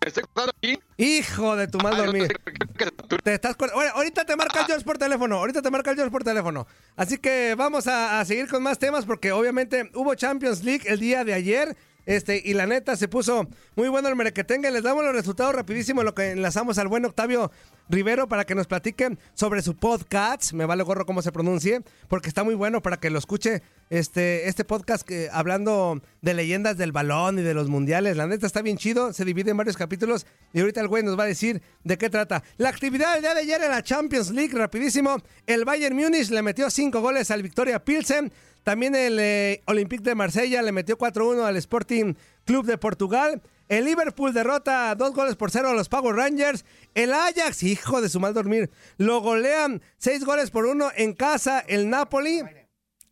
¿Estoy 0.00 0.22
cortando 0.24 0.52
aquí? 0.56 0.78
Hijo 0.96 1.56
de 1.56 1.68
tu 1.68 1.78
mal 1.78 1.96
dormir. 1.96 2.28
se- 2.28 3.18
Te 3.22 3.34
estás 3.34 3.54
Oye, 3.74 3.88
ahorita 3.94 4.24
te 4.24 4.34
marca 4.36 4.60
el 4.60 4.66
George 4.66 4.84
por 4.84 4.96
teléfono. 4.98 5.36
Ahorita 5.36 5.60
te 5.60 5.70
marca 5.70 5.90
el 5.90 5.96
George 5.96 6.10
por 6.10 6.24
teléfono. 6.24 6.66
Así 6.96 7.18
que 7.18 7.54
vamos 7.56 7.86
a, 7.86 8.18
a 8.20 8.24
seguir 8.24 8.48
con 8.48 8.62
más 8.62 8.78
temas 8.78 9.04
porque 9.04 9.32
obviamente 9.32 9.90
hubo 9.94 10.14
Champions 10.14 10.64
League 10.64 10.84
el 10.86 11.00
día 11.00 11.24
de 11.24 11.34
ayer. 11.34 11.76
Este, 12.06 12.40
y 12.42 12.54
la 12.54 12.66
neta 12.66 12.96
se 12.96 13.08
puso 13.08 13.46
muy 13.76 13.88
bueno 13.88 14.08
el 14.08 14.16
merequetengue. 14.16 14.70
Les 14.70 14.82
damos 14.82 15.04
los 15.04 15.14
resultados 15.14 15.54
rapidísimo, 15.54 16.02
lo 16.02 16.14
que 16.14 16.30
enlazamos 16.30 16.78
al 16.78 16.88
buen 16.88 17.04
Octavio 17.04 17.52
Rivero 17.90 18.26
para 18.26 18.44
que 18.46 18.54
nos 18.54 18.66
platique 18.66 19.18
sobre 19.34 19.60
su 19.60 19.76
podcast. 19.76 20.52
Me 20.54 20.64
vale 20.64 20.82
gorro 20.82 21.04
cómo 21.04 21.20
se 21.20 21.30
pronuncie, 21.30 21.82
porque 22.08 22.28
está 22.28 22.42
muy 22.42 22.54
bueno 22.54 22.80
para 22.80 22.96
que 22.98 23.10
lo 23.10 23.18
escuche 23.18 23.62
este, 23.90 24.48
este 24.48 24.64
podcast 24.64 25.06
que, 25.06 25.28
hablando 25.32 26.00
de 26.22 26.34
leyendas 26.34 26.78
del 26.78 26.92
balón 26.92 27.40
y 27.40 27.42
de 27.42 27.54
los 27.54 27.68
mundiales. 27.68 28.16
La 28.16 28.26
neta 28.26 28.46
está 28.46 28.62
bien 28.62 28.78
chido, 28.78 29.12
se 29.12 29.24
divide 29.24 29.50
en 29.50 29.56
varios 29.56 29.76
capítulos 29.76 30.26
y 30.52 30.60
ahorita 30.60 30.80
el 30.80 30.88
güey 30.88 31.02
nos 31.02 31.18
va 31.18 31.24
a 31.24 31.26
decir 31.26 31.60
de 31.84 31.98
qué 31.98 32.08
trata. 32.08 32.42
La 32.56 32.68
actividad 32.68 33.14
del 33.14 33.22
día 33.22 33.34
de 33.34 33.40
ayer 33.40 33.62
en 33.62 33.70
la 33.70 33.82
Champions 33.82 34.30
League, 34.30 34.56
rapidísimo. 34.56 35.18
El 35.46 35.64
Bayern 35.64 35.96
Múnich 35.96 36.30
le 36.30 36.42
metió 36.42 36.70
cinco 36.70 37.00
goles 37.00 37.30
al 37.30 37.42
Victoria 37.42 37.84
Pilsen. 37.84 38.32
También 38.62 38.94
el 38.94 39.18
eh, 39.18 39.62
Olympique 39.66 40.04
de 40.04 40.14
Marsella 40.14 40.62
le 40.62 40.70
metió 40.70 40.96
4-1 40.96 41.44
al 41.44 41.56
Sporting 41.56 42.14
Club 42.44 42.66
de 42.66 42.78
Portugal. 42.78 43.42
El 43.68 43.84
Liverpool 43.84 44.34
derrota 44.34 44.94
dos 44.96 45.14
goles 45.14 45.36
por 45.36 45.50
cero 45.50 45.70
a 45.70 45.74
los 45.74 45.88
Power 45.88 46.14
Rangers. 46.14 46.64
El 46.94 47.12
Ajax, 47.12 47.62
hijo 47.62 48.00
de 48.00 48.08
su 48.08 48.20
mal 48.20 48.34
dormir, 48.34 48.70
lo 48.98 49.20
golean 49.20 49.80
seis 49.96 50.24
goles 50.24 50.50
por 50.50 50.66
uno 50.66 50.90
en 50.96 51.14
casa. 51.14 51.60
El 51.60 51.88
Napoli. 51.88 52.42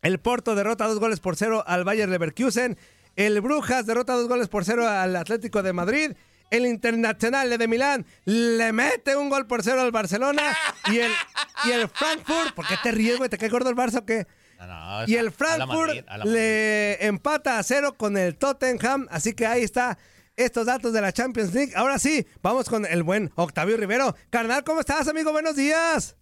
El 0.03 0.21
Porto 0.21 0.55
derrota 0.55 0.87
dos 0.87 1.01
goles 1.01 1.21
por 1.21 1.37
cero 1.37 1.65
al 1.67 1.85
Bayer 1.85 2.09
Leverkusen. 2.09 2.79
El 3.17 3.41
Brujas 3.41 3.85
derrota 3.87 4.13
dos 4.15 4.29
goles 4.29 4.49
por 4.49 4.65
cero 4.65 4.89
al 4.89 5.17
Atlético 5.17 5.63
de 5.63 5.73
Madrid. 5.73 6.13
El 6.51 6.67
Internacional 6.67 7.59
de 7.59 7.69
Milán 7.69 8.07
le 8.25 8.73
mete 8.73 9.17
un 9.17 9.29
gol 9.29 9.47
por 9.47 9.63
cero 9.63 9.83
al 9.83 9.91
Barcelona. 9.91 10.57
Y 10.91 10.99
el, 10.99 11.13
y 11.65 11.71
el 11.73 11.89
Frankfurt, 11.89 12.55
¿por 12.55 12.67
qué 12.67 12.77
te 12.83 12.93
ríes, 12.93 13.19
güey? 13.19 13.29
¿Te 13.29 13.37
cae 13.37 13.49
gordo 13.49 13.69
el 13.71 13.77
Barça 13.77 13.99
o 13.99 14.07
qué? 14.07 14.27
No, 14.59 14.67
no, 14.67 15.07
Y 15.09 15.17
el 15.17 15.31
Frankfurt 15.31 16.07
Madrid. 16.07 16.25
le 16.25 17.05
empata 17.07 17.59
a 17.59 17.63
cero 17.63 17.95
con 17.97 18.17
el 18.17 18.37
Tottenham. 18.37 19.09
Así 19.11 19.35
que 19.35 19.47
ahí 19.47 19.63
está 19.63 19.99
estos 20.37 20.67
datos 20.67 20.93
de 20.93 21.01
la 21.01 21.13
Champions 21.13 21.53
League. 21.53 21.73
Ahora 21.75 21.99
sí, 21.99 22.27
vamos 22.41 22.69
con 22.69 22.87
el 22.87 23.03
buen 23.03 23.31
Octavio 23.35 23.77
Rivero. 23.77 24.15
Carnal, 24.31 24.63
¿cómo 24.65 24.81
estás, 24.81 25.09
amigo? 25.09 25.33
Buenos 25.33 25.57
días. 25.57 26.17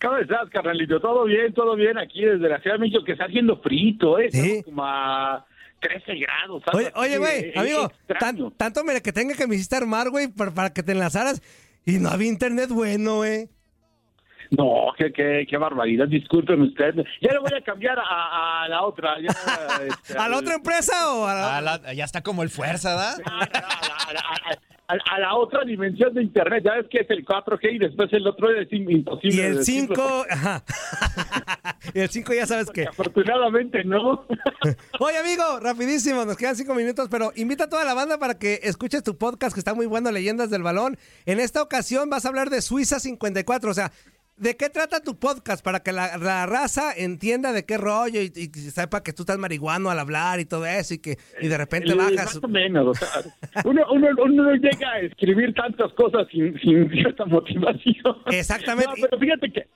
¿Cómo 0.00 0.16
estás, 0.16 0.48
carnalito? 0.50 0.98
Todo 1.00 1.24
bien, 1.24 1.52
todo 1.52 1.76
bien 1.76 1.98
aquí 1.98 2.22
desde 2.24 2.48
la 2.48 2.58
Ciudad 2.60 2.76
de 2.76 2.80
México, 2.80 3.04
que 3.04 3.12
está 3.12 3.24
haciendo 3.26 3.58
frito, 3.60 4.18
¿eh? 4.18 4.26
Estamos 4.32 4.64
como 4.64 4.84
a 4.84 5.44
13 5.80 6.14
grados. 6.16 6.62
algo 6.66 6.78
Oye, 6.78 6.86
así, 6.88 6.96
oye, 6.98 7.18
güey, 7.18 7.40
eh, 7.40 7.52
amigo, 7.56 7.92
tan- 8.18 8.50
tanto 8.56 8.82
mire 8.84 9.02
que 9.02 9.12
tenga 9.12 9.34
que 9.34 9.46
me 9.46 9.56
hiciste 9.56 9.76
armar, 9.76 10.08
güey, 10.10 10.28
para, 10.28 10.50
para 10.52 10.72
que 10.72 10.82
te 10.82 10.92
enlazaras 10.92 11.42
y 11.84 11.98
no 11.98 12.08
había 12.08 12.28
internet 12.28 12.70
bueno, 12.70 13.16
güey. 13.16 13.48
No, 14.50 14.86
qué, 14.98 15.12
qué, 15.12 15.46
qué 15.48 15.56
barbaridad, 15.58 16.08
disculpen 16.08 16.60
ustedes. 16.62 17.06
Ya 17.20 17.32
le 17.32 17.38
voy 17.38 17.52
a 17.56 17.62
cambiar 17.62 17.96
a, 18.00 18.64
a 18.64 18.68
la 18.68 18.82
otra. 18.82 19.14
ya, 19.20 19.28
este, 19.86 20.18
¿A 20.18 20.28
la 20.28 20.36
otra 20.38 20.54
empresa 20.54 21.12
o 21.14 21.26
a 21.26 21.34
la... 21.34 21.60
La- 21.60 21.92
ya 21.94 22.04
está 22.04 22.20
como 22.22 22.42
el 22.42 22.50
fuerza, 22.50 22.94
¿da? 22.94 23.14
A, 24.90 25.14
a 25.14 25.18
la 25.20 25.34
otra 25.34 25.64
dimensión 25.64 26.12
de 26.14 26.22
Internet. 26.22 26.62
Ya 26.64 26.74
ves 26.74 26.86
que 26.90 27.00
es 27.00 27.10
el 27.10 27.24
4G 27.24 27.72
y 27.74 27.78
después 27.78 28.12
el 28.12 28.26
otro 28.26 28.50
es 28.50 28.68
im- 28.70 28.90
imposible. 28.90 29.36
Y 29.36 29.40
el 29.40 29.52
de 29.52 29.58
decirlo. 29.58 29.94
5, 29.96 30.24
ajá. 30.30 30.64
y 31.94 32.00
el 32.00 32.08
5 32.08 32.32
ya 32.34 32.46
sabes 32.46 32.70
que. 32.70 32.84
Afortunadamente 32.86 33.84
no. 33.84 34.26
Oye, 35.00 35.18
amigo, 35.18 35.60
rapidísimo, 35.60 36.24
nos 36.24 36.36
quedan 36.36 36.56
cinco 36.56 36.74
minutos, 36.74 37.08
pero 37.10 37.32
invita 37.36 37.64
a 37.64 37.68
toda 37.68 37.84
la 37.84 37.94
banda 37.94 38.18
para 38.18 38.38
que 38.38 38.60
escuches 38.62 39.02
tu 39.02 39.16
podcast 39.16 39.54
que 39.54 39.60
está 39.60 39.74
muy 39.74 39.86
bueno, 39.86 40.10
Leyendas 40.10 40.50
del 40.50 40.62
Balón. 40.62 40.98
En 41.26 41.40
esta 41.40 41.62
ocasión 41.62 42.10
vas 42.10 42.24
a 42.24 42.28
hablar 42.28 42.50
de 42.50 42.62
Suiza 42.62 43.00
54, 43.00 43.70
o 43.70 43.74
sea, 43.74 43.92
¿de 44.40 44.56
qué 44.56 44.68
trata 44.70 45.00
tu 45.00 45.16
podcast? 45.18 45.62
Para 45.64 45.80
que 45.80 45.92
la, 45.92 46.16
la 46.18 46.46
raza 46.46 46.92
entienda 46.96 47.52
de 47.52 47.64
qué 47.64 47.76
rollo 47.78 48.20
y, 48.20 48.32
y 48.34 48.46
sepa 48.70 49.02
que 49.02 49.12
tú 49.12 49.22
estás 49.22 49.38
marihuano 49.38 49.90
al 49.90 49.98
hablar 49.98 50.40
y 50.40 50.46
todo 50.46 50.66
eso 50.66 50.94
y 50.94 50.98
que 50.98 51.18
y 51.40 51.48
de 51.48 51.56
repente 51.58 51.92
Eh, 51.92 51.94
bajas. 51.94 52.34
Más 52.34 52.40
o 52.42 52.48
menos. 52.48 52.86
o 52.88 52.94
sea, 52.94 53.08
uno, 53.64 53.82
uno, 53.92 54.08
uno 54.24 54.42
no 54.44 54.54
llega 54.54 54.90
a 54.92 55.00
escribir 55.00 55.54
tantas 55.54 55.92
cosas 55.92 56.26
sin, 56.32 56.58
sin 56.60 56.90
cierta 56.90 57.24
motivación. 57.26 58.16
Exactamente. 58.32 58.90
No, 59.00 59.06
pero 59.08 59.20
fíjate 59.20 59.52
que 59.52 59.68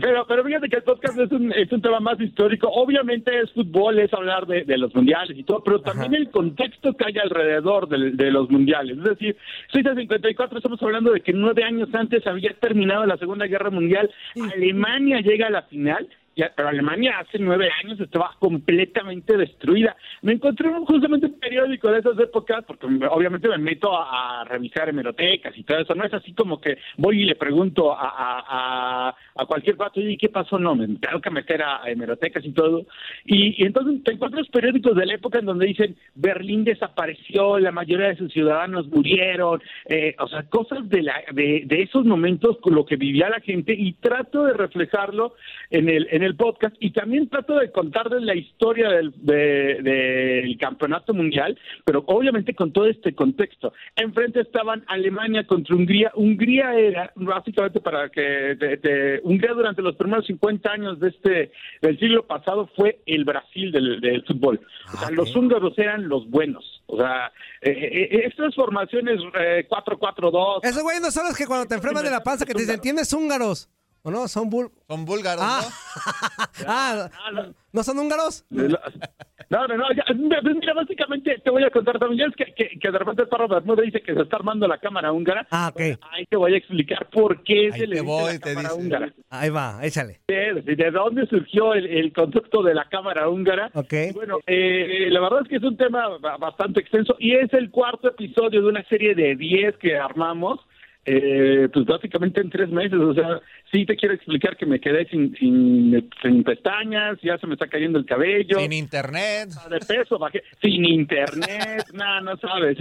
Pero, 0.00 0.26
pero 0.26 0.44
fíjate 0.44 0.68
que 0.68 0.76
el 0.76 0.82
podcast 0.82 1.18
es 1.18 1.30
un, 1.30 1.52
es 1.52 1.70
un 1.70 1.80
tema 1.80 2.00
más 2.00 2.20
histórico. 2.20 2.68
Obviamente 2.68 3.30
es 3.40 3.52
fútbol, 3.52 3.98
es 4.00 4.12
hablar 4.12 4.46
de, 4.46 4.64
de 4.64 4.76
los 4.76 4.92
mundiales 4.94 5.38
y 5.38 5.44
todo, 5.44 5.62
pero 5.62 5.80
también 5.80 6.14
el 6.14 6.30
contexto 6.30 6.94
que 6.94 7.04
hay 7.06 7.18
alrededor 7.18 7.88
de, 7.88 8.10
de 8.10 8.30
los 8.32 8.50
mundiales. 8.50 8.98
Es 8.98 9.04
decir, 9.04 9.36
Suiza 9.68 9.94
54, 9.94 10.58
estamos 10.58 10.82
hablando 10.82 11.12
de 11.12 11.20
que 11.20 11.32
nueve 11.32 11.62
años 11.62 11.88
antes 11.94 12.26
había 12.26 12.52
terminado 12.54 13.06
la 13.06 13.16
Segunda 13.18 13.46
Guerra 13.46 13.70
Mundial. 13.70 14.10
Alemania 14.54 15.20
llega 15.20 15.46
a 15.46 15.50
la 15.50 15.62
final 15.62 16.08
pero 16.56 16.68
Alemania 16.68 17.18
hace 17.18 17.38
nueve 17.38 17.68
años 17.82 18.00
estaba 18.00 18.34
completamente 18.38 19.36
destruida. 19.36 19.96
Me 20.22 20.32
encontré 20.32 20.70
justamente 20.86 21.26
un 21.26 21.38
periódico 21.38 21.90
de 21.90 22.00
esas 22.00 22.18
épocas, 22.18 22.64
porque 22.66 22.86
obviamente 22.86 23.48
me 23.48 23.58
meto 23.58 23.90
a, 23.96 24.44
revisar 24.44 24.88
hemerotecas 24.88 25.56
y 25.56 25.62
todo 25.62 25.78
eso. 25.78 25.94
No 25.94 26.04
es 26.04 26.12
así 26.12 26.32
como 26.34 26.60
que 26.60 26.78
voy 26.96 27.22
y 27.22 27.24
le 27.24 27.36
pregunto 27.36 27.92
a, 27.92 29.08
a, 29.08 29.16
a 29.36 29.46
cualquier 29.46 29.76
pato, 29.76 30.00
y 30.00 30.16
¿qué 30.16 30.28
pasó? 30.28 30.58
No, 30.58 30.74
me 30.74 30.86
tengo 30.86 31.20
que 31.20 31.30
meter 31.30 31.62
a, 31.62 31.82
hemerotecas 31.86 32.44
y 32.44 32.52
todo. 32.52 32.86
Y, 33.24 33.62
y, 33.62 33.66
entonces 33.66 34.02
te 34.02 34.12
encuentras 34.12 34.48
periódicos 34.48 34.96
de 34.96 35.06
la 35.06 35.14
época 35.14 35.38
en 35.38 35.46
donde 35.46 35.66
dicen 35.66 35.96
Berlín 36.14 36.64
desapareció, 36.64 37.58
la 37.58 37.72
mayoría 37.72 38.08
de 38.08 38.16
sus 38.16 38.32
ciudadanos 38.32 38.88
murieron, 38.88 39.62
eh, 39.86 40.14
o 40.18 40.28
sea, 40.28 40.42
cosas 40.44 40.88
de, 40.88 41.02
la, 41.02 41.22
de, 41.32 41.62
de 41.66 41.82
esos 41.82 42.04
momentos 42.04 42.58
con 42.58 42.74
lo 42.74 42.84
que 42.84 42.96
vivía 42.96 43.28
la 43.28 43.40
gente 43.40 43.72
y 43.72 43.94
trato 43.94 44.44
de 44.44 44.52
reflejarlo 44.54 45.34
en 45.70 45.88
el, 45.88 46.08
en 46.10 46.23
el 46.24 46.36
podcast 46.36 46.74
y 46.80 46.90
también 46.92 47.28
trato 47.28 47.58
de 47.58 47.70
contarles 47.70 48.22
la 48.22 48.34
historia 48.34 48.88
del, 48.88 49.12
de, 49.16 49.80
del 49.82 50.58
campeonato 50.58 51.14
mundial, 51.14 51.58
pero 51.84 52.04
obviamente 52.06 52.54
con 52.54 52.72
todo 52.72 52.86
este 52.86 53.14
contexto. 53.14 53.72
Enfrente 53.96 54.40
estaban 54.40 54.84
Alemania 54.88 55.46
contra 55.46 55.74
Hungría. 55.74 56.12
Hungría 56.14 56.74
era, 56.74 57.12
básicamente 57.16 57.80
para 57.80 58.08
que, 58.08 58.20
de, 58.20 58.76
de, 58.76 59.20
Hungría 59.22 59.52
durante 59.52 59.82
los 59.82 59.96
primeros 59.96 60.26
50 60.26 60.70
años 60.70 61.00
de 61.00 61.08
este, 61.08 61.52
del 61.80 61.98
siglo 61.98 62.26
pasado 62.26 62.68
fue 62.76 63.00
el 63.06 63.24
Brasil 63.24 63.72
del, 63.72 64.00
del 64.00 64.24
fútbol. 64.24 64.60
O 64.92 64.96
sea, 64.96 65.10
los 65.10 65.34
húngaros 65.34 65.78
eran 65.78 66.08
los 66.08 66.28
buenos. 66.28 66.82
O 66.86 66.96
sea, 66.96 67.32
eh, 67.60 67.70
eh, 67.70 68.26
estas 68.26 68.54
formaciones 68.54 69.20
eh, 69.38 69.66
4-4-2. 69.68 70.60
Esos 70.62 70.82
güeyes 70.82 71.02
no 71.02 71.10
son 71.10 71.26
los 71.26 71.36
que 71.36 71.46
cuando 71.46 71.66
te 71.66 71.74
enfermas 71.74 72.02
de 72.02 72.10
la 72.10 72.22
panza 72.22 72.44
que 72.44 72.54
te 72.54 72.60
dicen, 72.60 72.80
tienes 72.80 73.12
húngaros. 73.12 73.68
¿O 74.06 74.10
no? 74.10 74.28
Son, 74.28 74.50
bul 74.50 74.70
son 74.86 75.04
búlgaros, 75.06 75.42
ah. 75.44 75.62
¿no? 75.62 76.64
ah, 76.68 77.10
¿no? 77.32 77.54
¿no 77.72 77.82
son 77.82 77.98
húngaros? 77.98 78.44
No, 78.50 79.66
no, 79.66 79.76
no. 79.76 79.84
Ya, 79.94 80.04
mira, 80.14 80.74
básicamente 80.74 81.38
te 81.42 81.50
voy 81.50 81.62
a 81.64 81.70
contar 81.70 81.98
también. 81.98 82.20
Ya 82.20 82.26
es 82.26 82.36
que, 82.36 82.52
que, 82.54 82.78
que 82.78 82.90
de 82.90 82.98
repente 82.98 83.24
Parro 83.26 83.48
Bermuda 83.48 83.82
dice 83.82 84.02
que 84.02 84.12
se 84.14 84.20
está 84.20 84.36
armando 84.36 84.66
la 84.68 84.76
cámara 84.78 85.10
húngara. 85.10 85.46
Ah, 85.50 85.70
ok. 85.72 85.80
Ahí 86.12 86.26
te 86.26 86.36
voy 86.36 86.52
a 86.54 86.58
explicar 86.58 87.08
por 87.10 87.42
qué 87.44 87.70
Ahí 87.72 87.80
se 87.80 87.86
le 87.86 87.96
te 87.96 88.02
dice 88.02 88.02
voy, 88.02 88.32
la 88.34 88.38
cámara 88.40 88.68
dice. 88.70 88.80
húngara. 88.82 89.14
Ahí 89.30 89.50
va, 89.50 89.78
échale. 89.82 90.20
De, 90.28 90.62
de 90.76 90.90
dónde 90.90 91.26
surgió 91.26 91.72
el, 91.74 91.86
el 91.86 92.12
concepto 92.12 92.62
de 92.62 92.74
la 92.74 92.86
cámara 92.90 93.28
húngara. 93.30 93.70
Ok. 93.74 93.94
Bueno, 94.14 94.38
eh, 94.46 95.06
la 95.10 95.20
verdad 95.20 95.40
es 95.44 95.48
que 95.48 95.56
es 95.56 95.62
un 95.62 95.76
tema 95.78 96.18
ba- 96.18 96.36
bastante 96.36 96.80
extenso 96.80 97.16
y 97.18 97.34
es 97.36 97.52
el 97.54 97.70
cuarto 97.70 98.08
episodio 98.08 98.60
de 98.62 98.68
una 98.68 98.84
serie 98.84 99.14
de 99.14 99.34
10 99.36 99.76
que 99.78 99.96
armamos. 99.96 100.60
Eh, 101.06 101.68
pues 101.72 101.84
básicamente 101.84 102.40
en 102.40 102.48
tres 102.50 102.70
meses, 102.70 102.98
o 102.98 103.12
sea, 103.12 103.40
sí 103.70 103.84
te 103.84 103.94
quiero 103.94 104.14
explicar 104.14 104.56
que 104.56 104.64
me 104.64 104.80
quedé 104.80 105.06
sin, 105.08 105.34
sin, 105.36 106.08
sin 106.22 106.42
pestañas, 106.44 107.18
ya 107.22 107.36
se 107.36 107.46
me 107.46 107.54
está 107.54 107.66
cayendo 107.68 107.98
el 107.98 108.06
cabello, 108.06 108.58
Sin 108.58 108.72
internet. 108.72 109.50
de 109.68 109.80
peso, 109.80 110.18
bajé, 110.18 110.42
sin 110.62 110.84
internet, 110.86 111.84
nada, 111.92 112.20
no 112.22 112.36
sabes. 112.38 112.78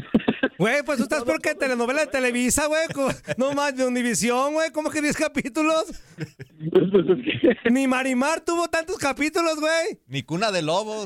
Güey, 0.57 0.83
pues 0.85 0.97
tú 0.99 1.03
estás 1.03 1.23
porque 1.25 1.55
telenovela 1.55 2.01
de 2.01 2.07
Televisa, 2.11 2.67
güey. 2.67 2.81
No 3.37 3.53
más 3.53 3.75
de 3.75 3.85
Univisión, 3.85 4.53
güey. 4.53 4.71
¿Cómo 4.71 4.89
que 4.89 5.01
10 5.01 5.17
capítulos? 5.17 6.01
Pues, 6.71 6.83
pues, 6.91 7.05
es 7.09 7.25
que- 7.41 7.53
Ni 7.71 7.87
Marimar 7.87 8.41
tuvo 8.45 8.67
tantos 8.69 8.97
capítulos, 8.97 9.59
güey. 9.59 9.99
Ni 10.07 10.23
cuna 10.23 10.51
de 10.51 10.61
lobos. 10.61 11.05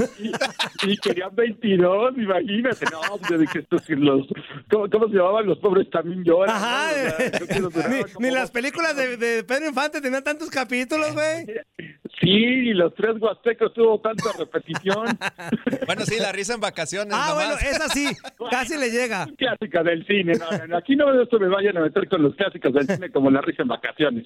y 0.85 0.97
querían 0.97 1.33
22, 1.35 2.17
imagínate, 2.17 2.85
no, 2.91 2.99
pues, 3.27 3.39
de 3.39 3.47
que 3.47 3.59
estos, 3.59 3.89
los, 3.89 4.27
¿cómo, 4.69 4.89
cómo 4.89 5.07
se 5.07 5.15
llamaban? 5.15 5.45
Los 5.47 5.57
pobres 5.59 5.89
también 5.89 6.23
lloran. 6.23 6.55
Ajá. 6.55 6.91
¿no? 6.91 7.06
Ni, 8.19 8.31
las 8.31 8.51
películas 8.51 8.95
de, 8.95 9.17
de 9.17 9.43
Pedro 9.43 9.67
Infante 9.67 10.01
tenían 10.01 10.23
tantos 10.23 10.49
capítulos, 10.49 11.13
güey. 11.13 11.45
Sí, 12.19 12.29
y 12.29 12.73
los 12.73 12.93
tres 12.95 13.15
huastecos 13.19 13.73
tuvo 13.73 13.99
tanta 14.01 14.31
repetición. 14.37 15.05
Bueno, 15.85 16.05
sí, 16.05 16.15
la 16.19 16.31
risa 16.33 16.53
en 16.53 16.59
vacaciones. 16.59 17.13
Ah, 17.15 17.31
bueno, 17.33 17.53
esa 17.53 17.87
sí. 17.89 18.05
Casi 18.51 18.77
le 18.77 18.89
llega. 18.91 19.25
Clásica 19.37 19.83
del 19.83 20.05
cine, 20.05 20.33
no, 20.33 20.67
no, 20.67 20.77
aquí 20.77 20.95
no 20.97 21.21
esto 21.21 21.39
me 21.39 21.47
vayan 21.47 21.77
a 21.77 21.81
meter 21.81 22.09
con 22.09 22.21
los 22.23 22.35
clásicos 22.35 22.73
del 22.73 22.87
cine 22.87 23.09
como 23.11 23.29
la 23.31 23.39
risa 23.41 23.61
en 23.61 23.69
vacaciones. 23.69 24.25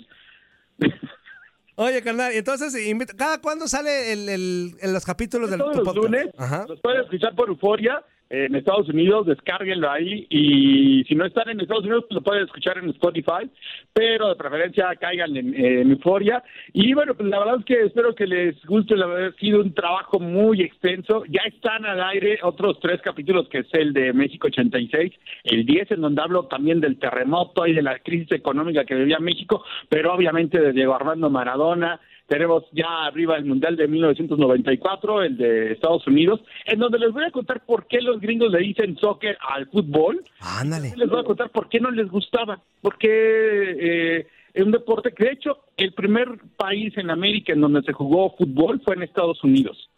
Oye, 1.75 2.01
carnal, 2.01 2.31
entonces, 2.33 2.75
¿cada 3.17 3.39
cuándo 3.41 3.67
sale 3.67 4.11
el, 4.13 4.29
el- 4.29 4.71
el- 4.81 4.93
los 4.93 5.05
capítulos 5.05 5.49
del 5.49 5.59
Todos 5.59 5.71
tu 5.73 5.77
los 5.79 5.87
podcast? 5.93 6.05
lunes 6.13 6.27
Ajá. 6.37 6.65
los 6.67 6.79
pueden 6.81 7.01
escuchar 7.03 7.33
por 7.35 7.49
Euforia 7.49 8.03
en 8.31 8.55
Estados 8.55 8.87
Unidos, 8.87 9.27
descárguenlo 9.27 9.91
ahí 9.91 10.25
y 10.29 11.03
si 11.03 11.15
no 11.15 11.25
están 11.25 11.49
en 11.49 11.59
Estados 11.59 11.83
Unidos 11.83 12.05
pues 12.07 12.15
lo 12.15 12.21
pueden 12.21 12.45
escuchar 12.45 12.77
en 12.77 12.89
Spotify, 12.89 13.49
pero 13.91 14.29
de 14.29 14.35
preferencia 14.35 14.95
caigan 14.95 15.35
en, 15.35 15.53
en 15.53 15.91
Euforia. 15.91 16.41
Y 16.71 16.93
bueno, 16.93 17.13
pues 17.13 17.27
la 17.27 17.39
verdad 17.39 17.57
es 17.59 17.65
que 17.65 17.81
espero 17.81 18.15
que 18.15 18.25
les 18.25 18.65
guste, 18.65 18.95
la 18.95 19.07
verdad 19.07 19.33
ha 19.35 19.39
sido 19.39 19.59
un 19.59 19.73
trabajo 19.73 20.19
muy 20.19 20.61
extenso, 20.61 21.23
ya 21.27 21.41
están 21.45 21.85
al 21.85 22.01
aire 22.03 22.39
otros 22.43 22.79
tres 22.79 23.01
capítulos 23.01 23.49
que 23.49 23.59
es 23.59 23.73
el 23.73 23.91
de 23.91 24.13
México 24.13 24.47
86, 24.47 25.11
el 25.43 25.65
10 25.65 25.91
en 25.91 26.01
donde 26.01 26.21
hablo 26.21 26.45
también 26.45 26.79
del 26.79 26.99
terremoto 26.99 27.67
y 27.67 27.73
de 27.73 27.81
la 27.81 27.99
crisis 27.99 28.31
económica 28.31 28.85
que 28.85 28.95
vivía 28.95 29.19
México, 29.19 29.65
pero 29.89 30.13
obviamente 30.13 30.57
de 30.61 30.71
Diego 30.71 30.95
Armando 30.95 31.29
Maradona, 31.29 31.99
tenemos 32.31 32.63
ya 32.71 33.07
arriba 33.07 33.35
el 33.35 33.43
Mundial 33.43 33.75
de 33.75 33.89
1994, 33.89 35.23
el 35.23 35.35
de 35.35 35.73
Estados 35.73 36.07
Unidos, 36.07 36.39
en 36.65 36.79
donde 36.79 36.97
les 36.97 37.11
voy 37.11 37.25
a 37.25 37.31
contar 37.31 37.65
por 37.65 37.87
qué 37.87 37.99
los 37.99 38.21
gringos 38.21 38.49
le 38.49 38.59
dicen 38.59 38.95
soccer 38.95 39.37
al 39.41 39.67
fútbol. 39.67 40.23
Ándale. 40.39 40.93
Les 40.95 41.09
voy 41.09 41.19
a 41.19 41.25
contar 41.25 41.49
por 41.49 41.67
qué 41.67 41.81
no 41.81 41.91
les 41.91 42.09
gustaba, 42.09 42.61
porque 42.81 43.09
eh, 43.09 44.27
es 44.53 44.63
un 44.63 44.71
deporte 44.71 45.11
que 45.11 45.25
de 45.25 45.31
hecho 45.33 45.57
el 45.75 45.91
primer 45.91 46.29
país 46.55 46.97
en 46.97 47.09
América 47.09 47.51
en 47.51 47.59
donde 47.59 47.81
se 47.81 47.91
jugó 47.91 48.33
fútbol 48.37 48.81
fue 48.85 48.95
en 48.95 49.03
Estados 49.03 49.43
Unidos. 49.43 49.89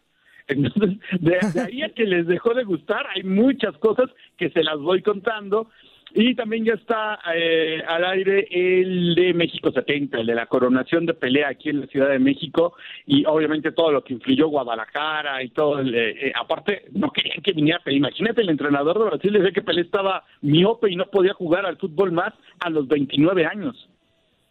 Entonces, 0.48 0.98
de, 1.20 1.38
de 1.54 1.60
ahí 1.60 1.82
a 1.82 1.90
que 1.90 2.04
les 2.04 2.26
dejó 2.26 2.52
de 2.52 2.64
gustar, 2.64 3.06
hay 3.14 3.22
muchas 3.22 3.78
cosas 3.78 4.10
que 4.36 4.50
se 4.50 4.64
las 4.64 4.80
voy 4.80 5.02
contando. 5.02 5.68
Y 6.16 6.36
también 6.36 6.64
ya 6.64 6.74
está 6.74 7.18
eh, 7.34 7.82
al 7.88 8.04
aire 8.04 8.46
el 8.48 9.16
de 9.16 9.34
México 9.34 9.72
70, 9.72 10.20
el 10.20 10.26
de 10.28 10.34
la 10.36 10.46
coronación 10.46 11.06
de 11.06 11.14
pelea 11.14 11.48
aquí 11.48 11.70
en 11.70 11.80
la 11.80 11.86
Ciudad 11.88 12.08
de 12.08 12.20
México 12.20 12.74
y 13.04 13.24
obviamente 13.26 13.72
todo 13.72 13.90
lo 13.90 14.04
que 14.04 14.14
influyó 14.14 14.46
Guadalajara 14.46 15.42
y 15.42 15.48
todo. 15.48 15.80
El, 15.80 15.92
eh, 15.92 16.28
eh, 16.28 16.32
aparte, 16.40 16.84
no 16.92 17.10
querían 17.10 17.42
que 17.42 17.52
viniera 17.52 17.80
Pelé. 17.82 17.96
Imagínate, 17.96 18.42
el 18.42 18.48
entrenador 18.48 18.96
de 18.96 19.04
Brasil 19.06 19.32
decía 19.32 19.50
que 19.50 19.62
Pelé 19.62 19.80
estaba 19.80 20.24
miope 20.40 20.88
y 20.88 20.94
no 20.94 21.06
podía 21.06 21.34
jugar 21.34 21.66
al 21.66 21.78
fútbol 21.78 22.12
más 22.12 22.32
a 22.60 22.70
los 22.70 22.86
29 22.86 23.44
años. 23.44 23.88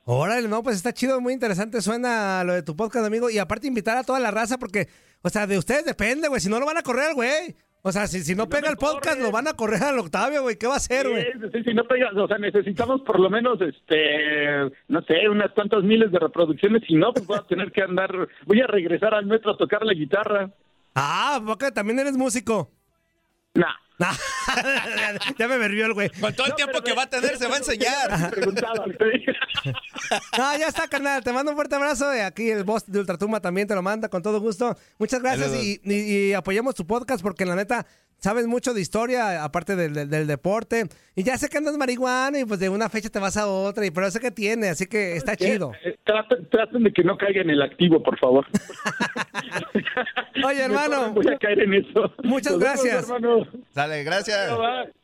Órale, 0.04 0.50
no, 0.50 0.64
pues 0.64 0.76
está 0.76 0.92
chido, 0.92 1.22
muy 1.22 1.32
interesante 1.32 1.82
suena 1.82 2.44
lo 2.44 2.52
de 2.52 2.64
tu 2.64 2.76
podcast, 2.76 3.06
amigo. 3.06 3.30
Y 3.30 3.38
aparte 3.38 3.68
invitar 3.68 3.96
a 3.96 4.04
toda 4.04 4.20
la 4.20 4.32
raza 4.32 4.58
porque, 4.58 4.90
o 5.22 5.30
sea, 5.30 5.48
de 5.48 5.58
ustedes 5.58 5.86
depende, 5.86 6.28
güey. 6.28 6.42
Si 6.42 6.50
no 6.50 6.60
lo 6.60 6.66
van 6.66 6.78
a 6.78 6.84
correr 6.84 7.14
güey. 7.14 7.56
O 7.86 7.92
sea, 7.92 8.08
si, 8.08 8.22
si 8.24 8.34
no 8.34 8.48
pega 8.48 8.70
el 8.70 8.78
podcast, 8.78 9.20
lo 9.20 9.30
van 9.30 9.46
a 9.50 9.54
correr 9.54 9.84
al 9.84 10.00
Octavio, 10.00 10.42
güey. 10.44 10.58
¿Qué 10.58 10.68
va 10.68 10.76
a 10.76 10.78
hacer, 10.78 11.10
güey? 11.10 11.24
Sí, 11.24 11.40
sí, 11.52 11.64
sí, 11.66 11.74
no 11.74 11.84
pega- 11.84 12.12
o 12.16 12.28
sea, 12.30 12.38
necesitamos 12.38 13.02
por 13.02 13.20
lo 13.20 13.30
menos, 13.30 13.60
este, 13.60 14.72
no 14.88 15.02
sé, 15.02 15.28
unas 15.30 15.52
cuantas 15.52 15.84
miles 15.84 16.10
de 16.12 16.18
reproducciones. 16.20 16.82
Si 16.88 16.96
no, 16.96 17.12
pues 17.12 17.28
voy 17.28 17.38
a 17.38 17.44
tener 17.48 17.74
que 17.74 17.82
andar, 17.82 18.10
voy 18.46 18.62
a 18.62 18.68
regresar 18.68 19.14
al 19.14 19.26
metro 19.26 19.52
a 19.52 19.58
tocar 19.58 19.84
la 19.84 19.94
guitarra. 19.94 20.50
Ah, 20.96 21.42
porque 21.46 21.72
también 21.72 22.00
eres 22.00 22.16
músico. 22.16 22.72
Nah. 23.54 23.76
ya 25.38 25.48
me 25.48 25.58
verbió 25.58 25.86
el 25.86 25.94
güey. 25.94 26.10
Con 26.10 26.34
todo 26.34 26.48
el 26.48 26.56
tiempo 26.56 26.82
que 26.82 26.94
va 26.94 27.04
a 27.04 27.10
tener, 27.10 27.38
se 27.38 27.48
va 27.48 27.56
a 27.56 27.58
enseñar. 27.60 28.32
Preguntaba, 28.32 28.86
No, 30.38 30.58
ya 30.58 30.68
está, 30.68 30.88
carnal. 30.88 31.24
Te 31.24 31.32
mando 31.32 31.52
un 31.52 31.56
fuerte 31.58 31.76
abrazo. 31.76 32.14
Y 32.16 32.20
aquí 32.20 32.50
el 32.50 32.64
boss 32.64 32.84
de 32.92 33.00
Ultratumba 33.00 33.40
también 33.40 33.68
te 33.68 33.76
lo 33.76 33.82
manda 33.82 34.10
con 34.10 34.22
todo 34.22 34.40
gusto. 34.40 34.76
Muchas 35.00 35.22
gracias 35.22 35.54
y, 35.56 35.80
y- 35.84 36.30
y 36.30 36.34
apoyemos 36.34 36.76
tu 36.76 36.86
podcast 36.86 37.22
porque 37.24 37.46
la 37.46 37.56
neta 37.56 37.86
sabes 38.18 38.48
mucho 38.48 38.74
de 38.74 38.80
historia, 38.80 39.44
aparte 39.44 39.76
del, 39.76 39.94
del- 39.94 40.10
del 40.10 40.28
deporte. 40.28 40.88
Y 41.16 41.24
ya 41.24 41.38
sé 41.38 41.50
que 41.50 41.58
andas 41.58 41.78
marihuana 41.78 42.40
y 42.40 42.46
pues 42.46 42.60
de 42.60 42.70
una 42.70 42.90
fecha 42.90 43.10
te 43.10 43.20
vas 43.20 43.38
a 43.38 43.48
otra. 43.48 43.86
Y 43.86 43.92
pero 43.92 44.10
sé 44.12 44.20
que 44.20 44.32
tiene, 44.32 44.70
así 44.70 44.88
que 44.88 45.16
está 45.16 45.36
chido. 45.36 45.72
Eh, 45.84 45.98
Traten, 46.06 46.50
traten 46.50 46.84
de 46.84 46.92
que 46.92 47.02
no 47.04 47.18
caiga 47.18 47.42
en 47.42 47.50
el 47.50 47.62
activo, 47.62 48.04
por 48.04 48.20
favor. 48.20 48.46
Oye, 50.46 50.62
hermano. 50.62 51.12
Voy 51.14 51.26
a 51.34 51.38
caer 51.38 51.62
en 51.62 51.74
eso. 51.76 52.14
Muchas 52.24 52.54
Nos 52.54 52.62
vemos, 52.62 52.84
gracias. 52.84 53.04
hermano. 53.10 53.48
Gracias. 54.04 54.50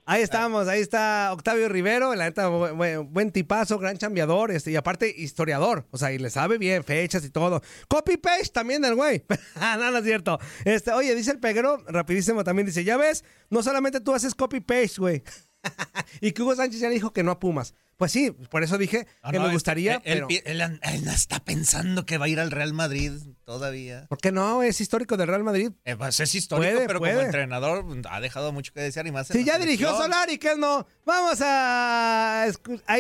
Ahí 0.06 0.24
estamos, 0.24 0.68
ahí 0.68 0.82
está 0.82 1.30
Octavio 1.34 1.70
Rivero, 1.70 2.16
la 2.16 2.24
neta, 2.26 2.50
bu- 2.50 2.74
bu- 2.76 3.08
buen, 3.12 3.32
tipazo, 3.32 3.78
gran 3.78 3.96
chambeador, 3.98 4.50
este, 4.50 4.72
y 4.72 4.76
aparte 4.76 5.14
historiador, 5.16 5.86
o 5.92 6.00
sea, 6.00 6.12
y 6.12 6.18
le 6.18 6.32
sabe 6.32 6.58
bien 6.58 6.84
fechas 6.84 7.24
y 7.24 7.30
todo. 7.30 7.62
Copy 7.88 8.18
paste 8.18 8.50
también 8.52 8.84
el 8.86 8.96
güey. 8.96 9.24
Ah, 9.56 9.78
no, 9.80 9.92
no 9.92 10.00
es 10.00 10.04
cierto. 10.06 10.40
Este, 10.66 10.92
oye, 10.94 11.14
dice 11.14 11.30
el 11.32 11.40
peguero, 11.40 11.84
rapidísimo 11.88 12.44
también, 12.44 12.66
dice, 12.66 12.84
ya 12.84 12.98
ves, 12.98 13.24
no 13.52 13.62
solamente 13.62 14.00
tú 14.02 14.14
haces 14.16 14.34
copy 14.34 14.62
paste, 14.62 14.96
güey. 14.98 15.22
y 16.22 16.32
que 16.32 16.42
Hugo 16.42 16.56
Sánchez 16.56 16.80
ya 16.82 16.88
le 16.88 16.96
dijo 16.96 17.12
que 17.14 17.24
no 17.24 17.32
a 17.32 17.40
Pumas. 17.40 17.74
Pues 17.98 18.14
sí, 18.14 18.32
por 18.32 18.64
eso 18.64 18.78
dije 18.78 19.08
No, 19.26 19.32
que 19.32 19.40
no, 19.40 19.48
me 19.48 19.54
gustaría, 19.54 19.96
Él, 20.06 20.24
pero... 20.26 20.28
él 20.46 20.80
él 20.82 21.08
está 21.10 21.44
pensando 21.44 22.06
que 22.06 22.18
va 22.18 22.26
a 22.26 22.30
ir 22.30 22.40
al 22.40 22.50
Real 22.50 22.72
Madrid 22.72 23.12
todavía. 23.44 24.06
¿Por 24.08 24.20
qué 24.20 24.32
no? 24.32 24.64
Es 24.64 24.80
histórico 24.80 25.18
del 25.18 25.28
Real 25.28 25.44
Madrid. 25.44 25.72
Eh, 25.84 25.98
pues 25.98 26.18
es 26.22 26.34
histórico, 26.34 26.72
Puede, 26.76 26.88
pero 26.88 27.00
puede. 27.00 27.14
como 27.16 27.26
entrenador 27.26 27.84
mm, 27.84 28.04
ha 28.10 28.22
dejado 28.22 28.54
mucho 28.54 28.72
que 28.72 28.80
desear 28.80 29.06
y 29.08 29.12
más. 29.12 29.28
Si 29.28 29.40
la 29.40 29.44
ya 29.46 29.60
dirigió 29.60 29.88
selección. 29.88 30.12
Solari, 30.14 30.38
que 30.38 30.56
no. 30.56 30.88
Vamos 31.06 31.40
a, 31.42 32.46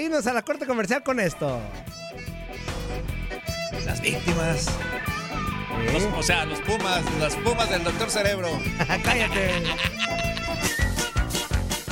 irnos 0.01 0.27
a 0.27 0.33
la 0.33 0.41
corte 0.41 0.65
comercial 0.65 1.01
con 1.01 1.21
esto. 1.21 1.61
Las 3.85 4.01
víctimas. 4.01 4.65
Los- 5.93 6.03
o 6.13 6.23
sea, 6.23 6.43
los 6.43 6.59
Pumas, 6.59 7.03
las 7.21 7.35
Pumas 7.37 7.69
del 7.69 7.85
Doctor 7.85 8.11
Cerebro. 8.11 8.49
Cállate. 9.05 9.63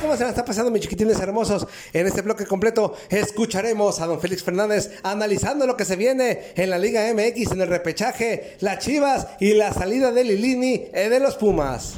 ¿Cómo 0.00 0.16
se 0.16 0.24
la 0.24 0.30
está 0.30 0.44
pasando, 0.44 0.70
mis 0.70 0.82
chiquitines 0.82 1.18
hermosos? 1.20 1.66
En 1.92 2.06
este 2.06 2.22
bloque 2.22 2.46
completo 2.46 2.94
escucharemos 3.08 4.00
a 4.00 4.06
don 4.06 4.20
Félix 4.20 4.42
Fernández 4.42 4.90
analizando 5.02 5.66
lo 5.66 5.76
que 5.76 5.84
se 5.84 5.96
viene 5.96 6.52
en 6.54 6.70
la 6.70 6.78
Liga 6.78 7.02
MX 7.12 7.52
en 7.52 7.60
el 7.60 7.68
repechaje, 7.68 8.56
las 8.60 8.78
Chivas 8.78 9.26
y 9.40 9.54
la 9.54 9.72
salida 9.72 10.12
de 10.12 10.24
Lilini 10.24 10.86
eh, 10.92 11.08
de 11.08 11.20
los 11.20 11.36
Pumas. 11.36 11.96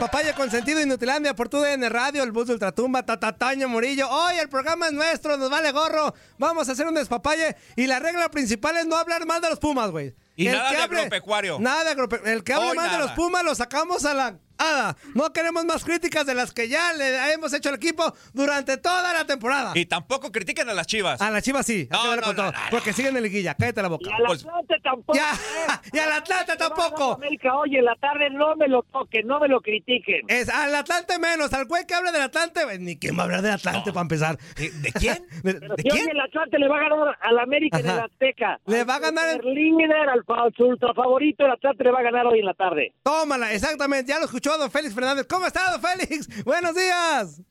Despapaya 0.00 0.34
consentido 0.34 0.80
Inutilandia 0.80 1.34
por 1.34 1.50
tu 1.50 1.60
DN 1.60 1.86
Radio, 1.90 2.22
el 2.22 2.32
bus 2.32 2.46
de 2.46 2.54
Ultratumba, 2.54 3.02
Tatataño 3.04 3.68
Murillo. 3.68 4.08
Hoy 4.08 4.36
el 4.38 4.48
programa 4.48 4.86
es 4.86 4.92
nuestro, 4.94 5.36
nos 5.36 5.50
vale 5.50 5.72
gorro. 5.72 6.14
Vamos 6.38 6.66
a 6.70 6.72
hacer 6.72 6.86
un 6.86 6.94
despapalle 6.94 7.54
y 7.76 7.86
la 7.86 7.98
regla 7.98 8.30
principal 8.30 8.78
es 8.78 8.86
no 8.86 8.96
hablar 8.96 9.26
mal 9.26 9.42
de 9.42 9.50
los 9.50 9.58
Pumas, 9.58 9.90
güey. 9.90 10.14
Y 10.36 10.46
El 10.46 10.54
nada 10.56 10.70
que 10.70 10.76
de 10.76 10.82
hable- 10.84 10.96
agropecuario. 11.00 11.58
Nada 11.60 11.84
de 11.84 11.90
agropecuario. 11.90 12.32
El 12.34 12.42
que 12.44 12.54
hable 12.54 12.70
Hoy 12.70 12.76
mal 12.76 12.90
de 12.90 12.96
los 12.98 13.10
Pumas 13.10 13.44
lo 13.44 13.54
sacamos 13.54 14.06
a 14.06 14.14
la 14.14 14.38
hada. 14.60 14.96
No 15.14 15.32
queremos 15.32 15.64
más 15.64 15.84
críticas 15.84 16.26
de 16.26 16.34
las 16.34 16.52
que 16.52 16.68
ya 16.68 16.92
le 16.92 17.32
hemos 17.32 17.52
hecho 17.52 17.68
al 17.70 17.76
equipo 17.76 18.12
durante 18.32 18.76
toda 18.76 19.12
la 19.12 19.24
temporada. 19.26 19.72
Y 19.74 19.86
tampoco 19.86 20.30
critiquen 20.30 20.68
a 20.68 20.74
las 20.74 20.86
chivas. 20.86 21.20
A 21.20 21.30
la 21.30 21.40
Chivas 21.42 21.66
sí, 21.66 21.88
hay 21.90 22.00
que 22.02 22.08
darle 22.08 22.22
con 22.22 22.36
todo, 22.36 22.52
porque 22.70 22.92
siguen 22.92 23.16
en 23.16 23.22
liguilla, 23.22 23.54
cállate 23.54 23.82
la 23.82 23.88
boca. 23.88 24.08
Y 24.08 24.12
al 24.12 24.22
Pues- 24.26 24.44
Atlante 24.44 24.74
tampoco. 24.82 25.18
Ya, 25.18 25.32
¿eh? 25.32 25.66
y 25.92 25.98
al 25.98 26.12
Atlante 26.12 26.56
tampoco. 26.56 27.14
América, 27.14 27.54
oye, 27.56 27.78
en 27.78 27.84
la 27.86 27.94
tarde 27.96 28.28
no 28.30 28.54
me 28.56 28.68
lo 28.68 28.82
toquen, 28.82 29.26
no 29.26 29.40
me 29.40 29.48
lo 29.48 29.60
critiquen. 29.60 30.22
Es 30.28 30.48
al 30.48 30.74
Atlante 30.74 31.18
menos, 31.18 31.52
al 31.52 31.64
güey 31.66 31.86
que 31.86 31.94
hable 31.94 32.12
del 32.12 32.22
Atlante, 32.22 32.60
pues, 32.64 32.78
ni 32.80 32.96
quién 32.98 33.16
va 33.16 33.22
a 33.22 33.24
hablar 33.24 33.42
del 33.42 33.52
Atlante 33.52 33.92
para 33.92 34.02
empezar. 34.02 34.38
¿De, 34.56 34.92
quién? 34.92 35.26
¿De, 35.42 35.54
Pero 35.54 35.74
de 35.74 35.82
si 35.82 35.88
quién? 35.88 36.10
el 36.10 36.20
Atlante 36.20 36.58
le 36.58 36.68
va 36.68 36.76
a 36.76 36.80
ganar 36.80 37.18
al 37.20 37.38
América 37.38 37.78
en 37.78 37.86
el 37.86 37.92
Ajá. 37.92 38.04
Azteca. 38.04 38.60
Le 38.66 38.84
va 38.84 38.96
a 38.96 38.98
ganar 38.98 39.28
el- 39.40 39.54
líder, 39.54 40.08
al, 40.08 40.24
su 40.56 40.64
ultra 40.64 40.92
favorito, 40.94 41.44
el 41.46 41.52
Atlante 41.52 41.84
le 41.84 41.90
va 41.90 42.00
a 42.00 42.02
ganar 42.02 42.26
hoy 42.26 42.40
en 42.40 42.46
la 42.46 42.54
tarde. 42.54 42.92
Tómala, 43.02 43.52
exactamente, 43.52 44.10
ya 44.12 44.18
lo 44.18 44.26
escuchó 44.26 44.49
don 44.58 44.70
Félix 44.70 44.94
Fernández. 44.94 45.26
¿Cómo 45.28 45.46
está, 45.46 45.70
don 45.72 45.80
Félix? 45.80 46.28
Buenos 46.44 46.74
días. 46.74 47.42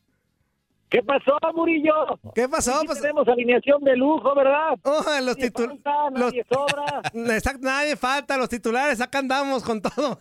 ¿Qué 0.89 1.03
pasó, 1.03 1.37
Murillo? 1.53 1.93
¿Qué 2.33 2.49
pasó? 2.49 2.77
Aquí 2.77 2.87
Pues, 2.87 2.99
tenemos 2.99 3.27
alineación 3.27 3.83
de 3.83 3.95
lujo, 3.95 4.33
¿verdad? 4.33 4.71
oh, 4.81 5.03
los 5.21 5.37
Nadie 5.37 5.51
titulares. 5.51 5.79
falta, 5.83 6.19
nadie 6.19 6.45
sobra. 6.51 7.35
Exacto, 7.35 7.59
nadie 7.61 7.95
falta, 7.95 8.37
los 8.37 8.49
titulares, 8.49 8.99
acá 8.99 9.19
andamos 9.19 9.61
con 9.63 9.83
todo. 9.83 10.19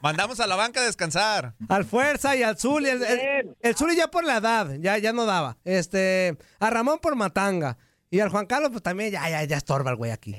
Mandamos 0.00 0.40
a 0.40 0.46
la 0.46 0.56
banca 0.56 0.80
a 0.80 0.84
descansar. 0.84 1.52
Al 1.68 1.84
Fuerza 1.84 2.34
y 2.36 2.42
al 2.42 2.56
Zuli. 2.56 2.88
El, 2.88 3.02
el, 3.02 3.56
el 3.60 3.76
Zuli 3.76 3.96
ya 3.96 4.08
por 4.08 4.24
la 4.24 4.38
edad, 4.38 4.76
ya, 4.78 4.96
ya 4.96 5.12
no 5.12 5.26
daba. 5.26 5.58
Este, 5.64 6.38
a 6.58 6.70
Ramón 6.70 6.98
por 6.98 7.14
Matanga. 7.14 7.76
Y 8.08 8.20
al 8.20 8.30
Juan 8.30 8.46
Carlos, 8.46 8.70
pues 8.70 8.82
también 8.82 9.10
ya, 9.10 9.28
ya, 9.28 9.44
ya 9.44 9.56
estorba 9.58 9.90
el 9.90 9.96
güey 9.96 10.10
aquí. 10.10 10.34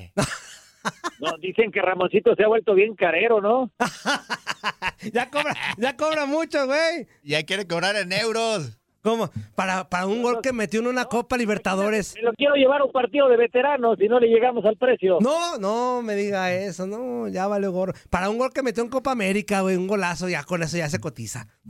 No, 1.19 1.37
dicen 1.39 1.71
que 1.71 1.81
Ramoncito 1.81 2.35
se 2.35 2.43
ha 2.43 2.47
vuelto 2.47 2.73
bien 2.73 2.95
carero, 2.95 3.41
¿no? 3.41 3.71
ya 5.13 5.29
cobra, 5.29 5.55
ya 5.77 5.97
cobra 5.97 6.25
mucho, 6.25 6.65
güey. 6.67 7.07
Ya 7.23 7.43
quiere 7.43 7.67
cobrar 7.67 7.95
en 7.95 8.11
euros. 8.11 8.77
¿Cómo? 9.01 9.29
Para, 9.55 9.89
para 9.89 10.05
un 10.05 10.21
gol 10.21 10.41
que 10.41 10.53
metió 10.53 10.79
en 10.79 10.87
una 10.87 11.05
Copa 11.05 11.37
Libertadores. 11.37 12.15
Me 12.15 12.23
lo 12.23 12.33
quiero 12.33 12.55
llevar 12.55 12.81
a 12.81 12.85
un 12.85 12.91
partido 12.91 13.29
de 13.29 13.37
veteranos 13.37 13.99
y 14.01 14.07
no 14.07 14.19
le 14.19 14.27
llegamos 14.27 14.65
al 14.65 14.75
precio. 14.77 15.17
No, 15.21 15.57
no 15.57 16.01
me 16.01 16.15
diga 16.15 16.51
eso, 16.53 16.87
no, 16.87 17.27
ya 17.27 17.47
vale 17.47 17.67
gorro. 17.67 17.93
Para 18.09 18.29
un 18.29 18.37
gol 18.37 18.51
que 18.53 18.63
metió 18.63 18.83
en 18.83 18.89
Copa 18.89 19.11
América, 19.11 19.61
güey, 19.61 19.75
un 19.75 19.87
golazo, 19.87 20.27
ya 20.29 20.43
con 20.43 20.63
eso 20.63 20.77
ya 20.77 20.89
se 20.89 20.99
cotiza. 20.99 21.47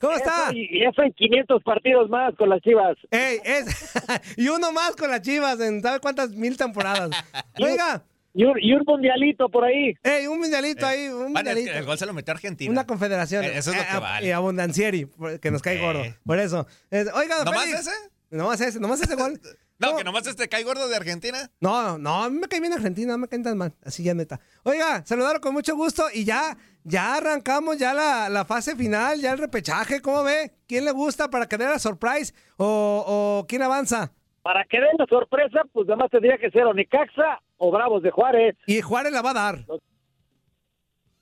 ¿Cómo 0.00 0.12
está? 0.12 0.44
Eso, 0.44 0.52
y 0.52 0.84
eso 0.84 1.02
en 1.02 1.12
500 1.12 1.62
partidos 1.62 2.08
más 2.08 2.34
con 2.36 2.48
las 2.48 2.60
chivas. 2.60 2.96
Ey, 3.10 3.40
es, 3.44 3.94
y 4.36 4.48
uno 4.48 4.72
más 4.72 4.94
con 4.96 5.10
las 5.10 5.22
chivas 5.22 5.60
en 5.60 5.82
¿sabe 5.82 6.00
cuántas 6.00 6.30
mil 6.30 6.56
temporadas? 6.56 7.10
Oiga, 7.58 8.04
Y 8.38 8.44
un, 8.44 8.58
y 8.60 8.72
un 8.74 8.82
mundialito 8.86 9.48
por 9.48 9.64
ahí. 9.64 9.94
ey, 10.02 10.26
un 10.26 10.38
mundialito 10.38 10.84
ahí, 10.86 11.08
un 11.08 11.28
es 11.28 11.30
mundialito. 11.30 11.72
que 11.72 11.78
el 11.78 11.84
gol 11.86 11.96
se 11.96 12.04
lo 12.04 12.12
metió 12.12 12.34
Argentina. 12.34 12.70
Una 12.70 12.86
confederación. 12.86 13.44
Eh, 13.44 13.52
eso 13.56 13.70
es 13.70 13.76
lo 13.78 13.82
Eh, 13.82 13.86
que 13.90 13.98
vale. 13.98 14.26
Y 14.28 14.30
abundancieri, 14.30 15.08
que 15.40 15.50
nos 15.50 15.62
cae 15.62 15.78
Eh. 15.78 15.80
gordo. 15.80 16.02
Por 16.26 16.38
eso. 16.38 16.66
Es- 16.90 17.10
oiga, 17.14 17.44
¿Nomás 17.44 17.62
Félix. 17.64 17.80
ese? 17.80 17.90
Nomás 18.30 18.60
ese, 18.60 18.78
nomás 18.78 19.00
ese 19.00 19.14
gol. 19.16 19.40
No, 19.78 19.90
No. 19.92 19.96
que 19.98 20.04
nomás 20.04 20.26
este 20.26 20.48
cae 20.48 20.64
gordo 20.64 20.88
de 20.88 20.96
Argentina. 20.96 21.50
No, 21.60 21.98
no, 21.98 22.24
a 22.24 22.30
mí 22.30 22.38
me 22.38 22.48
cae 22.48 22.60
bien 22.60 22.72
Argentina, 22.72 23.12
no 23.12 23.18
me 23.18 23.28
caen 23.28 23.42
tan 23.42 23.58
mal, 23.58 23.74
así 23.84 24.02
ya 24.02 24.14
neta. 24.14 24.40
Oiga, 24.62 25.04
saludaron 25.04 25.38
con 25.42 25.52
mucho 25.52 25.76
gusto 25.76 26.04
y 26.14 26.24
ya, 26.24 26.56
ya 26.82 27.16
arrancamos 27.16 27.76
ya 27.76 27.92
la, 27.92 28.30
la 28.30 28.46
fase 28.46 28.74
final, 28.74 29.20
ya 29.20 29.32
el 29.32 29.38
repechaje, 29.38 30.00
¿cómo 30.00 30.22
ve? 30.24 30.50
¿Quién 30.66 30.86
le 30.86 30.92
gusta 30.92 31.28
para 31.28 31.46
que 31.46 31.58
dé 31.58 31.66
la 31.66 31.78
surprise 31.78 32.32
o, 32.56 33.04
o 33.06 33.46
quién 33.46 33.60
avanza? 33.62 34.12
Para 34.40 34.64
que 34.64 34.78
den 34.80 34.96
la 34.98 35.04
sorpresa, 35.06 35.60
pues 35.74 35.86
nada 35.86 35.98
más 35.98 36.10
tendría 36.10 36.38
que 36.38 36.50
ser 36.50 36.62
o 36.64 36.72
Necaxa 36.72 37.42
o 37.58 37.70
Bravos 37.70 38.02
de 38.02 38.10
Juárez. 38.10 38.56
Y 38.66 38.80
Juárez 38.80 39.12
la 39.12 39.22
va 39.22 39.30
a 39.30 39.34
dar. 39.34 39.64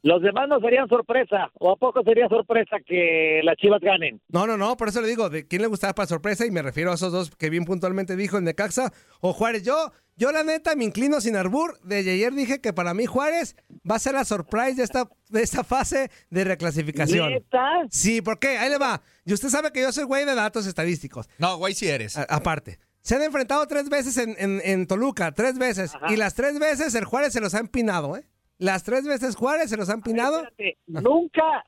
Los 0.02 0.20
demás 0.20 0.46
no 0.50 0.60
serían 0.60 0.86
sorpresa, 0.86 1.50
o 1.54 1.70
a 1.72 1.76
poco 1.76 2.02
sería 2.02 2.28
sorpresa 2.28 2.76
que 2.86 3.40
las 3.42 3.56
Chivas 3.56 3.80
ganen. 3.80 4.20
No, 4.28 4.46
no, 4.46 4.58
no, 4.58 4.76
por 4.76 4.88
eso 4.88 5.00
le 5.00 5.08
digo, 5.08 5.30
¿de 5.30 5.46
quién 5.48 5.62
le 5.62 5.68
gustaba 5.68 5.94
para 5.94 6.06
sorpresa? 6.06 6.44
Y 6.44 6.50
me 6.50 6.60
refiero 6.60 6.90
a 6.90 6.94
esos 6.96 7.10
dos 7.10 7.30
que 7.34 7.48
bien 7.48 7.64
puntualmente 7.64 8.14
dijo 8.14 8.36
el 8.36 8.44
Necaxa 8.44 8.92
o 9.22 9.32
Juárez. 9.32 9.62
Yo, 9.64 9.92
yo 10.16 10.30
la 10.30 10.44
neta 10.44 10.76
me 10.76 10.84
inclino 10.84 11.22
sin 11.22 11.36
arbur. 11.36 11.78
Desde 11.84 12.10
ayer 12.12 12.34
dije 12.34 12.60
que 12.60 12.74
para 12.74 12.92
mí 12.92 13.06
Juárez 13.06 13.56
va 13.90 13.94
a 13.94 13.98
ser 13.98 14.12
la 14.12 14.26
surprise 14.26 14.74
de 14.74 14.82
esta, 14.82 15.08
de 15.30 15.40
esta 15.42 15.64
fase 15.64 16.10
de 16.28 16.44
reclasificación. 16.44 17.30
¿Neta? 17.30 17.66
Sí, 17.88 18.20
¿por 18.20 18.38
qué? 18.38 18.58
Ahí 18.58 18.68
le 18.68 18.76
va. 18.76 19.00
Y 19.24 19.32
usted 19.32 19.48
sabe 19.48 19.72
que 19.72 19.80
yo 19.80 19.90
soy 19.90 20.04
güey 20.04 20.26
de 20.26 20.34
datos 20.34 20.66
estadísticos. 20.66 21.30
No, 21.38 21.56
güey 21.56 21.72
sí 21.72 21.88
eres. 21.88 22.18
A- 22.18 22.24
aparte. 22.28 22.78
Se 23.04 23.14
han 23.16 23.22
enfrentado 23.22 23.66
tres 23.66 23.90
veces 23.90 24.16
en, 24.16 24.34
en- 24.38 24.62
en 24.64 24.86
Toluca, 24.86 25.30
tres 25.32 25.58
veces. 25.58 25.92
Y 26.08 26.16
las 26.16 26.34
tres 26.34 26.58
veces 26.58 26.94
el 26.94 27.04
Juárez 27.04 27.34
se 27.34 27.40
los 27.40 27.54
ha 27.54 27.60
empinado, 27.60 28.16
¿eh? 28.16 28.24
Las 28.56 28.82
tres 28.82 29.04
veces 29.04 29.36
Juárez 29.36 29.68
se 29.68 29.76
los 29.76 29.90
ha 29.90 29.92
empinado. 29.92 30.38
Espérate, 30.42 30.78
Nunca 30.86 31.64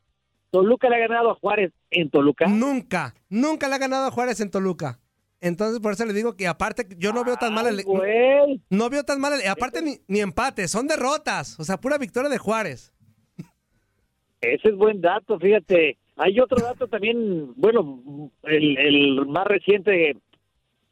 Toluca 0.50 0.88
le 0.88 0.96
ha 0.96 1.00
ganado 1.00 1.30
a 1.32 1.34
Juárez 1.34 1.72
en 1.90 2.08
Toluca. 2.08 2.46
Nunca, 2.46 3.14
nunca 3.28 3.68
le 3.68 3.74
ha 3.74 3.78
ganado 3.78 4.06
a 4.06 4.10
Juárez 4.10 4.40
en 4.40 4.50
Toluca. 4.50 4.98
Entonces, 5.42 5.80
por 5.80 5.92
eso 5.92 6.06
le 6.06 6.14
digo 6.14 6.34
que 6.36 6.46
aparte, 6.48 6.86
yo 6.96 7.12
no 7.12 7.22
veo 7.22 7.36
tan 7.36 7.52
mal 7.52 7.66
el... 7.66 7.84
güey. 7.84 8.62
No 8.70 8.88
veo 8.88 9.04
tan 9.04 9.20
mal 9.20 9.34
el... 9.34 9.46
Aparte, 9.46 9.82
ni, 9.82 9.98
ni 10.08 10.20
empate, 10.20 10.66
son 10.68 10.86
derrotas. 10.86 11.60
O 11.60 11.64
sea, 11.64 11.76
pura 11.76 11.98
victoria 11.98 12.30
de 12.30 12.38
Juárez. 12.38 12.94
Ese 14.40 14.68
es 14.70 14.76
buen 14.76 15.02
dato, 15.02 15.38
fíjate. 15.38 15.98
Hay 16.16 16.40
otro 16.40 16.64
dato 16.64 16.88
también, 16.88 17.52
bueno, 17.56 18.30
el, 18.44 18.78
el 18.78 19.26
más 19.26 19.46
reciente 19.46 20.16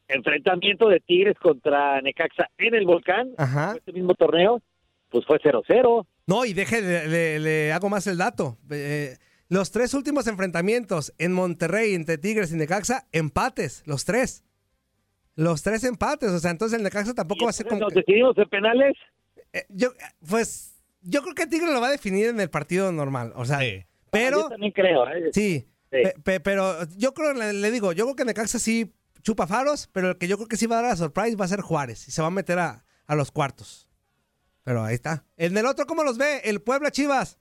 enfrentamiento 0.08 0.88
de 0.88 1.00
Tigres 1.00 1.36
contra 1.40 2.00
Necaxa 2.00 2.48
en 2.58 2.74
el 2.74 2.84
Volcán, 2.86 3.30
Ajá. 3.38 3.74
este 3.76 3.92
mismo 3.92 4.14
torneo, 4.14 4.60
pues 5.10 5.24
fue 5.26 5.38
0-0. 5.40 6.06
No, 6.26 6.44
y 6.44 6.52
deje, 6.54 6.80
le, 6.82 7.08
le- 7.08 7.38
le 7.40 7.72
hago 7.72 7.88
más 7.88 8.06
el 8.06 8.18
dato. 8.18 8.58
Eh, 8.70 9.16
los 9.48 9.70
tres 9.70 9.94
últimos 9.94 10.26
enfrentamientos 10.26 11.12
en 11.18 11.32
Monterrey 11.32 11.94
entre 11.94 12.18
Tigres 12.18 12.52
y 12.52 12.56
Necaxa, 12.56 13.06
empates, 13.12 13.82
los 13.86 14.04
tres. 14.04 14.42
Los 15.36 15.62
tres 15.62 15.82
empates, 15.84 16.30
o 16.30 16.38
sea, 16.38 16.50
entonces 16.50 16.78
el 16.78 16.84
Necaxa 16.84 17.12
tampoco 17.14 17.44
va 17.44 17.50
a 17.50 17.52
ser 17.52 17.66
como... 17.66 17.80
¿Nos 17.80 17.94
decidimos 17.94 18.36
en 18.38 18.48
penales? 18.48 18.94
Eh, 19.52 19.64
yo, 19.68 19.88
pues, 20.28 20.80
yo 21.02 21.22
creo 21.22 21.34
que 21.34 21.46
Tigres 21.46 21.72
lo 21.72 21.80
va 21.80 21.88
a 21.88 21.92
definir 21.92 22.26
en 22.28 22.40
el 22.40 22.50
partido 22.50 22.92
normal, 22.92 23.32
o 23.36 23.44
sea, 23.44 23.58
pero... 24.10 24.42
Yo 24.42 24.48
también 24.48 24.72
creo. 24.72 25.08
¿eh? 25.08 25.30
Sí, 25.32 25.66
pe- 25.90 26.14
pe- 26.22 26.40
pero 26.40 26.84
yo 26.96 27.12
creo, 27.14 27.34
le, 27.34 27.52
le 27.52 27.70
digo, 27.72 27.92
yo 27.92 28.04
creo 28.04 28.16
que 28.16 28.24
Necaxa 28.24 28.58
sí 28.60 28.92
chupa 29.24 29.48
faros, 29.48 29.88
pero 29.92 30.10
el 30.10 30.18
que 30.18 30.28
yo 30.28 30.36
creo 30.36 30.48
que 30.48 30.56
sí 30.56 30.66
va 30.66 30.78
a 30.78 30.82
dar 30.82 30.90
la 30.90 30.96
surprise 30.96 31.36
va 31.36 31.46
a 31.46 31.48
ser 31.48 31.62
Juárez 31.62 32.06
y 32.06 32.12
se 32.12 32.22
va 32.22 32.28
a 32.28 32.30
meter 32.30 32.58
a, 32.60 32.84
a 33.06 33.14
los 33.16 33.32
cuartos. 33.32 33.88
Pero 34.62 34.84
ahí 34.84 34.94
está. 34.94 35.24
En 35.36 35.56
el 35.56 35.66
otro, 35.66 35.86
¿cómo 35.86 36.04
los 36.04 36.16
ve? 36.16 36.42
El 36.44 36.60
Puebla 36.60 36.90
Chivas. 36.90 37.40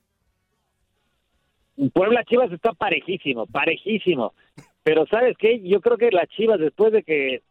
Puebla 1.92 2.24
Chivas 2.24 2.50
está 2.52 2.72
parejísimo, 2.72 3.46
parejísimo. 3.46 4.34
Pero 4.82 5.06
¿sabes 5.06 5.36
qué? 5.38 5.60
Yo 5.62 5.80
creo 5.80 5.96
que 5.96 6.10
las 6.10 6.28
Chivas 6.28 6.58
después 6.58 6.92
de 6.92 7.02
que 7.02 7.42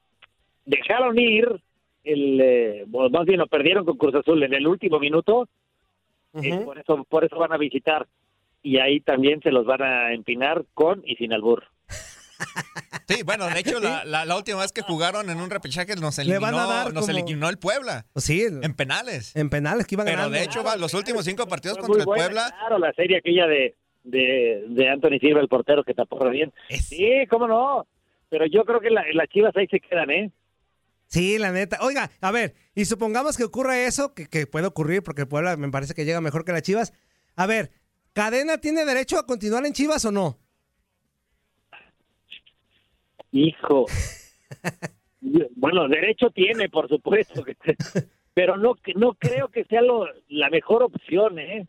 dejaron 0.66 1.18
ir 1.18 1.48
el 2.04 2.40
eh, 2.42 2.86
más 2.88 3.26
bien 3.26 3.40
lo 3.40 3.48
perdieron 3.48 3.86
con 3.86 3.98
Cruz 3.98 4.16
Azul 4.16 4.44
en 4.44 4.54
el 4.54 4.68
último 4.68 5.00
minuto, 5.00 5.48
eh, 6.42 6.60
por 6.66 6.78
eso 6.78 7.04
por 7.06 7.24
eso 7.24 7.38
van 7.38 7.54
a 7.54 7.58
visitar 7.58 8.08
y 8.62 8.78
ahí 8.78 9.00
también 9.00 9.42
se 9.42 9.52
los 9.52 9.66
van 9.66 9.82
a 9.82 10.14
empinar 10.14 10.66
con 10.74 11.02
y 11.06 11.16
sin 11.16 11.34
albur. 11.34 11.66
Sí, 13.08 13.24
bueno, 13.24 13.48
de 13.48 13.60
hecho, 13.60 13.80
la, 13.80 14.06
la- 14.06 14.26
la 14.26 14.38
última 14.38 14.62
vez 14.62 14.72
que 14.72 14.82
jugaron 14.82 15.30
en 15.30 15.40
un 15.40 15.50
repechaje 15.50 15.96
nos 15.96 16.18
Le 16.18 16.24
eliminó, 16.24 16.42
van 16.42 16.56
a 16.56 16.66
dar 16.66 16.94
nos 16.94 17.06
como- 17.06 17.18
eliminó 17.18 17.50
el 17.50 17.58
Puebla. 17.58 18.06
Sí, 18.16 18.42
el- 18.44 18.64
En 18.64 18.74
penales. 18.76 19.36
en 19.36 19.50
penales 19.50 19.86
que 19.88 19.96
iban 19.96 20.06
Pero 20.06 20.18
ganando. 20.18 20.38
de 20.38 20.44
hecho, 20.44 20.64
va, 20.64 20.76
los 20.78 20.94
últimos 20.94 21.26
cinco 21.26 21.48
partidos 21.48 21.78
contra 21.78 22.00
el 22.00 22.06
buena, 22.06 22.24
Puebla. 22.26 22.56
Claro, 22.58 22.80
la 22.80 22.94
serie 22.94 23.18
aquella 23.18 23.46
de, 23.48 23.76
de, 24.04 24.66
de 24.70 24.90
Anthony 24.90 25.20
Silva, 25.20 25.42
el 25.42 25.48
portero 25.50 25.84
que 25.84 25.94
tapó 25.94 26.20
re 26.24 26.32
bien. 26.32 26.54
Sí, 26.70 27.26
cómo 27.30 27.48
no. 27.48 27.86
Pero 28.30 28.46
yo 28.48 28.64
creo 28.64 28.80
que 28.80 28.90
la- 28.90 29.04
las 29.14 29.28
Chivas 29.30 29.56
ahí 29.58 29.68
se 29.68 29.80
quedan, 29.80 30.10
¿eh? 30.10 30.32
Sí, 31.08 31.38
la 31.38 31.52
neta. 31.52 31.78
Oiga, 31.82 32.10
a 32.22 32.32
ver, 32.32 32.56
y 32.74 32.86
supongamos 32.86 33.38
que 33.38 33.44
ocurre 33.44 33.86
eso, 33.86 34.14
que, 34.16 34.28
que 34.28 34.48
puede 34.48 34.66
ocurrir 34.66 35.04
porque 35.04 35.26
Puebla 35.28 35.56
me 35.58 35.70
parece 35.70 35.94
que 35.94 36.06
llega 36.06 36.22
mejor 36.22 36.44
que 36.46 36.52
las 36.54 36.64
Chivas. 36.64 36.94
A 37.36 37.46
ver, 37.46 37.72
¿Cadena 38.14 38.60
tiene 38.60 38.86
derecho 38.86 39.18
a 39.18 39.26
continuar 39.26 39.66
en 39.66 39.74
Chivas 39.74 40.06
o 40.06 40.12
no? 40.12 40.40
Hijo. 43.34 43.86
bueno, 45.56 45.88
derecho 45.88 46.30
tiene, 46.30 46.70
por 46.70 46.88
supuesto, 46.88 47.44
que- 47.44 47.56
pero 48.34 48.58
no 48.58 48.76
no 48.96 49.14
creo 49.14 49.48
que 49.50 49.64
sea 49.66 49.82
lo, 49.82 50.08
la 50.30 50.50
mejor 50.50 50.84
opción, 50.84 51.40
¿eh? 51.40 51.68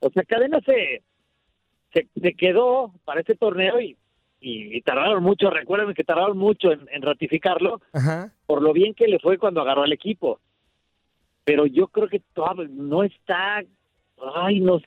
O 0.00 0.10
sea, 0.10 0.22
Cadena 0.24 0.60
se, 0.60 1.02
se, 1.92 2.06
se 2.20 2.34
quedó 2.34 2.92
para 3.04 3.20
este 3.20 3.34
torneo 3.34 3.80
y, 3.80 3.96
y, 4.40 4.76
y 4.76 4.82
tardaron 4.82 5.22
mucho, 5.22 5.50
recuerden 5.50 5.94
que 5.94 6.04
tardaron 6.04 6.36
mucho 6.38 6.70
en, 6.72 6.86
en 6.90 7.02
ratificarlo 7.02 7.80
Ajá. 7.92 8.32
por 8.46 8.62
lo 8.62 8.72
bien 8.72 8.94
que 8.94 9.08
le 9.08 9.18
fue 9.18 9.38
cuando 9.38 9.60
agarró 9.62 9.82
al 9.82 9.92
equipo. 9.92 10.40
Pero 11.44 11.64
yo 11.66 11.88
creo 11.88 12.08
que 12.08 12.20
todavía 12.34 12.66
no 12.70 13.02
está, 13.04 13.62
ay, 14.34 14.60
no, 14.60 14.80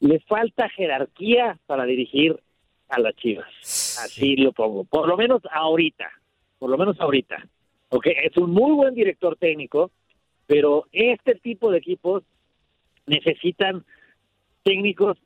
le 0.00 0.18
falta 0.20 0.68
jerarquía 0.70 1.58
para 1.66 1.84
dirigir 1.84 2.40
a 2.88 2.98
las 3.00 3.14
Chivas. 3.16 3.46
Así 4.04 4.36
lo 4.36 4.52
pongo. 4.52 4.84
Por 4.84 5.08
lo 5.08 5.16
menos 5.16 5.42
ahorita. 5.52 6.10
Por 6.58 6.70
lo 6.70 6.78
menos 6.78 7.00
ahorita. 7.00 7.46
Ok, 7.90 8.06
es 8.06 8.36
un 8.36 8.50
muy 8.50 8.72
buen 8.72 8.94
director 8.94 9.36
técnico, 9.36 9.90
pero 10.46 10.86
este 10.92 11.34
tipo 11.36 11.70
de 11.70 11.78
equipos 11.78 12.22
necesitan 13.06 13.84
técnicos 14.62 15.18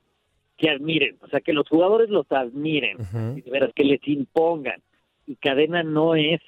que 0.57 0.71
admiren, 0.71 1.19
o 1.21 1.29
sea, 1.29 1.41
que 1.41 1.53
los 1.53 1.69
jugadores 1.69 2.09
los 2.09 2.31
admiren, 2.31 2.99
y 3.37 3.41
de 3.41 3.51
veras, 3.51 3.73
que 3.75 3.85
les 3.85 4.07
impongan. 4.07 4.81
Y 5.27 5.37
Cadena 5.37 5.83
no 5.83 6.15
es 6.15 6.41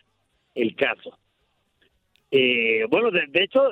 el 0.55 0.77
caso. 0.77 1.19
Eh, 2.31 2.85
bueno, 2.89 3.11
de, 3.11 3.27
de 3.29 3.45
hecho, 3.45 3.62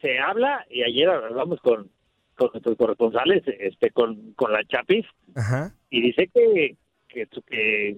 se 0.00 0.18
habla, 0.18 0.64
y 0.70 0.82
ayer 0.82 1.08
hablamos 1.08 1.60
con, 1.60 1.90
con 2.36 2.50
nuestros 2.52 2.76
corresponsales, 2.76 3.42
este, 3.46 3.90
con, 3.90 4.32
con 4.34 4.52
la 4.52 4.64
Chapis, 4.64 5.06
y 5.90 6.00
dice 6.00 6.28
que 6.32 6.76
que, 7.12 7.26
que, 7.48 7.96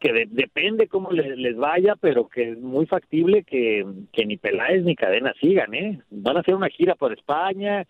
que 0.00 0.12
de- 0.12 0.28
depende 0.30 0.86
cómo 0.88 1.10
les, 1.12 1.36
les 1.36 1.56
vaya, 1.56 1.94
pero 2.00 2.28
que 2.28 2.52
es 2.52 2.58
muy 2.58 2.86
factible 2.86 3.44
que, 3.44 3.84
que 4.12 4.26
ni 4.26 4.36
Peláez 4.36 4.84
ni 4.84 4.94
Cadena 4.96 5.32
sigan, 5.40 5.74
¿eh? 5.74 6.00
Van 6.10 6.36
a 6.36 6.40
hacer 6.40 6.54
una 6.54 6.68
gira 6.68 6.94
por 6.94 7.12
España 7.12 7.86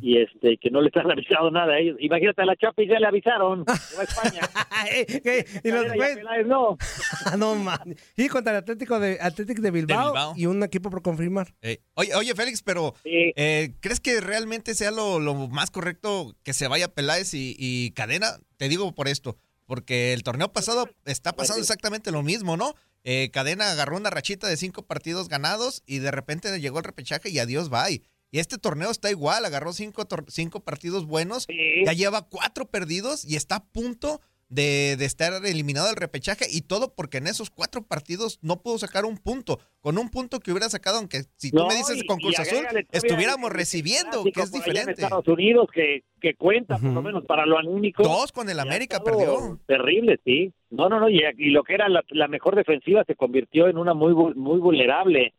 y 0.00 0.18
este 0.18 0.56
que 0.58 0.70
no 0.70 0.80
les 0.80 0.94
han 0.94 1.10
avisado 1.10 1.50
nada 1.50 1.74
a 1.74 1.78
ellos. 1.80 1.96
Imagínate, 1.98 2.40
a 2.42 2.44
la 2.44 2.54
Chapis 2.54 2.88
ya 2.88 3.00
le 3.00 3.06
avisaron, 3.08 3.64
que 3.64 3.72
va 3.96 4.02
a 4.02 4.04
España. 4.04 4.40
y 5.64 5.70
los 5.70 5.86
y 5.86 6.48
no. 6.48 6.76
no 7.38 7.54
man. 7.56 7.96
Y 8.16 8.28
contra 8.28 8.52
el 8.52 8.58
Atlético 8.58 9.00
de 9.00 9.18
Atlético 9.20 9.60
de 9.62 9.72
Bilbao, 9.72 10.12
Bilbao. 10.12 10.34
y 10.36 10.46
un 10.46 10.62
equipo 10.62 10.90
por 10.90 11.02
confirmar. 11.02 11.48
Eh, 11.60 11.78
oye, 11.94 12.14
oye, 12.14 12.34
Félix, 12.36 12.62
pero 12.62 12.94
eh, 13.04 13.72
¿crees 13.80 13.98
que 13.98 14.20
realmente 14.20 14.74
sea 14.74 14.92
lo, 14.92 15.18
lo 15.18 15.34
más 15.48 15.72
correcto 15.72 16.36
que 16.44 16.52
se 16.52 16.68
vaya 16.68 16.94
Peláez 16.94 17.34
y, 17.34 17.56
y 17.58 17.90
Cadena? 17.94 18.28
Te 18.56 18.68
digo 18.68 18.94
por 18.94 19.08
esto, 19.08 19.36
porque 19.66 20.12
el 20.12 20.22
torneo 20.22 20.52
pasado 20.52 20.88
está 21.04 21.34
pasando 21.34 21.62
exactamente 21.62 22.10
lo 22.10 22.22
mismo, 22.22 22.56
¿no? 22.56 22.74
Eh, 23.04 23.30
Cadena 23.32 23.70
agarró 23.70 23.96
una 23.96 24.10
rachita 24.10 24.46
de 24.48 24.56
cinco 24.56 24.86
partidos 24.86 25.28
ganados 25.28 25.82
y 25.86 25.98
de 25.98 26.10
repente 26.10 26.58
llegó 26.60 26.78
el 26.78 26.84
repechaje 26.84 27.30
y 27.30 27.38
adiós, 27.38 27.68
bye. 27.68 28.02
Y 28.30 28.40
este 28.40 28.58
torneo 28.58 28.90
está 28.90 29.10
igual, 29.10 29.44
agarró 29.44 29.72
cinco, 29.72 30.08
cinco 30.28 30.60
partidos 30.60 31.06
buenos, 31.06 31.46
ya 31.84 31.92
lleva 31.92 32.22
cuatro 32.22 32.68
perdidos 32.68 33.24
y 33.24 33.36
está 33.36 33.56
a 33.56 33.64
punto 33.64 34.20
de, 34.54 34.96
de 34.96 35.04
estar 35.04 35.44
eliminado 35.44 35.88
del 35.88 35.96
repechaje 35.96 36.46
y 36.48 36.62
todo 36.62 36.94
porque 36.94 37.18
en 37.18 37.26
esos 37.26 37.50
cuatro 37.50 37.82
partidos 37.82 38.38
no 38.40 38.62
pudo 38.62 38.78
sacar 38.78 39.04
un 39.04 39.18
punto. 39.18 39.58
Con 39.80 39.98
un 39.98 40.10
punto 40.10 40.38
que 40.40 40.52
hubiera 40.52 40.70
sacado, 40.70 40.98
aunque 40.98 41.24
si 41.36 41.50
tú 41.50 41.58
No, 41.58 41.66
me 41.66 41.74
dices 41.74 42.02
con 42.06 42.18
Cruz 42.18 42.38
Azul, 42.38 42.64
estuviéramos 42.92 43.50
recibiendo, 43.52 44.22
que 44.22 44.30
es 44.30 44.36
allá 44.38 44.44
en 44.46 44.52
diferente. 44.52 45.02
Estados 45.02 45.26
Unidos 45.28 45.68
que, 45.74 46.04
que 46.20 46.34
cuenta 46.36 46.78
por 46.78 46.92
lo 46.92 47.02
menos 47.02 47.24
para 47.26 47.44
lo 47.46 47.58
anímico. 47.58 48.02
Dos 48.02 48.30
con 48.30 48.48
el 48.48 48.60
América 48.60 49.02
perdió. 49.02 49.58
Terrible, 49.66 50.20
sí. 50.24 50.52
No, 50.70 50.88
no, 50.88 51.00
no, 51.00 51.08
y, 51.08 51.20
y 51.38 51.50
lo 51.50 51.64
que 51.64 51.74
era 51.74 51.88
la, 51.88 52.02
la 52.10 52.28
mejor 52.28 52.56
defensiva 52.56 53.04
se 53.06 53.16
convirtió 53.16 53.68
en 53.68 53.76
una 53.76 53.92
muy 53.94 54.14
muy 54.14 54.60
vulnerable. 54.60 55.34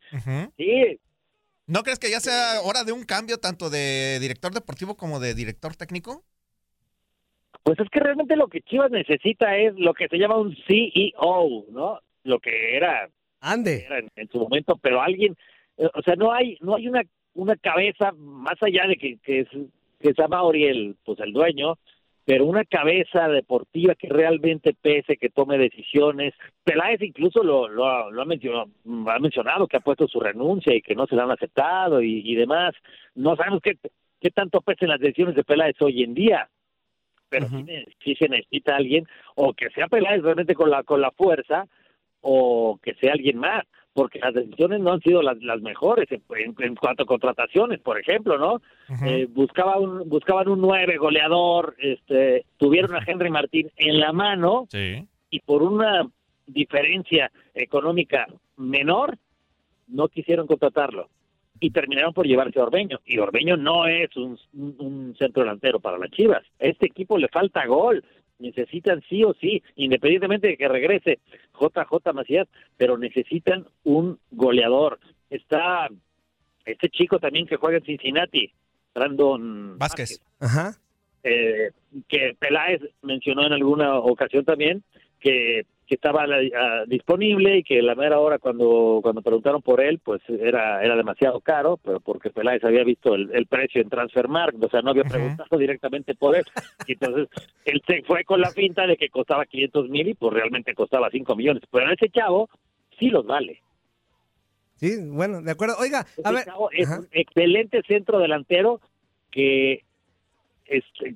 Sí, 0.56 1.00
¿No 1.66 1.82
crees 1.82 1.98
que 1.98 2.10
ya 2.10 2.20
sea 2.20 2.60
hora 2.62 2.84
de 2.84 2.92
un 2.92 3.02
cambio 3.02 3.38
tanto 3.38 3.70
de 3.70 4.18
director 4.20 4.54
deportivo 4.54 4.96
como 4.96 5.18
de 5.18 5.34
director 5.34 5.74
técnico? 5.74 6.22
Pues 7.66 7.80
es 7.80 7.88
que 7.90 7.98
realmente 7.98 8.36
lo 8.36 8.46
que 8.46 8.60
Chivas 8.60 8.92
necesita 8.92 9.56
es 9.56 9.74
lo 9.76 9.92
que 9.92 10.06
se 10.06 10.18
llama 10.18 10.36
un 10.38 10.54
CEO, 10.68 11.64
¿no? 11.72 11.98
Lo 12.22 12.38
que 12.38 12.76
era, 12.76 13.08
Ande. 13.40 13.84
era 13.86 13.98
en, 13.98 14.08
en 14.14 14.28
su 14.28 14.38
momento, 14.38 14.78
pero 14.80 15.02
alguien, 15.02 15.36
eh, 15.76 15.88
o 15.92 16.00
sea, 16.02 16.14
no 16.14 16.32
hay 16.32 16.56
no 16.60 16.76
hay 16.76 16.86
una 16.86 17.02
una 17.34 17.56
cabeza 17.56 18.12
más 18.12 18.54
allá 18.62 18.86
de 18.86 18.96
que 18.96 19.18
que 19.18 19.40
es 19.40 19.48
que 20.00 20.10
es 20.10 20.18
Amauri 20.20 20.62
el 20.64 20.96
pues 21.04 21.18
el 21.18 21.32
dueño, 21.32 21.74
pero 22.24 22.44
una 22.46 22.64
cabeza 22.64 23.26
deportiva 23.26 23.96
que 23.96 24.08
realmente 24.10 24.72
pese, 24.80 25.16
que 25.16 25.28
tome 25.28 25.58
decisiones. 25.58 26.34
Peláez 26.62 27.02
incluso 27.02 27.42
lo, 27.42 27.66
lo, 27.66 27.86
ha- 27.88 28.10
lo 28.12 28.22
ha, 28.22 28.26
mencionado, 28.26 28.66
ha 29.08 29.18
mencionado 29.18 29.66
que 29.66 29.76
ha 29.78 29.80
puesto 29.80 30.06
su 30.06 30.20
renuncia 30.20 30.72
y 30.72 30.82
que 30.82 30.94
no 30.94 31.08
se 31.08 31.16
la 31.16 31.24
han 31.24 31.32
aceptado 31.32 32.00
y, 32.00 32.22
y 32.24 32.36
demás. 32.36 32.74
No 33.16 33.34
sabemos 33.34 33.60
qué, 33.60 33.72
qué 34.20 34.30
tanto 34.30 34.60
pesan 34.60 34.88
las 34.90 35.00
decisiones 35.00 35.34
de 35.34 35.42
Peláez 35.42 35.74
hoy 35.80 36.04
en 36.04 36.14
día. 36.14 36.48
Pero 37.28 37.46
sí 38.04 38.14
se 38.16 38.28
necesita 38.28 38.76
alguien, 38.76 39.06
o 39.34 39.52
que 39.52 39.68
sea 39.70 39.88
Peláez 39.88 40.22
realmente 40.22 40.54
con 40.54 40.70
la, 40.70 40.82
con 40.84 41.00
la 41.00 41.10
fuerza, 41.10 41.66
o 42.20 42.78
que 42.82 42.94
sea 42.94 43.12
alguien 43.12 43.38
más, 43.38 43.64
porque 43.92 44.18
las 44.18 44.34
decisiones 44.34 44.80
no 44.80 44.92
han 44.92 45.00
sido 45.00 45.22
las, 45.22 45.40
las 45.42 45.60
mejores 45.62 46.10
en, 46.12 46.22
en- 46.36 46.54
en 46.58 46.74
cuanto 46.76 47.04
a 47.04 47.06
contrataciones, 47.06 47.80
por 47.80 47.98
ejemplo, 47.98 48.36
¿no? 48.38 48.60
Eh, 49.06 49.26
buscaba 49.28 49.78
un, 49.78 50.08
buscaban 50.08 50.48
un 50.48 50.60
nueve 50.60 50.96
goleador, 50.98 51.74
este, 51.78 52.44
tuvieron 52.58 52.94
a 52.94 53.02
Henry 53.06 53.30
Martín 53.30 53.70
en 53.76 53.98
la 54.00 54.12
mano 54.12 54.66
y 55.30 55.40
por 55.40 55.62
una 55.62 56.06
diferencia 56.46 57.30
económica 57.54 58.26
menor 58.56 59.18
no 59.88 60.08
quisieron 60.08 60.46
contratarlo 60.46 61.08
y 61.60 61.70
terminaron 61.70 62.12
por 62.12 62.26
llevarse 62.26 62.58
a 62.58 62.64
Orbeño 62.64 63.00
y 63.06 63.18
Orbeño 63.18 63.56
no 63.56 63.86
es 63.86 64.14
un, 64.16 64.38
un- 64.54 65.14
centro 65.18 65.42
delantero 65.42 65.80
para 65.80 65.98
las 65.98 66.10
Chivas. 66.10 66.42
A 66.60 66.66
este 66.66 66.86
equipo 66.86 67.16
le 67.18 67.28
falta 67.28 67.64
gol, 67.66 68.04
necesitan 68.38 69.02
sí 69.08 69.24
o 69.24 69.34
sí, 69.40 69.62
independientemente 69.76 70.48
de 70.48 70.56
que 70.56 70.68
regrese 70.68 71.20
JJ 71.58 72.12
Macías, 72.12 72.48
pero 72.76 72.98
necesitan 72.98 73.66
un 73.84 74.18
goleador. 74.30 74.98
Está 75.30 75.88
este 76.64 76.88
chico 76.90 77.18
también 77.18 77.46
que 77.46 77.56
juega 77.56 77.78
en 77.78 77.84
Cincinnati, 77.84 78.52
Brandon 78.94 79.78
Vázquez. 79.78 80.20
Ajá. 80.40 80.72
eh, 81.22 81.70
que 82.08 82.36
Peláez 82.38 82.82
mencionó 83.02 83.46
en 83.46 83.52
alguna 83.52 83.98
ocasión 83.98 84.44
también 84.44 84.82
que, 85.20 85.64
que 85.86 85.94
estaba 85.94 86.24
ah, 86.24 86.84
disponible 86.86 87.58
y 87.58 87.62
que 87.62 87.80
la 87.80 87.94
mera 87.94 88.18
hora 88.18 88.38
cuando 88.38 89.00
cuando 89.02 89.22
preguntaron 89.22 89.62
por 89.62 89.80
él 89.80 90.00
pues 90.02 90.20
era 90.28 90.82
era 90.84 90.96
demasiado 90.96 91.40
caro 91.40 91.78
pero 91.82 92.00
porque 92.00 92.30
Peláez 92.30 92.64
había 92.64 92.84
visto 92.84 93.14
el, 93.14 93.30
el 93.32 93.46
precio 93.46 93.80
en 93.80 93.88
Transfermarkt 93.88 94.62
o 94.62 94.68
sea 94.68 94.82
no 94.82 94.90
había 94.90 95.04
preguntado 95.04 95.56
directamente 95.56 96.14
por 96.14 96.36
él 96.36 96.44
y 96.86 96.92
entonces 96.92 97.28
él 97.64 97.82
se 97.86 98.02
fue 98.02 98.24
con 98.24 98.40
la 98.40 98.50
finta 98.50 98.86
de 98.86 98.96
que 98.96 99.08
costaba 99.08 99.46
500 99.46 99.88
mil 99.88 100.08
y 100.08 100.14
pues 100.14 100.32
realmente 100.34 100.74
costaba 100.74 101.08
5 101.10 101.36
millones 101.36 101.62
pero 101.70 101.92
ese 101.92 102.08
chavo 102.10 102.48
sí 102.98 103.08
los 103.08 103.24
vale 103.24 103.60
Sí, 104.76 104.94
bueno, 105.08 105.40
de 105.40 105.52
acuerdo. 105.52 105.76
Oiga, 105.78 106.00
a 106.00 106.04
ese 106.28 106.32
ver. 106.32 106.44
chavo 106.44 106.70
es 106.70 106.86
un 106.86 107.08
excelente 107.10 107.82
centro 107.88 108.18
delantero 108.18 108.82
que, 109.30 109.84
este, 110.66 111.14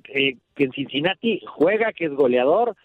que 0.55 0.63
en 0.63 0.71
Cincinnati 0.71 1.43
juega, 1.45 1.93
que 1.93 2.05
es 2.05 2.11
goleador, 2.11 2.75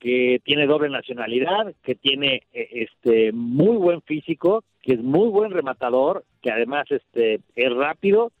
que 0.00 0.40
tiene 0.42 0.66
doble 0.66 0.88
nacionalidad, 0.88 1.74
que 1.82 1.94
tiene 1.94 2.42
eh, 2.52 2.88
este 2.90 3.32
muy 3.32 3.76
buen 3.76 4.00
físico, 4.02 4.64
que 4.82 4.94
es 4.94 5.00
muy 5.00 5.28
buen 5.28 5.52
rematador, 5.52 6.24
que 6.42 6.50
además 6.50 6.86
este 6.90 7.40
es 7.54 7.74
rápido 7.74 8.32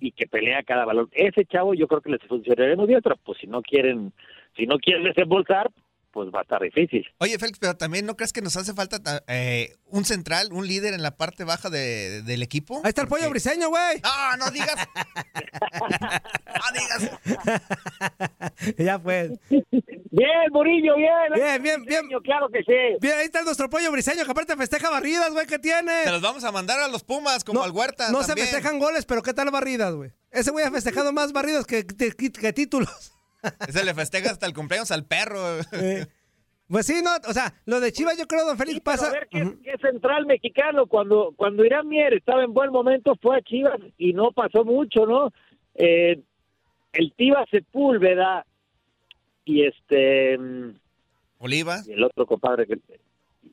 y 0.00 0.10
que 0.10 0.26
pelea 0.26 0.64
cada 0.64 0.84
balón. 0.84 1.08
Ese 1.12 1.44
chavo 1.46 1.72
yo 1.72 1.86
creo 1.86 2.00
que 2.00 2.10
les 2.10 2.22
funcionaría 2.22 2.76
muy 2.76 2.88
bien, 2.88 3.00
pero 3.02 3.16
pues 3.24 3.38
si 3.38 3.46
no 3.46 3.62
quieren, 3.62 4.12
si 4.56 4.66
no 4.66 4.76
quieren 4.78 5.04
desembolsar, 5.04 5.70
pues 6.14 6.28
va 6.34 6.38
a 6.38 6.42
estar 6.42 6.62
difícil. 6.62 7.04
Oye, 7.18 7.38
Félix, 7.38 7.58
pero 7.58 7.76
también 7.76 8.06
no 8.06 8.16
crees 8.16 8.32
que 8.32 8.40
nos 8.40 8.56
hace 8.56 8.72
falta 8.72 9.02
ta- 9.02 9.22
eh, 9.26 9.74
un 9.86 10.04
central, 10.04 10.52
un 10.52 10.66
líder 10.66 10.94
en 10.94 11.02
la 11.02 11.16
parte 11.16 11.44
baja 11.44 11.68
de- 11.68 12.22
del 12.22 12.42
equipo. 12.42 12.80
Ahí 12.84 12.90
está 12.90 13.02
el 13.02 13.08
pollo 13.08 13.28
briseño, 13.28 13.68
güey. 13.68 14.00
No, 14.02 14.36
no 14.36 14.50
digas. 14.52 14.76
ya 18.78 18.98
pues. 18.98 19.32
Bien, 19.50 20.28
Murillo, 20.52 20.96
bien. 20.96 21.10
Bien, 21.34 21.62
bien, 21.62 21.84
bien. 21.84 22.20
Claro 22.22 22.48
que 22.48 22.60
sí. 22.60 22.98
Bien, 23.00 23.14
ahí 23.18 23.24
está 23.26 23.42
nuestro 23.42 23.68
pollo 23.68 23.90
briseño, 23.90 24.24
que 24.24 24.30
aparte 24.30 24.56
festeja 24.56 24.90
barridas, 24.90 25.30
güey, 25.32 25.46
¿qué 25.46 25.58
tiene? 25.58 26.04
Te 26.04 26.10
los 26.12 26.22
vamos 26.22 26.44
a 26.44 26.52
mandar 26.52 26.78
a 26.80 26.88
los 26.88 27.02
Pumas, 27.04 27.42
como 27.44 27.62
al 27.62 27.70
Huerta. 27.72 28.10
No 28.10 28.22
se 28.22 28.34
festejan 28.34 28.78
goles, 28.78 29.04
pero 29.06 29.22
¿qué 29.22 29.34
tal 29.34 29.50
barridas, 29.50 29.94
güey? 29.94 30.12
Ese 30.30 30.50
güey 30.50 30.64
ha 30.64 30.70
festejado 30.70 31.12
más 31.12 31.32
barridas 31.32 31.66
que- 31.66 31.84
que 31.86 32.52
títulos. 32.52 33.13
Ese 33.68 33.84
le 33.84 33.94
festeja 33.94 34.30
hasta 34.30 34.46
el 34.46 34.54
cumpleaños 34.54 34.90
al 34.90 35.04
perro. 35.04 35.38
Pues 36.66 36.86
sí, 36.86 37.02
no, 37.02 37.10
o 37.28 37.32
sea, 37.32 37.54
lo 37.66 37.78
de 37.78 37.92
Chivas 37.92 38.16
yo 38.18 38.26
creo, 38.26 38.46
don 38.46 38.56
Félix, 38.56 38.80
pasa... 38.80 39.08
a 39.08 39.12
ver, 39.12 39.28
¿qué, 39.30 39.54
qué 39.62 39.76
central 39.78 40.24
mexicano? 40.26 40.86
Cuando, 40.86 41.32
cuando 41.36 41.64
Irán 41.64 41.86
Mier 41.88 42.14
estaba 42.14 42.42
en 42.42 42.54
buen 42.54 42.70
momento 42.72 43.14
fue 43.20 43.36
a 43.36 43.42
Chivas 43.42 43.80
y 43.98 44.14
no 44.14 44.32
pasó 44.32 44.64
mucho, 44.64 45.04
¿no? 45.06 45.30
Eh, 45.74 46.22
el 46.94 47.12
Tiva 47.12 47.44
Sepúlveda 47.50 48.46
y 49.44 49.66
este... 49.66 50.38
mm, 50.38 50.78
Oliva. 51.38 51.80
y 51.86 51.92
el 51.92 52.02
otro 52.04 52.24
compadre 52.26 52.66
que... 52.66 52.78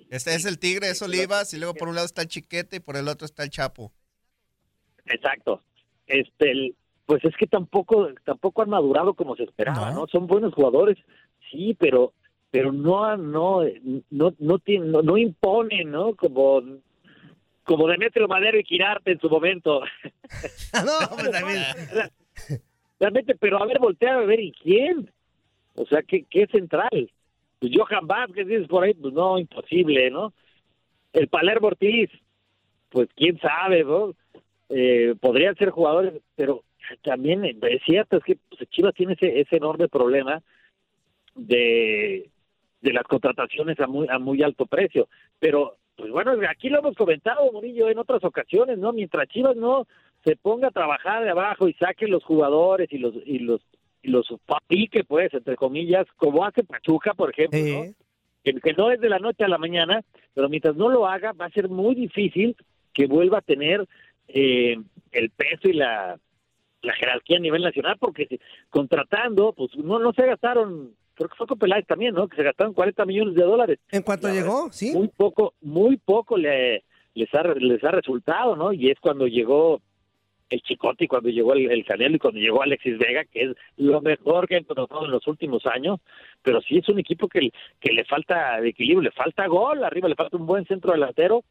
Este 0.09 0.33
es 0.35 0.45
el 0.45 0.57
Tigre, 0.59 0.89
es 0.89 1.01
Olivas, 1.01 1.53
y 1.53 1.57
luego 1.57 1.73
por 1.73 1.87
un 1.89 1.95
lado 1.95 2.05
está 2.05 2.21
el 2.21 2.27
Chiquete 2.27 2.77
y 2.77 2.79
por 2.79 2.95
el 2.95 3.07
otro 3.07 3.25
está 3.25 3.43
el 3.43 3.49
Chapo. 3.49 3.91
Exacto. 5.05 5.61
Este, 6.07 6.51
el- 6.51 6.75
pues 7.11 7.25
es 7.25 7.35
que 7.35 7.45
tampoco, 7.45 8.07
tampoco 8.23 8.61
han 8.61 8.69
madurado 8.69 9.15
como 9.15 9.35
se 9.35 9.43
esperaba, 9.43 9.91
¿no? 9.91 10.07
Son 10.07 10.27
buenos 10.27 10.53
jugadores, 10.53 10.97
sí, 11.51 11.75
pero, 11.77 12.13
pero 12.51 12.71
no, 12.71 13.17
no, 13.17 13.63
no, 14.09 14.33
no, 14.39 14.59
tienen- 14.59 14.91
no, 14.93 15.01
no 15.01 15.17
imponen, 15.17 15.91
¿no? 15.91 16.15
Como, 16.15 16.63
como 17.65 17.87
Demetrio 17.89 18.29
Madero 18.29 18.57
y 18.57 18.63
Quirarte 18.63 19.11
en 19.11 19.19
su 19.19 19.29
momento. 19.29 19.81
no, 20.73 21.17
pues 21.17 21.31
también. 21.31 21.63
Realmente, 22.97 23.35
pero 23.35 23.61
a 23.61 23.65
ver, 23.65 23.79
voltea 23.79 24.13
a 24.13 24.19
ver, 24.19 24.39
¿y 24.39 24.53
quién? 24.53 25.11
O 25.75 25.85
sea, 25.87 26.03
¿qué, 26.03 26.23
qué 26.29 26.47
central? 26.47 27.11
Pues 27.59 27.73
Johan 27.75 28.07
Vázquez, 28.07 28.47
dices 28.47 28.69
por 28.69 28.85
ahí, 28.85 28.93
pues 28.93 29.13
no, 29.13 29.37
imposible, 29.37 30.09
¿no? 30.11 30.31
El 31.11 31.27
Palermo 31.27 31.67
Ortiz, 31.67 32.09
pues 32.87 33.09
quién 33.17 33.37
sabe, 33.41 33.83
¿no? 33.83 34.13
Eh, 34.69 35.13
podrían 35.19 35.57
ser 35.57 35.71
jugadores, 35.71 36.13
pero 36.37 36.63
también 37.03 37.45
es 37.45 37.81
cierto, 37.85 38.17
es 38.17 38.23
que 38.23 38.37
pues, 38.49 38.69
Chivas 38.69 38.93
tiene 38.93 39.13
ese, 39.13 39.39
ese 39.39 39.57
enorme 39.57 39.87
problema 39.87 40.41
de, 41.35 42.29
de 42.81 42.93
las 42.93 43.03
contrataciones 43.03 43.79
a 43.79 43.87
muy, 43.87 44.07
a 44.09 44.19
muy 44.19 44.43
alto 44.43 44.65
precio. 44.65 45.07
Pero, 45.39 45.77
pues 45.95 46.11
bueno, 46.11 46.33
aquí 46.49 46.69
lo 46.69 46.79
hemos 46.79 46.95
comentado, 46.95 47.51
Murillo, 47.51 47.89
en 47.89 47.97
otras 47.97 48.23
ocasiones, 48.23 48.77
¿no? 48.77 48.91
Mientras 48.91 49.27
Chivas 49.27 49.55
no 49.55 49.87
se 50.23 50.35
ponga 50.35 50.67
a 50.67 50.71
trabajar 50.71 51.23
de 51.23 51.31
abajo 51.31 51.67
y 51.67 51.73
saque 51.73 52.07
los 52.07 52.23
jugadores 52.23 52.91
y 52.91 52.97
los 52.97 53.15
y 53.25 53.39
los 53.39 53.61
y 54.03 54.09
los 54.09 54.27
fabrique, 54.45 55.03
pues, 55.03 55.33
entre 55.33 55.55
comillas, 55.55 56.07
como 56.17 56.43
hace 56.43 56.63
Pachuca, 56.63 57.13
por 57.13 57.29
ejemplo, 57.29 57.59
¿no? 57.59 57.93
que, 58.43 58.53
que 58.53 58.73
no 58.73 58.89
es 58.89 58.99
de 58.99 59.09
la 59.09 59.19
noche 59.19 59.43
a 59.43 59.47
la 59.47 59.59
mañana, 59.59 60.01
pero 60.33 60.49
mientras 60.49 60.75
no 60.75 60.89
lo 60.89 61.07
haga, 61.07 61.33
va 61.33 61.45
a 61.45 61.51
ser 61.51 61.69
muy 61.69 61.93
difícil 61.93 62.55
que 62.93 63.05
vuelva 63.05 63.39
a 63.39 63.41
tener 63.41 63.87
eh, 64.27 64.77
el 65.11 65.29
peso 65.29 65.67
y 65.69 65.73
la, 65.73 66.17
la 66.81 66.93
jerarquía 66.93 67.37
a 67.37 67.41
nivel 67.41 67.61
nacional, 67.61 67.97
porque 67.99 68.39
contratando, 68.69 69.53
pues 69.53 69.75
no, 69.77 69.99
no 69.99 70.13
se 70.13 70.25
gastaron, 70.25 70.95
creo 71.15 71.29
que 71.29 71.35
fue 71.35 71.47
con 71.47 71.59
Peláez 71.59 71.85
también, 71.85 72.15
¿no? 72.15 72.27
Que 72.27 72.37
se 72.37 72.43
gastaron 72.43 72.73
40 72.73 73.05
millones 73.05 73.35
de 73.35 73.43
dólares. 73.43 73.79
En 73.91 74.01
cuanto 74.01 74.27
La 74.27 74.33
llegó, 74.33 74.63
verdad, 74.63 74.73
sí. 74.73 74.91
Muy 74.93 75.07
poco, 75.09 75.53
muy 75.61 75.97
poco 75.97 76.37
le, 76.37 76.83
les, 77.13 77.33
ha, 77.33 77.43
les 77.43 77.83
ha 77.83 77.91
resultado, 77.91 78.55
¿no? 78.55 78.73
Y 78.73 78.89
es 78.89 78.99
cuando 78.99 79.27
llegó 79.27 79.81
el 80.49 80.61
Chicote 80.61 81.05
y 81.05 81.07
cuando 81.07 81.29
llegó 81.29 81.53
el, 81.53 81.71
el 81.71 81.85
Canelo 81.85 82.15
y 82.15 82.19
cuando 82.19 82.39
llegó 82.39 82.61
Alexis 82.61 82.97
Vega, 82.97 83.23
que 83.25 83.43
es 83.43 83.55
lo 83.77 84.01
mejor 84.01 84.47
que 84.47 84.57
han 84.57 84.65
contratado 84.65 85.05
en 85.05 85.11
los 85.11 85.25
últimos 85.27 85.65
años, 85.65 85.99
pero 86.41 86.61
sí 86.61 86.77
es 86.77 86.89
un 86.89 86.99
equipo 86.99 87.27
que, 87.27 87.51
que 87.79 87.93
le 87.93 88.03
falta 88.05 88.59
de 88.59 88.69
equilibrio, 88.69 89.01
le 89.01 89.11
falta 89.11 89.47
gol, 89.47 89.83
arriba 89.83 90.09
le 90.09 90.15
falta 90.15 90.37
un 90.37 90.45
buen 90.45 90.65
centro 90.65 90.91
delantero, 90.91 91.43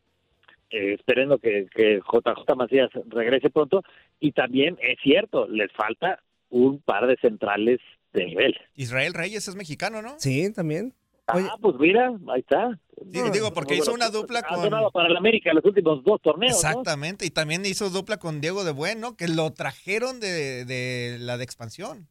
eh, 0.70 0.94
esperando 0.94 1.38
que, 1.38 1.66
que 1.74 2.00
JJ 2.00 2.56
Macías 2.56 2.90
regrese 3.06 3.50
pronto, 3.50 3.82
y 4.18 4.32
también 4.32 4.78
es 4.80 4.98
cierto, 5.02 5.46
les 5.48 5.70
falta 5.72 6.22
un 6.48 6.80
par 6.80 7.06
de 7.06 7.16
centrales 7.16 7.80
de 8.12 8.26
nivel. 8.26 8.56
Israel 8.74 9.14
Reyes 9.14 9.46
es 9.48 9.54
mexicano, 9.54 10.02
¿no? 10.02 10.14
Sí, 10.18 10.52
también. 10.52 10.94
Ah, 11.26 11.56
pues 11.60 11.76
mira, 11.78 12.12
ahí 12.32 12.40
está. 12.40 12.78
Sí, 13.12 13.20
digo, 13.32 13.52
porque 13.52 13.76
hizo 13.76 13.94
una 13.94 14.10
dupla 14.10 14.40
Ha 14.40 14.48
con... 14.48 14.62
sonado 14.64 14.90
para 14.90 15.08
el 15.08 15.16
América 15.16 15.52
los 15.54 15.64
últimos 15.64 16.02
dos 16.02 16.20
torneos, 16.20 16.52
¿no? 16.52 16.68
Exactamente, 16.68 17.24
y 17.24 17.30
también 17.30 17.64
hizo 17.64 17.88
dupla 17.88 18.16
con 18.16 18.40
Diego 18.40 18.64
de 18.64 18.72
Bueno, 18.72 19.16
que 19.16 19.28
lo 19.28 19.52
trajeron 19.52 20.20
de, 20.20 20.64
de 20.64 21.18
la 21.20 21.38
de 21.38 21.44
expansión. 21.44 22.08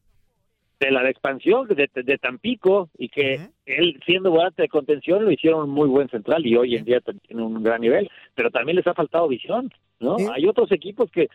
De 0.79 0.91
la 0.91 1.09
expansión 1.09 1.67
de, 1.67 1.89
de 1.93 2.17
Tampico 2.17 2.89
y 2.97 3.09
que 3.09 3.35
él 3.65 3.99
siendo 4.05 4.31
volante 4.31 4.61
de 4.61 4.69
contención 4.69 5.25
lo 5.25 5.31
hicieron 5.31 5.69
muy 5.69 5.87
buen 5.89 6.07
central 6.09 6.45
y 6.45 6.55
hoy 6.55 6.75
en 6.75 6.85
día 6.85 7.01
tiene 7.27 7.43
un 7.43 7.61
gran 7.63 7.81
nivel 7.81 8.09
pero 8.35 8.49
también 8.49 8.77
les 8.77 8.87
ha 8.87 8.93
faltado 8.93 9.27
visión 9.27 9.71
no 9.99 10.15
hay 10.31 10.45
otros 10.47 10.71
equipos 10.71 11.11
que 11.11 11.27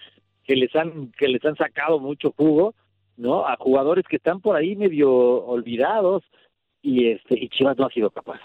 que 0.44 0.56
les 0.56 0.74
han 0.74 1.12
que 1.18 1.28
les 1.28 1.44
han 1.44 1.56
sacado 1.56 1.98
mucho 2.00 2.32
jugo 2.36 2.74
no 3.16 3.46
a 3.46 3.56
jugadores 3.56 4.04
que 4.08 4.16
están 4.16 4.40
por 4.40 4.56
ahí 4.56 4.76
medio 4.76 5.10
olvidados 5.12 6.22
y 6.82 7.08
este 7.10 7.38
y 7.38 7.48
Chivas 7.48 7.76
no 7.78 7.86
ha 7.86 7.90
sido 7.90 8.10
capaz. 8.10 8.40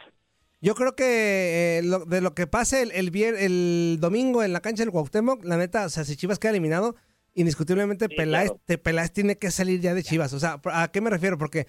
Yo 0.61 0.75
creo 0.75 0.93
que 0.95 1.77
eh, 1.79 1.81
lo- 1.83 2.05
de 2.05 2.19
lo 2.21 2.33
que 2.35 2.45
pase 2.45 2.83
el, 2.83 2.91
el, 2.91 3.11
el 3.37 3.97
domingo 4.01 4.43
en 4.43 4.51
la 4.53 4.59
cancha 4.59 4.83
del 4.83 4.91
Cuauhtémoc, 4.91 5.43
la 5.45 5.55
neta, 5.57 5.85
o 5.85 5.89
sea, 5.89 6.03
si 6.03 6.17
Chivas 6.17 6.37
queda 6.39 6.51
eliminado, 6.51 6.95
indiscutiblemente 7.39 8.09
Peláez, 8.09 8.51
te- 8.65 8.77
Peláez 8.77 9.11
tiene 9.11 9.37
que 9.37 9.51
salir 9.51 9.79
ya 9.81 9.93
de 9.93 10.03
Chivas. 10.03 10.33
O 10.33 10.39
sea, 10.39 10.59
¿a 10.65 10.91
qué 10.91 11.01
me 11.01 11.09
refiero? 11.09 11.37
Porque 11.37 11.67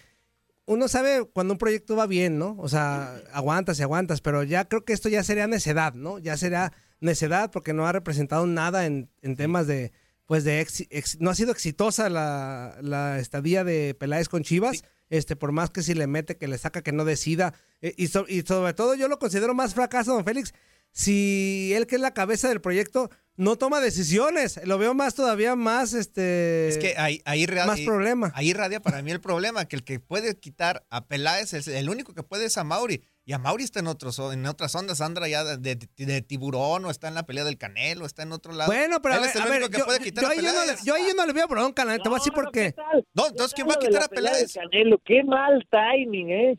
uno 0.66 0.88
sabe 0.88 1.24
cuando 1.32 1.54
un 1.54 1.58
proyecto 1.58 1.96
va 1.96 2.06
bien, 2.06 2.38
¿no? 2.38 2.56
O 2.58 2.68
sea, 2.68 3.16
aguantas 3.32 3.78
y 3.78 3.82
aguantas, 3.82 4.20
pero 4.20 4.42
ya 4.44 4.66
creo 4.66 4.84
que 4.84 4.92
esto 4.92 5.08
ya 5.08 5.22
sería 5.24 5.46
necedad, 5.46 5.94
¿no? 5.94 6.18
Ya 6.18 6.36
sería 6.36 6.72
necedad 7.00 7.50
porque 7.50 7.72
no 7.72 7.86
ha 7.86 7.92
representado 7.92 8.46
nada 8.46 8.86
en, 8.86 9.10
en 9.22 9.36
temas 9.36 9.66
de 9.66 9.92
pues 10.26 10.44
de 10.44 10.60
ex- 10.60 11.18
no 11.18 11.30
ha 11.30 11.34
sido 11.34 11.50
exitosa 11.50 12.08
la, 12.08 12.76
la 12.82 13.18
estadía 13.18 13.64
de 13.64 13.94
Peláez 13.98 14.28
con 14.28 14.44
Chivas. 14.44 14.84
Este, 15.08 15.34
por 15.34 15.50
más 15.50 15.70
que 15.70 15.82
si 15.82 15.92
le 15.94 16.06
mete, 16.06 16.36
que 16.36 16.46
le 16.46 16.56
saca, 16.56 16.82
que 16.82 16.92
no 16.92 17.04
decida. 17.04 17.52
Eh, 17.82 17.94
y, 17.96 18.06
so- 18.06 18.26
y 18.28 18.42
sobre 18.42 18.74
todo 18.74 18.94
yo 18.94 19.08
lo 19.08 19.18
considero 19.18 19.54
más 19.54 19.74
fracaso, 19.74 20.12
don 20.14 20.24
Félix, 20.24 20.54
si 20.93 21.72
él 21.74 21.86
que 21.86 21.97
es 21.97 22.01
la 22.01 22.12
cabeza 22.14 22.49
del 22.49 22.61
proyecto 22.61 23.11
no 23.36 23.57
toma 23.57 23.80
decisiones. 23.80 24.61
Lo 24.66 24.76
veo 24.76 24.93
más 24.93 25.14
todavía 25.14 25.57
más, 25.57 25.95
este... 25.95 26.68
Es 26.68 26.76
que 26.76 26.95
ahí, 26.99 27.22
ahí, 27.24 27.47
radia- 27.47 27.64
más 27.66 27.80
problema. 27.80 28.30
ahí 28.34 28.53
radia 28.53 28.80
para 28.80 29.01
mí 29.01 29.11
el 29.12 29.20
problema, 29.20 29.64
que 29.64 29.76
el 29.76 29.82
que 29.84 29.99
puede 29.99 30.38
quitar 30.38 30.84
a 30.91 31.07
Peláez, 31.07 31.55
es 31.55 31.66
el 31.66 31.88
único 31.88 32.12
que 32.12 32.22
puede 32.22 32.45
es 32.45 32.59
a 32.59 32.64
Mauri. 32.64 33.03
Y 33.24 33.32
a 33.32 33.38
Mauri 33.38 33.64
está 33.64 33.80
en, 33.80 33.86
otros, 33.86 34.18
en 34.32 34.45
otras 34.45 34.74
ondas, 34.74 35.01
anda 35.01 35.26
ya 35.26 35.45
de, 35.57 35.74
de- 35.76 35.88
de 36.05 36.20
tiburón, 36.20 36.84
o 36.84 36.91
está 36.91 37.09
en 37.09 37.14
la 37.14 37.24
pelea 37.24 37.45
del 37.45 37.57
Canelo, 37.57 38.05
está 38.05 38.24
en 38.24 38.32
otro 38.32 38.53
lado. 38.53 38.70
Bueno, 38.70 39.01
pero 39.01 39.14
a 39.14 39.20
ver, 39.20 39.30
es 39.30 39.36
el 39.36 39.43
a 39.43 39.45
único 39.47 39.61
ver, 39.61 39.70
que 39.70 39.78
yo, 39.78 39.86
puede 39.86 40.01
quitar 40.01 40.22
yo 40.24 40.28
a 40.28 40.32
ahí 40.32 40.36
yo 40.38 40.43
no, 40.43 40.49
le, 40.53 40.61
Peláez. 40.61 40.84
yo 40.84 40.95
ahí 40.95 41.03
yo 41.09 41.14
no 41.14 41.24
le 41.26 41.32
veo 41.32 41.49
bronca, 41.49 41.84
la 41.86 41.93
neta, 41.93 42.03
te 42.03 42.09
voy 42.11 42.16
a 42.16 42.20
decir 42.20 42.32
por 42.34 42.51
qué. 42.51 42.74
No, 43.14 43.28
entonces, 43.28 43.55
¿quién 43.55 43.68
va 43.68 43.74
a 43.74 43.78
quitar 43.78 44.03
a 44.03 44.09
Peláez? 44.09 44.53
Canelo, 44.53 45.01
qué 45.03 45.22
mal 45.24 45.66
timing, 45.70 46.30
¿eh? 46.30 46.59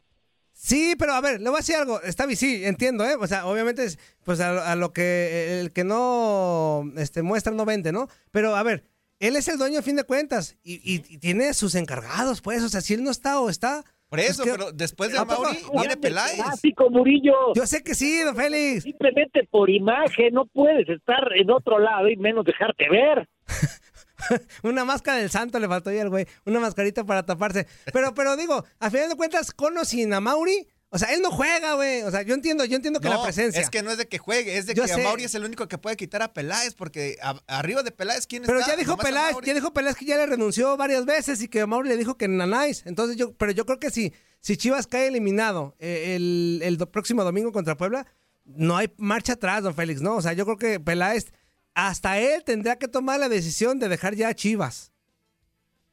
Sí, 0.53 0.95
pero 0.97 1.13
a 1.13 1.21
ver, 1.21 1.41
le 1.41 1.49
voy 1.49 1.57
a 1.57 1.61
decir 1.61 1.75
algo. 1.75 2.01
Está 2.01 2.25
bien, 2.25 2.37
sí, 2.37 2.63
entiendo, 2.65 3.03
¿eh? 3.05 3.15
O 3.19 3.25
sea, 3.27 3.45
obviamente, 3.47 3.83
es, 3.83 3.97
pues 4.23 4.39
a, 4.39 4.71
a 4.71 4.75
lo 4.75 4.93
que 4.93 5.59
el 5.59 5.71
que 5.71 5.83
no 5.83 6.83
este, 6.97 7.21
muestra 7.23 7.51
no 7.51 7.65
vende, 7.65 7.91
¿no? 7.91 8.07
Pero 8.31 8.55
a 8.55 8.61
ver, 8.63 8.83
él 9.19 9.35
es 9.35 9.47
el 9.47 9.57
dueño 9.57 9.79
a 9.79 9.83
fin 9.83 9.95
de 9.95 10.03
cuentas 10.03 10.57
y, 10.63 10.75
y- 10.83 11.03
y 11.07 11.17
tiene 11.17 11.53
sus 11.53 11.75
encargados, 11.75 12.41
pues. 12.41 12.61
O 12.63 12.69
sea, 12.69 12.81
si 12.81 12.93
él 12.93 13.03
no 13.03 13.11
está 13.11 13.39
o 13.39 13.49
está. 13.49 13.83
Por 14.09 14.19
eso, 14.19 14.43
pero 14.43 14.73
después 14.73 15.09
de. 15.13 15.23
Mauri 15.23 15.57
viene 15.73 15.95
Peláez. 15.95 16.35
Clásico, 16.35 16.89
Murillo. 16.89 17.53
Yo 17.55 17.65
sé 17.65 17.81
que 17.81 17.95
sí, 17.95 18.19
don 18.21 18.35
Félix. 18.35 18.83
Simplemente 18.83 19.47
por 19.49 19.69
imagen, 19.69 20.33
no 20.33 20.47
puedes 20.47 20.89
estar 20.89 21.29
en 21.35 21.49
otro 21.49 21.79
lado 21.79 22.09
y 22.09 22.17
menos 22.17 22.43
dejarte 22.45 22.89
ver. 22.89 23.29
Una 24.63 24.85
máscara 24.85 25.17
del 25.17 25.29
santo 25.31 25.59
le 25.59 25.67
faltó 25.67 25.91
ya 25.91 26.01
al 26.01 26.09
güey. 26.09 26.27
Una 26.45 26.59
mascarita 26.59 27.03
para 27.03 27.23
taparse. 27.25 27.67
Pero, 27.93 28.13
pero 28.13 28.37
digo, 28.37 28.63
a 28.79 28.89
final 28.89 29.09
de 29.09 29.15
cuentas, 29.15 29.51
Cono 29.51 29.85
sin 29.85 30.13
Amauri, 30.13 30.67
o 30.93 30.97
sea, 30.97 31.13
él 31.13 31.21
no 31.21 31.31
juega, 31.31 31.75
güey. 31.75 32.01
O 32.03 32.11
sea, 32.11 32.21
yo 32.23 32.33
entiendo, 32.33 32.65
yo 32.65 32.75
entiendo 32.75 32.99
que 32.99 33.07
la 33.07 33.23
presencia. 33.23 33.61
Es 33.61 33.69
que 33.69 33.81
no 33.81 33.91
es 33.91 33.97
de 33.97 34.07
que 34.09 34.17
juegue, 34.17 34.57
es 34.57 34.65
de 34.65 34.73
Yo 34.73 34.83
que 34.83 34.89
sé. 34.89 35.01
Mauri 35.03 35.23
es 35.23 35.33
el 35.35 35.45
único 35.45 35.67
que 35.69 35.77
puede 35.77 35.95
quitar 35.95 36.21
a 36.21 36.33
Peláez, 36.33 36.73
porque 36.73 37.17
a- 37.21 37.39
arriba 37.47 37.81
de 37.81 37.91
Peláez, 37.91 38.27
¿quién 38.27 38.43
Pero 38.45 38.59
está? 38.59 38.71
ya 38.71 38.77
dijo 38.77 38.97
Peláez, 38.97 39.37
ya 39.43 39.53
dijo 39.53 39.71
Peláez 39.71 39.95
que 39.95 40.03
ya 40.05 40.17
le 40.17 40.25
renunció 40.25 40.75
varias 40.75 41.05
veces 41.05 41.41
y 41.41 41.47
que 41.47 41.65
Mauri 41.65 41.87
le 41.87 41.95
dijo 41.97 42.17
que 42.17 42.27
nanáis. 42.27 42.83
Entonces 42.85 43.15
yo, 43.15 43.33
pero 43.35 43.53
yo 43.53 43.65
creo 43.65 43.79
que 43.79 43.89
si, 43.89 44.11
si 44.41 44.57
Chivas 44.57 44.85
cae 44.85 45.07
eliminado 45.07 45.75
eh, 45.79 46.15
el, 46.17 46.59
el 46.63 46.77
próximo 46.89 47.23
domingo 47.23 47.53
contra 47.53 47.77
Puebla, 47.77 48.05
no 48.43 48.75
hay 48.75 48.91
marcha 48.97 49.33
atrás, 49.33 49.63
don 49.63 49.73
Félix, 49.73 50.01
¿no? 50.01 50.15
O 50.17 50.21
sea, 50.21 50.33
yo 50.33 50.43
creo 50.43 50.57
que 50.57 50.79
Peláez, 50.81 51.31
hasta 51.73 52.19
él 52.19 52.43
tendrá 52.43 52.77
que 52.77 52.87
tomar 52.87 53.19
la 53.19 53.29
decisión 53.29 53.79
de 53.79 53.89
dejar 53.89 54.15
ya 54.15 54.29
a 54.29 54.33
Chivas. 54.33 54.91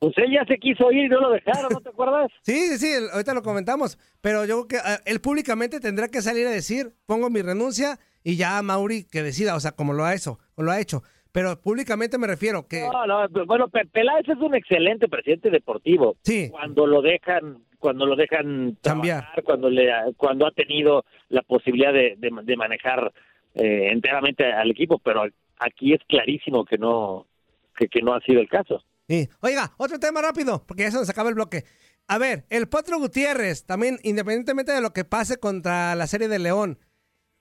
Pues 0.00 0.16
él 0.18 0.32
ya 0.32 0.44
se 0.46 0.58
quiso 0.58 0.92
ir 0.92 1.06
y 1.06 1.08
no 1.08 1.20
lo 1.20 1.30
dejaron, 1.30 1.68
¿no 1.72 1.80
te 1.80 1.88
acuerdas? 1.88 2.30
Sí, 2.42 2.68
sí, 2.68 2.78
sí, 2.78 2.92
ahorita 3.12 3.34
lo 3.34 3.42
comentamos. 3.42 3.98
Pero 4.20 4.44
yo 4.44 4.66
creo 4.66 4.82
que 4.82 4.88
eh, 4.92 4.98
él 5.06 5.20
públicamente 5.20 5.80
tendrá 5.80 6.06
que 6.08 6.22
salir 6.22 6.46
a 6.46 6.50
decir, 6.50 6.92
pongo 7.06 7.30
mi 7.30 7.42
renuncia 7.42 7.98
y 8.22 8.36
ya 8.36 8.62
Mauri 8.62 9.04
que 9.04 9.22
decida, 9.22 9.56
o 9.56 9.60
sea, 9.60 9.72
como 9.72 9.92
lo 9.92 10.04
ha 10.04 10.14
hecho, 10.14 10.38
o 10.54 10.62
lo 10.62 10.70
ha 10.70 10.80
hecho. 10.80 11.02
Pero 11.32 11.60
públicamente 11.60 12.16
me 12.16 12.26
refiero 12.26 12.66
que... 12.68 12.80
No, 12.82 13.06
no, 13.06 13.28
pues, 13.28 13.46
bueno, 13.46 13.68
Pe- 13.68 13.86
Peláez 13.86 14.28
es 14.28 14.38
un 14.38 14.54
excelente 14.54 15.08
presidente 15.08 15.50
deportivo. 15.50 16.16
Sí. 16.22 16.48
Cuando 16.50 16.86
lo 16.86 17.02
dejan, 17.02 17.64
cuando 17.78 18.06
lo 18.06 18.14
dejan 18.16 18.76
Cambiar. 18.82 19.26
cuando 19.44 19.68
le, 19.68 19.90
cuando 20.16 20.46
ha 20.46 20.52
tenido 20.52 21.04
la 21.28 21.42
posibilidad 21.42 21.92
de, 21.92 22.14
de, 22.18 22.30
de 22.44 22.56
manejar 22.56 23.12
eh, 23.54 23.88
enteramente 23.90 24.44
al 24.52 24.70
equipo, 24.70 24.98
pero 25.00 25.24
aquí 25.60 25.92
es 25.94 26.00
clarísimo 26.08 26.64
que 26.64 26.78
no, 26.78 27.26
que, 27.76 27.88
que 27.88 28.02
no 28.02 28.14
ha 28.14 28.20
sido 28.20 28.40
el 28.40 28.48
caso. 28.48 28.82
Sí. 29.08 29.28
Oiga, 29.40 29.72
otro 29.78 29.98
tema 29.98 30.20
rápido, 30.22 30.64
porque 30.66 30.82
ya 30.82 30.90
se 30.90 30.98
nos 30.98 31.08
acaba 31.10 31.28
el 31.28 31.34
bloque. 31.34 31.64
A 32.06 32.18
ver, 32.18 32.44
el 32.50 32.68
Potro 32.68 32.98
Gutiérrez, 32.98 33.64
también 33.66 33.98
independientemente 34.02 34.72
de 34.72 34.80
lo 34.80 34.92
que 34.92 35.04
pase 35.04 35.38
contra 35.38 35.94
la 35.94 36.06
serie 36.06 36.28
de 36.28 36.38
León, 36.38 36.78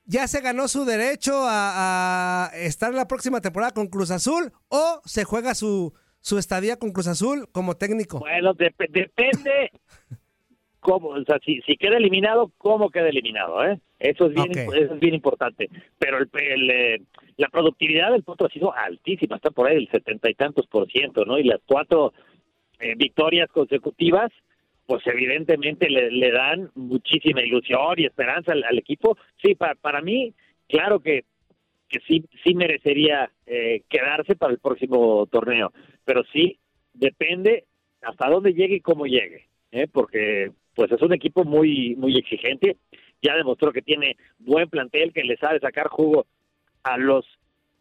¿ya 0.05 0.27
se 0.27 0.41
ganó 0.41 0.67
su 0.67 0.85
derecho 0.85 1.33
a, 1.45 2.45
a 2.51 2.57
estar 2.57 2.93
la 2.93 3.07
próxima 3.07 3.41
temporada 3.41 3.73
con 3.73 3.87
Cruz 3.87 4.11
Azul 4.11 4.51
o 4.69 5.01
se 5.05 5.23
juega 5.25 5.55
su, 5.55 5.93
su 6.21 6.37
estadía 6.37 6.77
con 6.77 6.91
Cruz 6.91 7.07
Azul 7.07 7.47
como 7.51 7.75
técnico? 7.75 8.19
Bueno, 8.19 8.53
dep- 8.55 8.89
depende 8.89 9.71
cómo, 10.79 11.09
o 11.09 11.23
sea, 11.23 11.39
si, 11.45 11.61
si 11.61 11.75
queda 11.77 11.97
eliminado, 11.97 12.51
cómo 12.57 12.89
queda 12.89 13.09
eliminado, 13.09 13.63
¿eh? 13.65 13.79
Eso 13.99 14.27
es 14.27 14.33
bien, 14.33 14.51
eso 14.57 14.93
es 14.93 14.99
bien 14.99 15.15
importante. 15.15 15.69
Pero 15.97 16.17
el, 16.19 16.29
el, 16.33 16.69
eh, 16.71 17.01
la 17.37 17.49
productividad 17.49 18.11
del 18.11 18.23
Potro 18.23 18.47
ha 18.47 18.51
sido 18.51 18.73
altísima, 18.75 19.35
está 19.35 19.51
por 19.51 19.67
ahí 19.67 19.75
del 19.75 19.89
setenta 19.89 20.29
y 20.29 20.33
tantos 20.33 20.67
por 20.67 20.91
ciento, 20.91 21.23
¿no? 21.23 21.37
Y 21.37 21.43
las 21.43 21.61
cuatro 21.65 22.13
eh, 22.79 22.95
victorias 22.97 23.49
consecutivas, 23.51 24.31
pues 24.85 25.05
evidentemente 25.05 25.89
le, 25.89 26.31
dan 26.31 26.71
muchísima 26.75 27.41
ilusión 27.41 27.95
y 27.97 28.05
esperanza 28.05 28.53
al, 28.53 28.63
al 28.63 28.77
equipo. 28.77 29.17
Sí, 29.41 29.53
para, 29.55 29.75
para 29.75 30.01
mí, 30.01 30.33
claro 30.67 30.99
que 30.99 31.23
que 31.89 31.99
sí 32.07 32.25
sí 32.43 32.53
merecería 32.53 33.31
eh, 33.45 33.83
quedarse 33.89 34.35
para 34.35 34.53
el 34.53 34.59
próximo 34.59 35.25
torneo, 35.27 35.71
pero 36.03 36.23
sí 36.33 36.59
depende 36.93 37.65
hasta 38.01 38.29
dónde 38.29 38.53
llegue 38.53 38.75
y 38.75 38.81
cómo 38.81 39.05
llegue, 39.05 39.47
¿eh? 39.71 39.87
porque 39.91 40.51
pues 40.75 40.91
es 40.91 41.01
un 41.01 41.13
equipo 41.13 41.43
muy 41.43 41.95
muy 41.95 42.17
exigente, 42.17 42.77
ya 43.21 43.35
demostró 43.35 43.71
que 43.71 43.81
tiene 43.81 44.17
buen 44.39 44.69
plantel, 44.69 45.13
que 45.13 45.23
le 45.23 45.37
sabe 45.37 45.59
sacar 45.59 45.87
jugo 45.87 46.25
a 46.87 46.97
los 46.97 47.25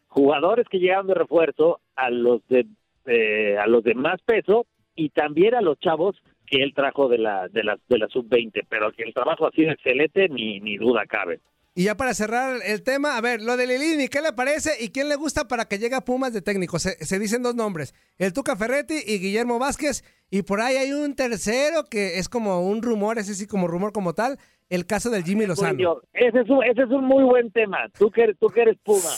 jugadores 0.09 0.66
que 0.68 0.78
llegaron 0.78 1.07
de 1.07 1.14
refuerzo, 1.14 1.80
a 1.94 2.11
los 2.11 2.46
de 2.48 2.66
eh, 3.07 3.57
a 3.57 3.66
los 3.66 3.84
de 3.84 3.94
más 3.94 4.20
peso 4.22 4.66
y 4.96 5.11
también 5.11 5.54
a 5.54 5.61
los 5.61 5.78
chavos 5.78 6.16
que 6.46 6.62
él 6.62 6.72
trajo 6.74 7.09
de 7.09 7.18
la 7.18 7.48
de 7.48 7.62
la 7.62 7.78
de 7.88 7.98
la 7.98 8.09
sub 8.09 8.28
20, 8.28 8.66
pero 8.68 8.90
que 8.92 9.04
el 9.04 9.14
trabajo 9.14 9.46
ha 9.46 9.52
sido 9.52 9.70
excelente 9.70 10.28
ni 10.28 10.61
ni 10.61 10.76
duda 10.76 11.07
cabe. 11.07 11.40
Y 11.78 11.84
ya 11.84 11.94
para 11.94 12.14
cerrar 12.14 12.61
el 12.64 12.82
tema, 12.82 13.18
a 13.18 13.20
ver, 13.20 13.42
lo 13.42 13.59
de 13.59 13.66
Lilini, 13.66 14.09
¿qué 14.09 14.22
le 14.22 14.32
parece 14.32 14.82
y 14.82 14.88
quién 14.88 15.11
le 15.11 15.16
gusta 15.16 15.46
para 15.46 15.66
que 15.66 15.78
llegue 15.78 15.94
a 15.94 16.00
Pumas 16.00 16.32
de 16.32 16.40
técnico? 16.40 16.78
Se, 16.78 17.04
se 17.04 17.18
dicen 17.18 17.42
dos 17.42 17.54
nombres, 17.54 17.94
el 18.16 18.32
Tuca 18.32 18.57
Ferretti 18.57 18.94
y 19.07 19.18
Guillermo 19.18 19.59
Vázquez, 19.59 20.02
y 20.30 20.40
por 20.40 20.62
ahí 20.62 20.76
hay 20.76 20.92
un 20.92 21.14
tercero 21.14 21.84
que 21.84 22.18
es 22.18 22.30
como 22.30 22.66
un 22.66 22.80
rumor, 22.80 23.18
ese 23.18 23.34
sí 23.34 23.46
como 23.46 23.68
rumor 23.68 23.92
como 23.92 24.14
tal, 24.14 24.38
el 24.69 24.87
caso 24.87 25.11
del 25.11 25.25
Jimmy 25.25 25.47
Lozano. 25.47 25.73
Murillo, 25.73 26.03
ese 26.12 26.41
es 26.41 26.49
un, 26.51 26.64
ese 26.64 26.83
es 26.83 26.91
un 26.91 27.05
muy 27.05 27.25
buen 27.25 27.51
tema. 27.53 27.89
Tú 27.99 28.11
que 28.11 28.23
eres, 28.23 28.37
tú 28.39 28.49
que 28.49 28.62
eres 28.62 28.77
Puma, 28.85 29.11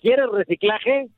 ¿quieres 0.00 0.26
reciclaje? 0.32 1.08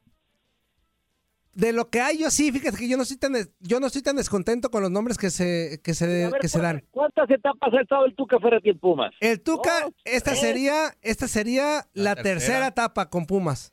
De 1.55 1.73
lo 1.73 1.89
que 1.89 2.01
hay, 2.01 2.19
yo 2.19 2.31
sí, 2.31 2.51
fíjate 2.51 2.77
que 2.79 2.89
yo 2.89 2.97
no 2.97 3.05
estoy 3.05 3.17
tan, 3.17 3.33
yo 3.61 3.79
no 3.79 3.87
estoy 3.87 4.03
tan 4.03 4.17
descontento 4.17 4.71
con 4.73 4.83
los 4.83 4.91
nombres 4.91 5.17
que 5.17 5.31
se, 5.31 5.81
que 5.85 5.95
se, 5.95 6.07
ver, 6.09 6.33
que 6.41 6.49
se 6.49 6.61
dan. 6.61 6.83
¿Cuántas 6.91 7.31
etapas 7.31 7.73
ha 7.73 7.81
estado 7.81 8.07
el 8.07 8.15
Tuca 8.17 8.41
Ferretti 8.41 8.71
en 8.71 8.79
Pumas? 8.81 9.15
El 9.21 9.41
Tuca, 9.41 9.83
Dos, 9.85 9.93
esta 10.05 10.31
tres. 10.33 10.41
sería, 10.41 10.95
esta 11.01 11.29
sería 11.29 11.87
la, 11.93 12.17
tercera. 12.17 12.23
tercera. 12.41 12.67
etapa 12.67 13.09
con 13.09 13.27
Pumas. 13.27 13.73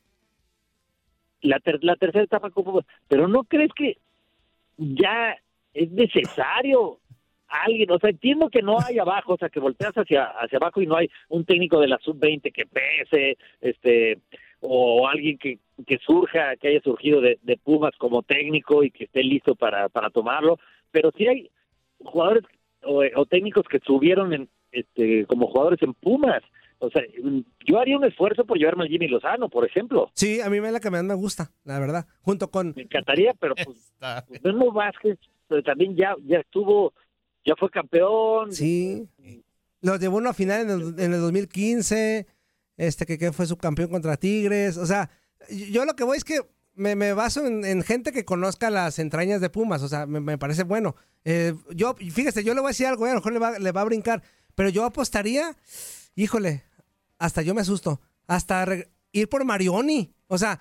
La, 1.42 1.60
ter- 1.60 1.84
la 1.84 1.96
tercera 1.96 2.24
etapa 2.24 2.52
con 2.52 2.64
Pumas. 2.64 2.86
Pero 3.08 3.28
¿no 3.28 3.44
crees 3.46 3.72
que 3.76 3.98
ya 4.78 5.36
es 5.74 5.90
necesario 5.90 7.00
alguien? 7.52 7.92
O 7.92 8.00
sea, 8.00 8.10
entiendo 8.10 8.50
que 8.50 8.62
no 8.62 8.78
hay 8.80 9.00
abajo, 9.00 9.34
o 9.34 9.38
sea, 9.38 9.50
que 9.50 9.60
volteas 9.60 9.94
hacia, 9.94 10.24
hacia 10.24 10.58
abajo 10.58 10.82
y 10.82 10.88
no 10.88 10.96
hay 10.96 11.10
un 11.30 11.46
técnico 11.46 11.80
de 11.80 11.88
la 11.88 12.00
sub-20 12.00 12.52
que 12.52 12.66
pese, 12.66 13.38
este 13.60 14.20
o 14.64 15.08
alguien 15.08 15.40
que, 15.40 15.58
que 15.88 15.98
surja, 15.98 16.56
que 16.56 16.68
haya 16.68 16.82
surgido 16.82 17.20
de, 17.20 17.40
de 17.42 17.58
Pumas 17.58 17.96
como 17.98 18.22
técnico 18.22 18.84
y 18.84 18.92
que 18.92 19.06
esté 19.06 19.24
listo 19.24 19.56
para, 19.56 19.90
para 19.90 20.12
tomarlo, 20.12 20.60
pero 20.92 21.12
sí 21.18 21.28
hay 21.28 21.50
jugadores 21.98 22.44
o, 22.84 23.04
o 23.16 23.26
técnicos 23.26 23.68
que 23.68 23.80
subieron 23.80 24.34
en, 24.34 24.50
este, 24.72 25.26
como 25.26 25.48
jugadores 25.48 25.82
en 25.82 25.96
Pumas. 25.96 26.44
O 26.78 26.90
sea, 26.90 27.04
yo 27.66 27.80
haría 27.80 27.98
un 27.98 28.06
esfuerzo 28.06 28.46
por 28.46 28.58
llevarme 28.58 28.86
a 28.86 28.88
Jimmy 28.88 29.08
Lozano, 29.08 29.50
por 29.50 29.66
ejemplo. 29.66 30.10
Sí, 30.14 30.42
a 30.42 30.50
mí 30.50 30.58
es 30.58 30.72
la 30.72 30.80
que 30.80 30.90
me 30.90 31.14
gusta, 31.14 31.52
la 31.64 31.80
verdad. 31.80 32.06
Junto 32.22 32.50
con. 32.50 32.74
Me 32.76 32.84
encantaría, 32.84 33.34
pero 33.40 33.54
pues, 33.56 33.94
pues 34.28 34.44
Memo 34.44 34.72
Vázquez 34.72 35.20
pero 35.52 35.64
también 35.64 35.98
ya, 35.98 36.16
ya 36.26 36.40
estuvo, 36.40 36.94
ya 37.46 37.56
fue 37.58 37.70
campeón. 37.70 38.54
Sí. 38.54 39.08
Los 39.82 40.00
llevó 40.00 40.20
a 40.20 40.34
final 40.34 40.62
en 40.62 40.70
el, 40.70 41.00
en 41.00 41.14
el 41.14 41.22
2015, 41.22 42.28
este 42.78 43.06
que, 43.06 43.18
que 43.18 43.32
fue 43.32 43.48
subcampeón 43.48 43.90
contra 43.90 44.18
Tigres. 44.18 44.78
O 44.78 44.86
sea, 44.86 45.10
yo 45.50 45.86
lo 45.86 45.96
que 45.96 46.04
voy 46.04 46.18
es 46.18 46.24
que 46.24 46.42
me, 46.76 46.96
me 46.96 47.14
baso 47.14 47.46
en, 47.46 47.66
en 47.66 47.84
gente 47.84 48.12
que 48.12 48.26
conozca 48.26 48.70
las 48.70 49.00
entrañas 49.00 49.42
de 49.42 49.50
Pumas. 49.50 49.82
O 49.82 49.88
sea, 49.88 50.06
me, 50.06 50.20
me 50.20 50.38
parece 50.38 50.64
bueno. 50.64 50.96
Eh, 51.26 51.54
yo, 51.76 51.96
fíjese, 51.96 52.44
yo 52.44 52.54
le 52.54 52.62
voy 52.62 52.70
a 52.70 52.72
decir 52.72 52.88
algo, 52.88 53.06
eh, 53.06 53.12
a 53.12 53.14
lo 53.14 53.20
mejor 53.20 53.34
le 53.34 53.40
va, 53.40 53.60
le 53.60 53.72
va 53.72 53.82
a 53.82 53.86
brincar, 53.86 54.24
pero 54.56 54.70
yo 54.70 54.86
apostaría, 54.86 55.56
híjole, 56.16 56.64
hasta 57.18 57.42
yo 57.42 57.54
me 57.54 57.62
asusto, 57.62 58.02
hasta 58.28 58.66
ir 59.12 59.30
por 59.30 59.46
Marioni. 59.46 60.14
O 60.28 60.38
sea, 60.38 60.60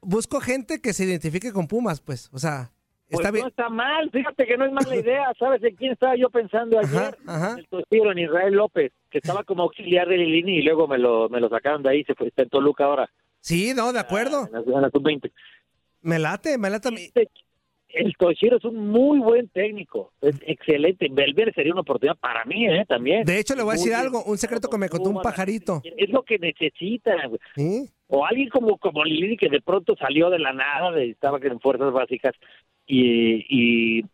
busco 0.00 0.40
gente 0.40 0.80
que 0.80 0.92
se 0.92 1.04
identifique 1.04 1.52
con 1.52 1.68
Pumas, 1.68 2.00
pues. 2.00 2.28
O 2.32 2.38
sea, 2.38 2.72
Pues 3.12 3.20
está 3.20 3.30
bien. 3.30 3.42
no 3.44 3.48
está 3.48 3.68
mal, 3.68 4.10
fíjate 4.10 4.46
que 4.46 4.56
no 4.56 4.64
es 4.64 4.72
mala 4.72 4.96
idea. 4.96 5.32
¿Sabes 5.38 5.62
en 5.62 5.76
quién 5.76 5.92
estaba 5.92 6.16
yo 6.16 6.30
pensando 6.30 6.78
ayer? 6.78 7.16
ajá. 7.26 7.56
El 7.58 7.66
tostero 7.68 8.12
en 8.12 8.18
Israel 8.18 8.54
López, 8.54 8.92
que 9.10 9.18
estaba 9.18 9.44
como 9.44 9.62
auxiliar 9.62 10.08
de 10.08 10.16
Lilini 10.16 10.58
y 10.58 10.62
luego 10.62 10.88
me 10.88 10.98
lo, 10.98 11.28
me 11.28 11.40
lo 11.40 11.48
sacaron 11.48 11.82
de 11.82 11.90
ahí, 11.90 12.04
se 12.04 12.14
fue, 12.14 12.28
está 12.28 12.42
en 12.42 12.48
Toluca 12.48 12.84
ahora. 12.84 13.10
Sí, 13.40 13.72
no, 13.74 13.92
de 13.92 14.00
acuerdo. 14.00 14.46
En 14.46 14.72
la, 14.72 14.80
la 14.80 14.90
sub-20. 14.90 15.30
Me 16.02 16.18
late, 16.18 16.58
me 16.58 16.70
late 16.70 16.88
a 16.88 16.90
mí. 16.90 17.10
El 17.94 18.16
Toshiro 18.16 18.56
es 18.56 18.64
un 18.64 18.88
muy 18.88 19.18
buen 19.18 19.48
técnico, 19.50 20.12
es 20.22 20.36
excelente. 20.46 21.08
Belver 21.10 21.52
sería 21.54 21.72
una 21.72 21.82
oportunidad 21.82 22.16
para 22.16 22.42
mí, 22.46 22.66
¿eh? 22.66 22.86
También. 22.88 23.22
De 23.24 23.38
hecho, 23.38 23.54
le 23.54 23.62
voy 23.62 23.72
a 23.72 23.74
decir 23.74 23.92
algo, 23.92 24.24
un 24.24 24.38
secreto 24.38 24.70
que 24.70 24.78
me 24.78 24.88
contó 24.88 25.10
un 25.10 25.20
pajarito. 25.20 25.82
Es 25.84 26.08
lo 26.08 26.22
que 26.22 26.38
necesita. 26.38 27.12
¿Sí? 27.54 27.90
O 28.06 28.24
alguien 28.24 28.48
como, 28.48 28.78
como 28.78 29.04
Lili 29.04 29.36
que 29.36 29.50
de 29.50 29.60
pronto 29.60 29.94
salió 29.96 30.30
de 30.30 30.38
la 30.38 30.54
nada, 30.54 30.90
de- 30.92 31.10
estaba 31.10 31.38
en 31.42 31.60
fuerzas 31.60 31.92
básicas 31.92 32.32
y, 32.86 33.98
y 33.98 34.04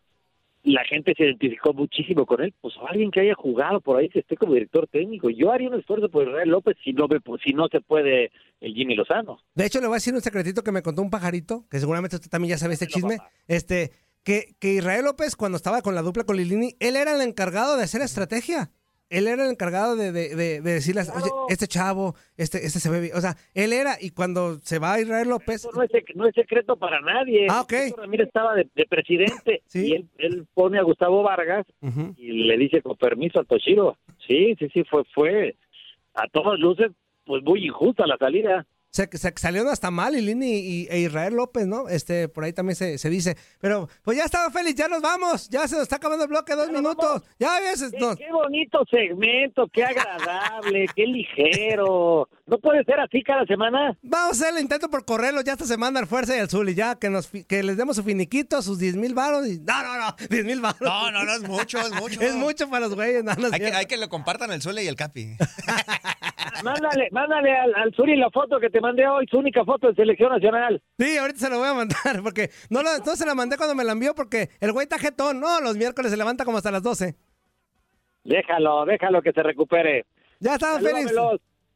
la 0.64 0.84
gente 0.84 1.14
se 1.16 1.24
identificó 1.24 1.72
muchísimo 1.72 2.26
con 2.26 2.42
él. 2.42 2.52
Pues 2.60 2.74
alguien 2.88 3.10
que 3.10 3.20
haya 3.20 3.34
jugado 3.34 3.80
por 3.80 3.96
ahí, 3.98 4.08
que 4.08 4.18
esté 4.20 4.36
como 4.36 4.54
director 4.54 4.86
técnico. 4.88 5.30
Yo 5.30 5.52
haría 5.52 5.68
un 5.68 5.78
esfuerzo 5.78 6.08
por 6.10 6.26
Israel 6.28 6.48
López 6.50 6.76
si 6.84 6.92
no, 6.92 7.06
me- 7.08 7.20
si 7.44 7.52
no 7.52 7.68
se 7.68 7.80
puede 7.80 8.30
el 8.60 8.74
Jimmy 8.74 8.94
Lozano. 8.94 9.40
De 9.54 9.66
hecho, 9.66 9.80
le 9.80 9.86
voy 9.86 9.94
a 9.94 9.96
decir 9.96 10.14
un 10.14 10.20
secretito 10.20 10.62
que 10.62 10.72
me 10.72 10.82
contó 10.82 11.00
un 11.02 11.10
pajarito, 11.10 11.64
que 11.70 11.78
seguramente 11.78 12.16
usted 12.16 12.30
también 12.30 12.50
ya 12.50 12.58
sabe 12.58 12.74
este 12.74 12.86
chisme. 12.86 13.18
Este, 13.46 13.92
que, 14.24 14.54
que 14.58 14.74
Israel 14.74 15.04
López, 15.04 15.36
cuando 15.36 15.56
estaba 15.56 15.80
con 15.80 15.94
la 15.94 16.02
dupla 16.02 16.24
con 16.24 16.36
Lilini, 16.36 16.74
él 16.80 16.96
era 16.96 17.14
el 17.14 17.22
encargado 17.26 17.76
de 17.76 17.84
hacer 17.84 18.02
estrategia. 18.02 18.70
Él 19.10 19.26
era 19.26 19.44
el 19.44 19.50
encargado 19.50 19.96
de, 19.96 20.12
de, 20.12 20.34
de, 20.36 20.60
de 20.60 20.72
decirles, 20.72 21.10
oye, 21.14 21.30
este 21.48 21.66
chavo, 21.66 22.14
este, 22.36 22.66
este 22.66 22.78
se 22.78 22.90
ve 22.90 23.00
bien. 23.00 23.16
O 23.16 23.20
sea, 23.20 23.36
él 23.54 23.72
era, 23.72 23.96
y 24.00 24.10
cuando 24.10 24.58
se 24.60 24.78
va 24.78 25.00
Israel 25.00 25.28
López. 25.28 25.56
Eso 25.64 25.70
no 25.72 25.82
es, 25.82 25.90
no 26.14 26.26
es 26.26 26.34
secreto 26.34 26.76
para 26.76 27.00
nadie. 27.00 27.46
Ah, 27.48 27.62
ok. 27.62 27.72
Ramírez 27.96 28.26
estaba 28.26 28.54
de, 28.54 28.68
de 28.74 28.84
presidente 28.86 29.62
y 29.74 29.94
él, 29.94 30.08
él 30.18 30.46
pone 30.52 30.78
a 30.78 30.82
Gustavo 30.82 31.22
Vargas 31.22 31.66
y 32.16 32.32
le 32.44 32.56
dice 32.58 32.82
con 32.82 32.96
permiso 32.96 33.40
a 33.40 33.44
Toshiro. 33.44 33.96
Sí, 34.26 34.54
sí, 34.58 34.68
sí, 34.72 34.84
fue, 34.84 35.04
fue 35.14 35.56
a 36.14 36.26
todas 36.28 36.58
luces, 36.58 36.90
pues 37.24 37.42
muy 37.42 37.64
injusta 37.66 38.06
la 38.06 38.16
salida. 38.18 38.66
Se, 38.90 39.08
se 39.16 39.34
salieron 39.36 39.68
hasta 39.68 39.90
mal 39.90 40.14
Lilini 40.14 40.58
y, 40.58 40.88
e 40.90 41.00
Israel 41.00 41.34
López, 41.34 41.66
¿no? 41.66 41.88
Este, 41.88 42.28
por 42.28 42.44
ahí 42.44 42.52
también 42.52 42.76
se, 42.76 42.98
se 42.98 43.10
dice. 43.10 43.36
Pero, 43.60 43.88
pues 44.02 44.16
ya 44.16 44.24
estaba 44.24 44.50
Félix, 44.50 44.76
ya 44.76 44.88
nos 44.88 45.02
vamos. 45.02 45.48
Ya 45.48 45.68
se 45.68 45.74
nos 45.74 45.82
está 45.82 45.96
acabando 45.96 46.24
el 46.24 46.30
bloque, 46.30 46.54
dos 46.54 46.70
minutos. 46.70 47.22
Ya 47.38 47.60
ves, 47.60 47.92
no. 47.98 48.16
Qué 48.16 48.32
bonito 48.32 48.84
segmento, 48.90 49.68
qué 49.72 49.84
agradable, 49.84 50.86
qué 50.94 51.06
ligero. 51.06 52.28
¿No 52.46 52.58
puede 52.58 52.82
ser 52.84 52.98
así 52.98 53.22
cada 53.22 53.44
semana? 53.44 53.96
Vamos 54.02 54.28
a 54.28 54.30
hacer 54.30 54.56
el 54.56 54.62
intento 54.62 54.88
por 54.88 55.04
correrlo 55.04 55.42
ya 55.42 55.52
esta 55.52 55.66
semana 55.66 56.00
al 56.00 56.06
Fuerza 56.06 56.34
y 56.34 56.40
al 56.40 56.48
Zuli, 56.48 56.74
ya 56.74 56.94
que 56.94 57.10
nos 57.10 57.28
que 57.28 57.62
les 57.62 57.76
demos 57.76 57.96
su 57.96 58.02
finiquito, 58.02 58.62
sus 58.62 58.78
10 58.78 58.96
mil 58.96 59.14
baros. 59.14 59.46
Y... 59.46 59.58
No, 59.60 59.82
no, 59.82 59.98
no, 59.98 60.16
10 60.30 60.44
mil 60.44 60.60
baros. 60.60 60.80
No, 60.80 61.10
no, 61.10 61.24
no, 61.24 61.34
es 61.34 61.42
mucho, 61.42 61.78
es 61.78 61.92
mucho. 61.92 62.20
es 62.22 62.34
mucho 62.34 62.70
para 62.70 62.86
los 62.86 62.94
güeyes, 62.94 63.22
no, 63.22 63.34
no 63.34 63.48
Hay 63.52 63.60
que, 63.60 63.66
hay 63.66 63.86
que 63.86 63.96
lo 63.98 64.08
compartan 64.08 64.50
el 64.50 64.62
Zule 64.62 64.82
y 64.82 64.88
el 64.88 64.96
Capi. 64.96 65.36
Mándale, 66.62 67.08
mándale 67.10 67.56
al, 67.56 67.74
al 67.74 67.94
Zuri 67.94 68.16
la 68.16 68.30
foto 68.30 68.58
que 68.60 68.70
te 68.70 68.80
mandé 68.80 69.06
hoy, 69.06 69.26
su 69.30 69.38
única 69.38 69.64
foto 69.64 69.88
de 69.88 69.94
selección 69.94 70.30
nacional. 70.32 70.82
Sí, 70.98 71.16
ahorita 71.16 71.38
se 71.38 71.50
lo 71.50 71.58
voy 71.58 71.68
a 71.68 71.74
mandar, 71.74 71.96
porque 72.22 72.50
no, 72.70 72.82
la- 72.82 72.98
no 72.98 73.16
se 73.16 73.26
la 73.26 73.34
mandé 73.34 73.56
cuando 73.56 73.74
me 73.74 73.84
la 73.84 73.92
envió, 73.92 74.14
porque 74.14 74.50
el 74.60 74.72
güey 74.72 74.84
está 74.84 74.98
jetón, 74.98 75.40
no, 75.40 75.60
los 75.60 75.76
miércoles 75.76 76.10
se 76.10 76.16
levanta 76.16 76.44
como 76.44 76.56
hasta 76.58 76.70
las 76.70 76.82
12. 76.82 77.14
Déjalo, 78.24 78.84
déjalo 78.84 79.22
que 79.22 79.32
se 79.32 79.42
recupere. 79.42 80.04
Ya 80.40 80.54
está, 80.54 80.78
Félix. 80.80 81.12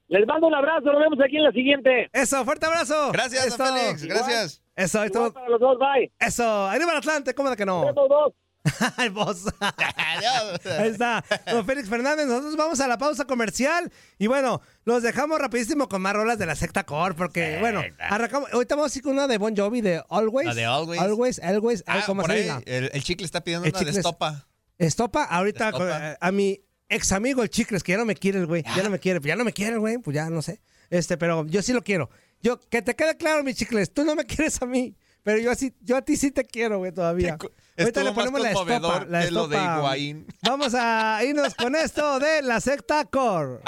Les 0.08 0.26
mando 0.26 0.46
un 0.46 0.54
abrazo, 0.54 0.92
nos 0.92 1.00
vemos 1.00 1.18
aquí 1.24 1.38
en 1.38 1.44
la 1.44 1.52
siguiente. 1.52 2.10
Eso, 2.12 2.44
fuerte 2.44 2.66
abrazo. 2.66 3.10
Gracias, 3.12 3.46
Eso. 3.46 3.56
Félix, 3.64 4.04
gracias. 4.04 4.62
Eso, 4.76 5.00
ahí 5.00 5.08
Igual 5.12 5.32
para 5.32 5.48
los 5.48 5.60
dos, 5.60 5.78
bye. 5.78 6.12
Eso, 6.18 6.66
arriba 6.66 6.90
el 6.92 6.98
Atlante, 6.98 7.34
¿cómo 7.34 7.48
de 7.50 7.56
que 7.56 7.64
no? 7.64 7.80
Vemos 7.86 8.08
dos. 8.08 8.34
Vos. 9.12 9.44
Ahí 10.78 10.88
está. 10.88 11.24
Don 11.50 11.66
Félix 11.66 11.88
Fernández, 11.88 12.26
nosotros 12.26 12.56
vamos 12.56 12.80
a 12.80 12.86
la 12.86 12.98
pausa 12.98 13.24
comercial 13.24 13.90
y 14.18 14.26
bueno, 14.28 14.60
los 14.84 15.02
dejamos 15.02 15.38
rapidísimo 15.40 15.88
con 15.88 16.02
más 16.02 16.14
rolas 16.14 16.38
de 16.38 16.46
la 16.46 16.54
secta 16.54 16.84
core 16.84 17.14
porque 17.14 17.58
bueno, 17.60 17.82
arrancamos, 17.98 18.52
ahorita 18.52 18.76
vamos 18.76 18.94
a 18.94 18.98
ir 18.98 19.02
con 19.02 19.12
una 19.14 19.26
de 19.26 19.38
Bon 19.38 19.56
Jovi 19.56 19.80
de 19.80 20.02
Always. 20.08 20.46
La 20.46 20.54
de 20.54 20.64
Always. 20.64 21.00
Always, 21.00 21.38
Always, 21.40 21.84
ay, 21.86 22.00
Ah, 22.02 22.06
¿cómo 22.06 22.24
se 22.24 22.48
el, 22.66 22.90
el 22.92 23.02
chicle 23.02 23.26
está 23.26 23.42
pidiendo 23.42 23.66
El 23.66 23.74
una 23.74 23.84
de 23.84 23.90
estopa. 23.90 24.46
Estopa, 24.78 25.24
ahorita 25.24 25.66
Estopa. 25.70 26.16
a, 26.20 26.28
a 26.28 26.32
mi 26.32 26.60
ex 26.88 27.12
amigo 27.12 27.42
el 27.42 27.50
Chicles, 27.50 27.82
que 27.82 27.92
ya 27.92 27.98
no 27.98 28.04
me 28.04 28.14
quiere 28.14 28.38
el 28.38 28.46
güey, 28.46 28.62
ya 28.76 28.82
no 28.82 28.90
me 28.90 28.98
quiere, 28.98 29.20
ya 29.22 29.36
no 29.36 29.44
me 29.44 29.52
quiere 29.52 29.72
el 29.74 29.80
güey, 29.80 29.98
pues 29.98 30.14
ya 30.14 30.28
no 30.30 30.42
sé. 30.42 30.60
Este, 30.90 31.16
pero 31.16 31.46
yo 31.46 31.62
sí 31.62 31.72
lo 31.72 31.82
quiero. 31.82 32.10
Yo, 32.42 32.60
que 32.60 32.82
te 32.82 32.94
quede 32.94 33.16
claro, 33.16 33.42
mi 33.44 33.54
Chicles, 33.54 33.92
tú 33.94 34.04
no 34.04 34.14
me 34.14 34.26
quieres 34.26 34.60
a 34.60 34.66
mí, 34.66 34.96
pero 35.22 35.38
yo 35.38 35.50
así, 35.50 35.72
yo 35.80 35.96
a 35.96 36.02
ti 36.02 36.16
sí 36.16 36.30
te 36.30 36.44
quiero, 36.44 36.78
güey, 36.78 36.92
todavía. 36.92 37.38
Ahorita 37.78 38.00
le 38.02 38.10
más 38.10 38.14
ponemos 38.14 38.40
la 38.40 38.50
estopa, 38.50 39.04
la 39.08 39.24
que 39.24 39.30
lo 39.30 39.48
de. 39.48 39.56
Higuaín. 39.56 40.26
Vamos 40.42 40.74
a 40.74 41.20
irnos 41.24 41.54
con 41.54 41.74
esto 41.74 42.18
de 42.18 42.42
la 42.42 42.60
secta 42.60 43.04
core. 43.06 43.60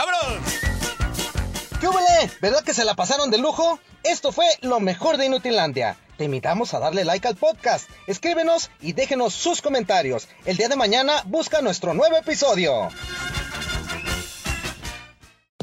¿Qué 1.80 1.88
huele? 1.88 2.30
¿Verdad 2.40 2.62
que 2.62 2.74
se 2.74 2.84
la 2.84 2.94
pasaron 2.94 3.30
de 3.30 3.38
lujo? 3.38 3.78
Esto 4.02 4.32
fue 4.32 4.46
lo 4.62 4.80
mejor 4.80 5.16
de 5.16 5.26
Inutilandia. 5.26 5.96
Te 6.16 6.24
invitamos 6.24 6.74
a 6.74 6.78
darle 6.78 7.04
like 7.04 7.26
al 7.26 7.36
podcast, 7.36 7.90
escríbenos 8.06 8.70
y 8.80 8.92
déjenos 8.92 9.34
sus 9.34 9.62
comentarios. 9.62 10.28
El 10.44 10.56
día 10.56 10.68
de 10.68 10.76
mañana 10.76 11.22
busca 11.26 11.60
nuestro 11.60 11.92
nuevo 11.92 12.16
episodio. 12.16 12.88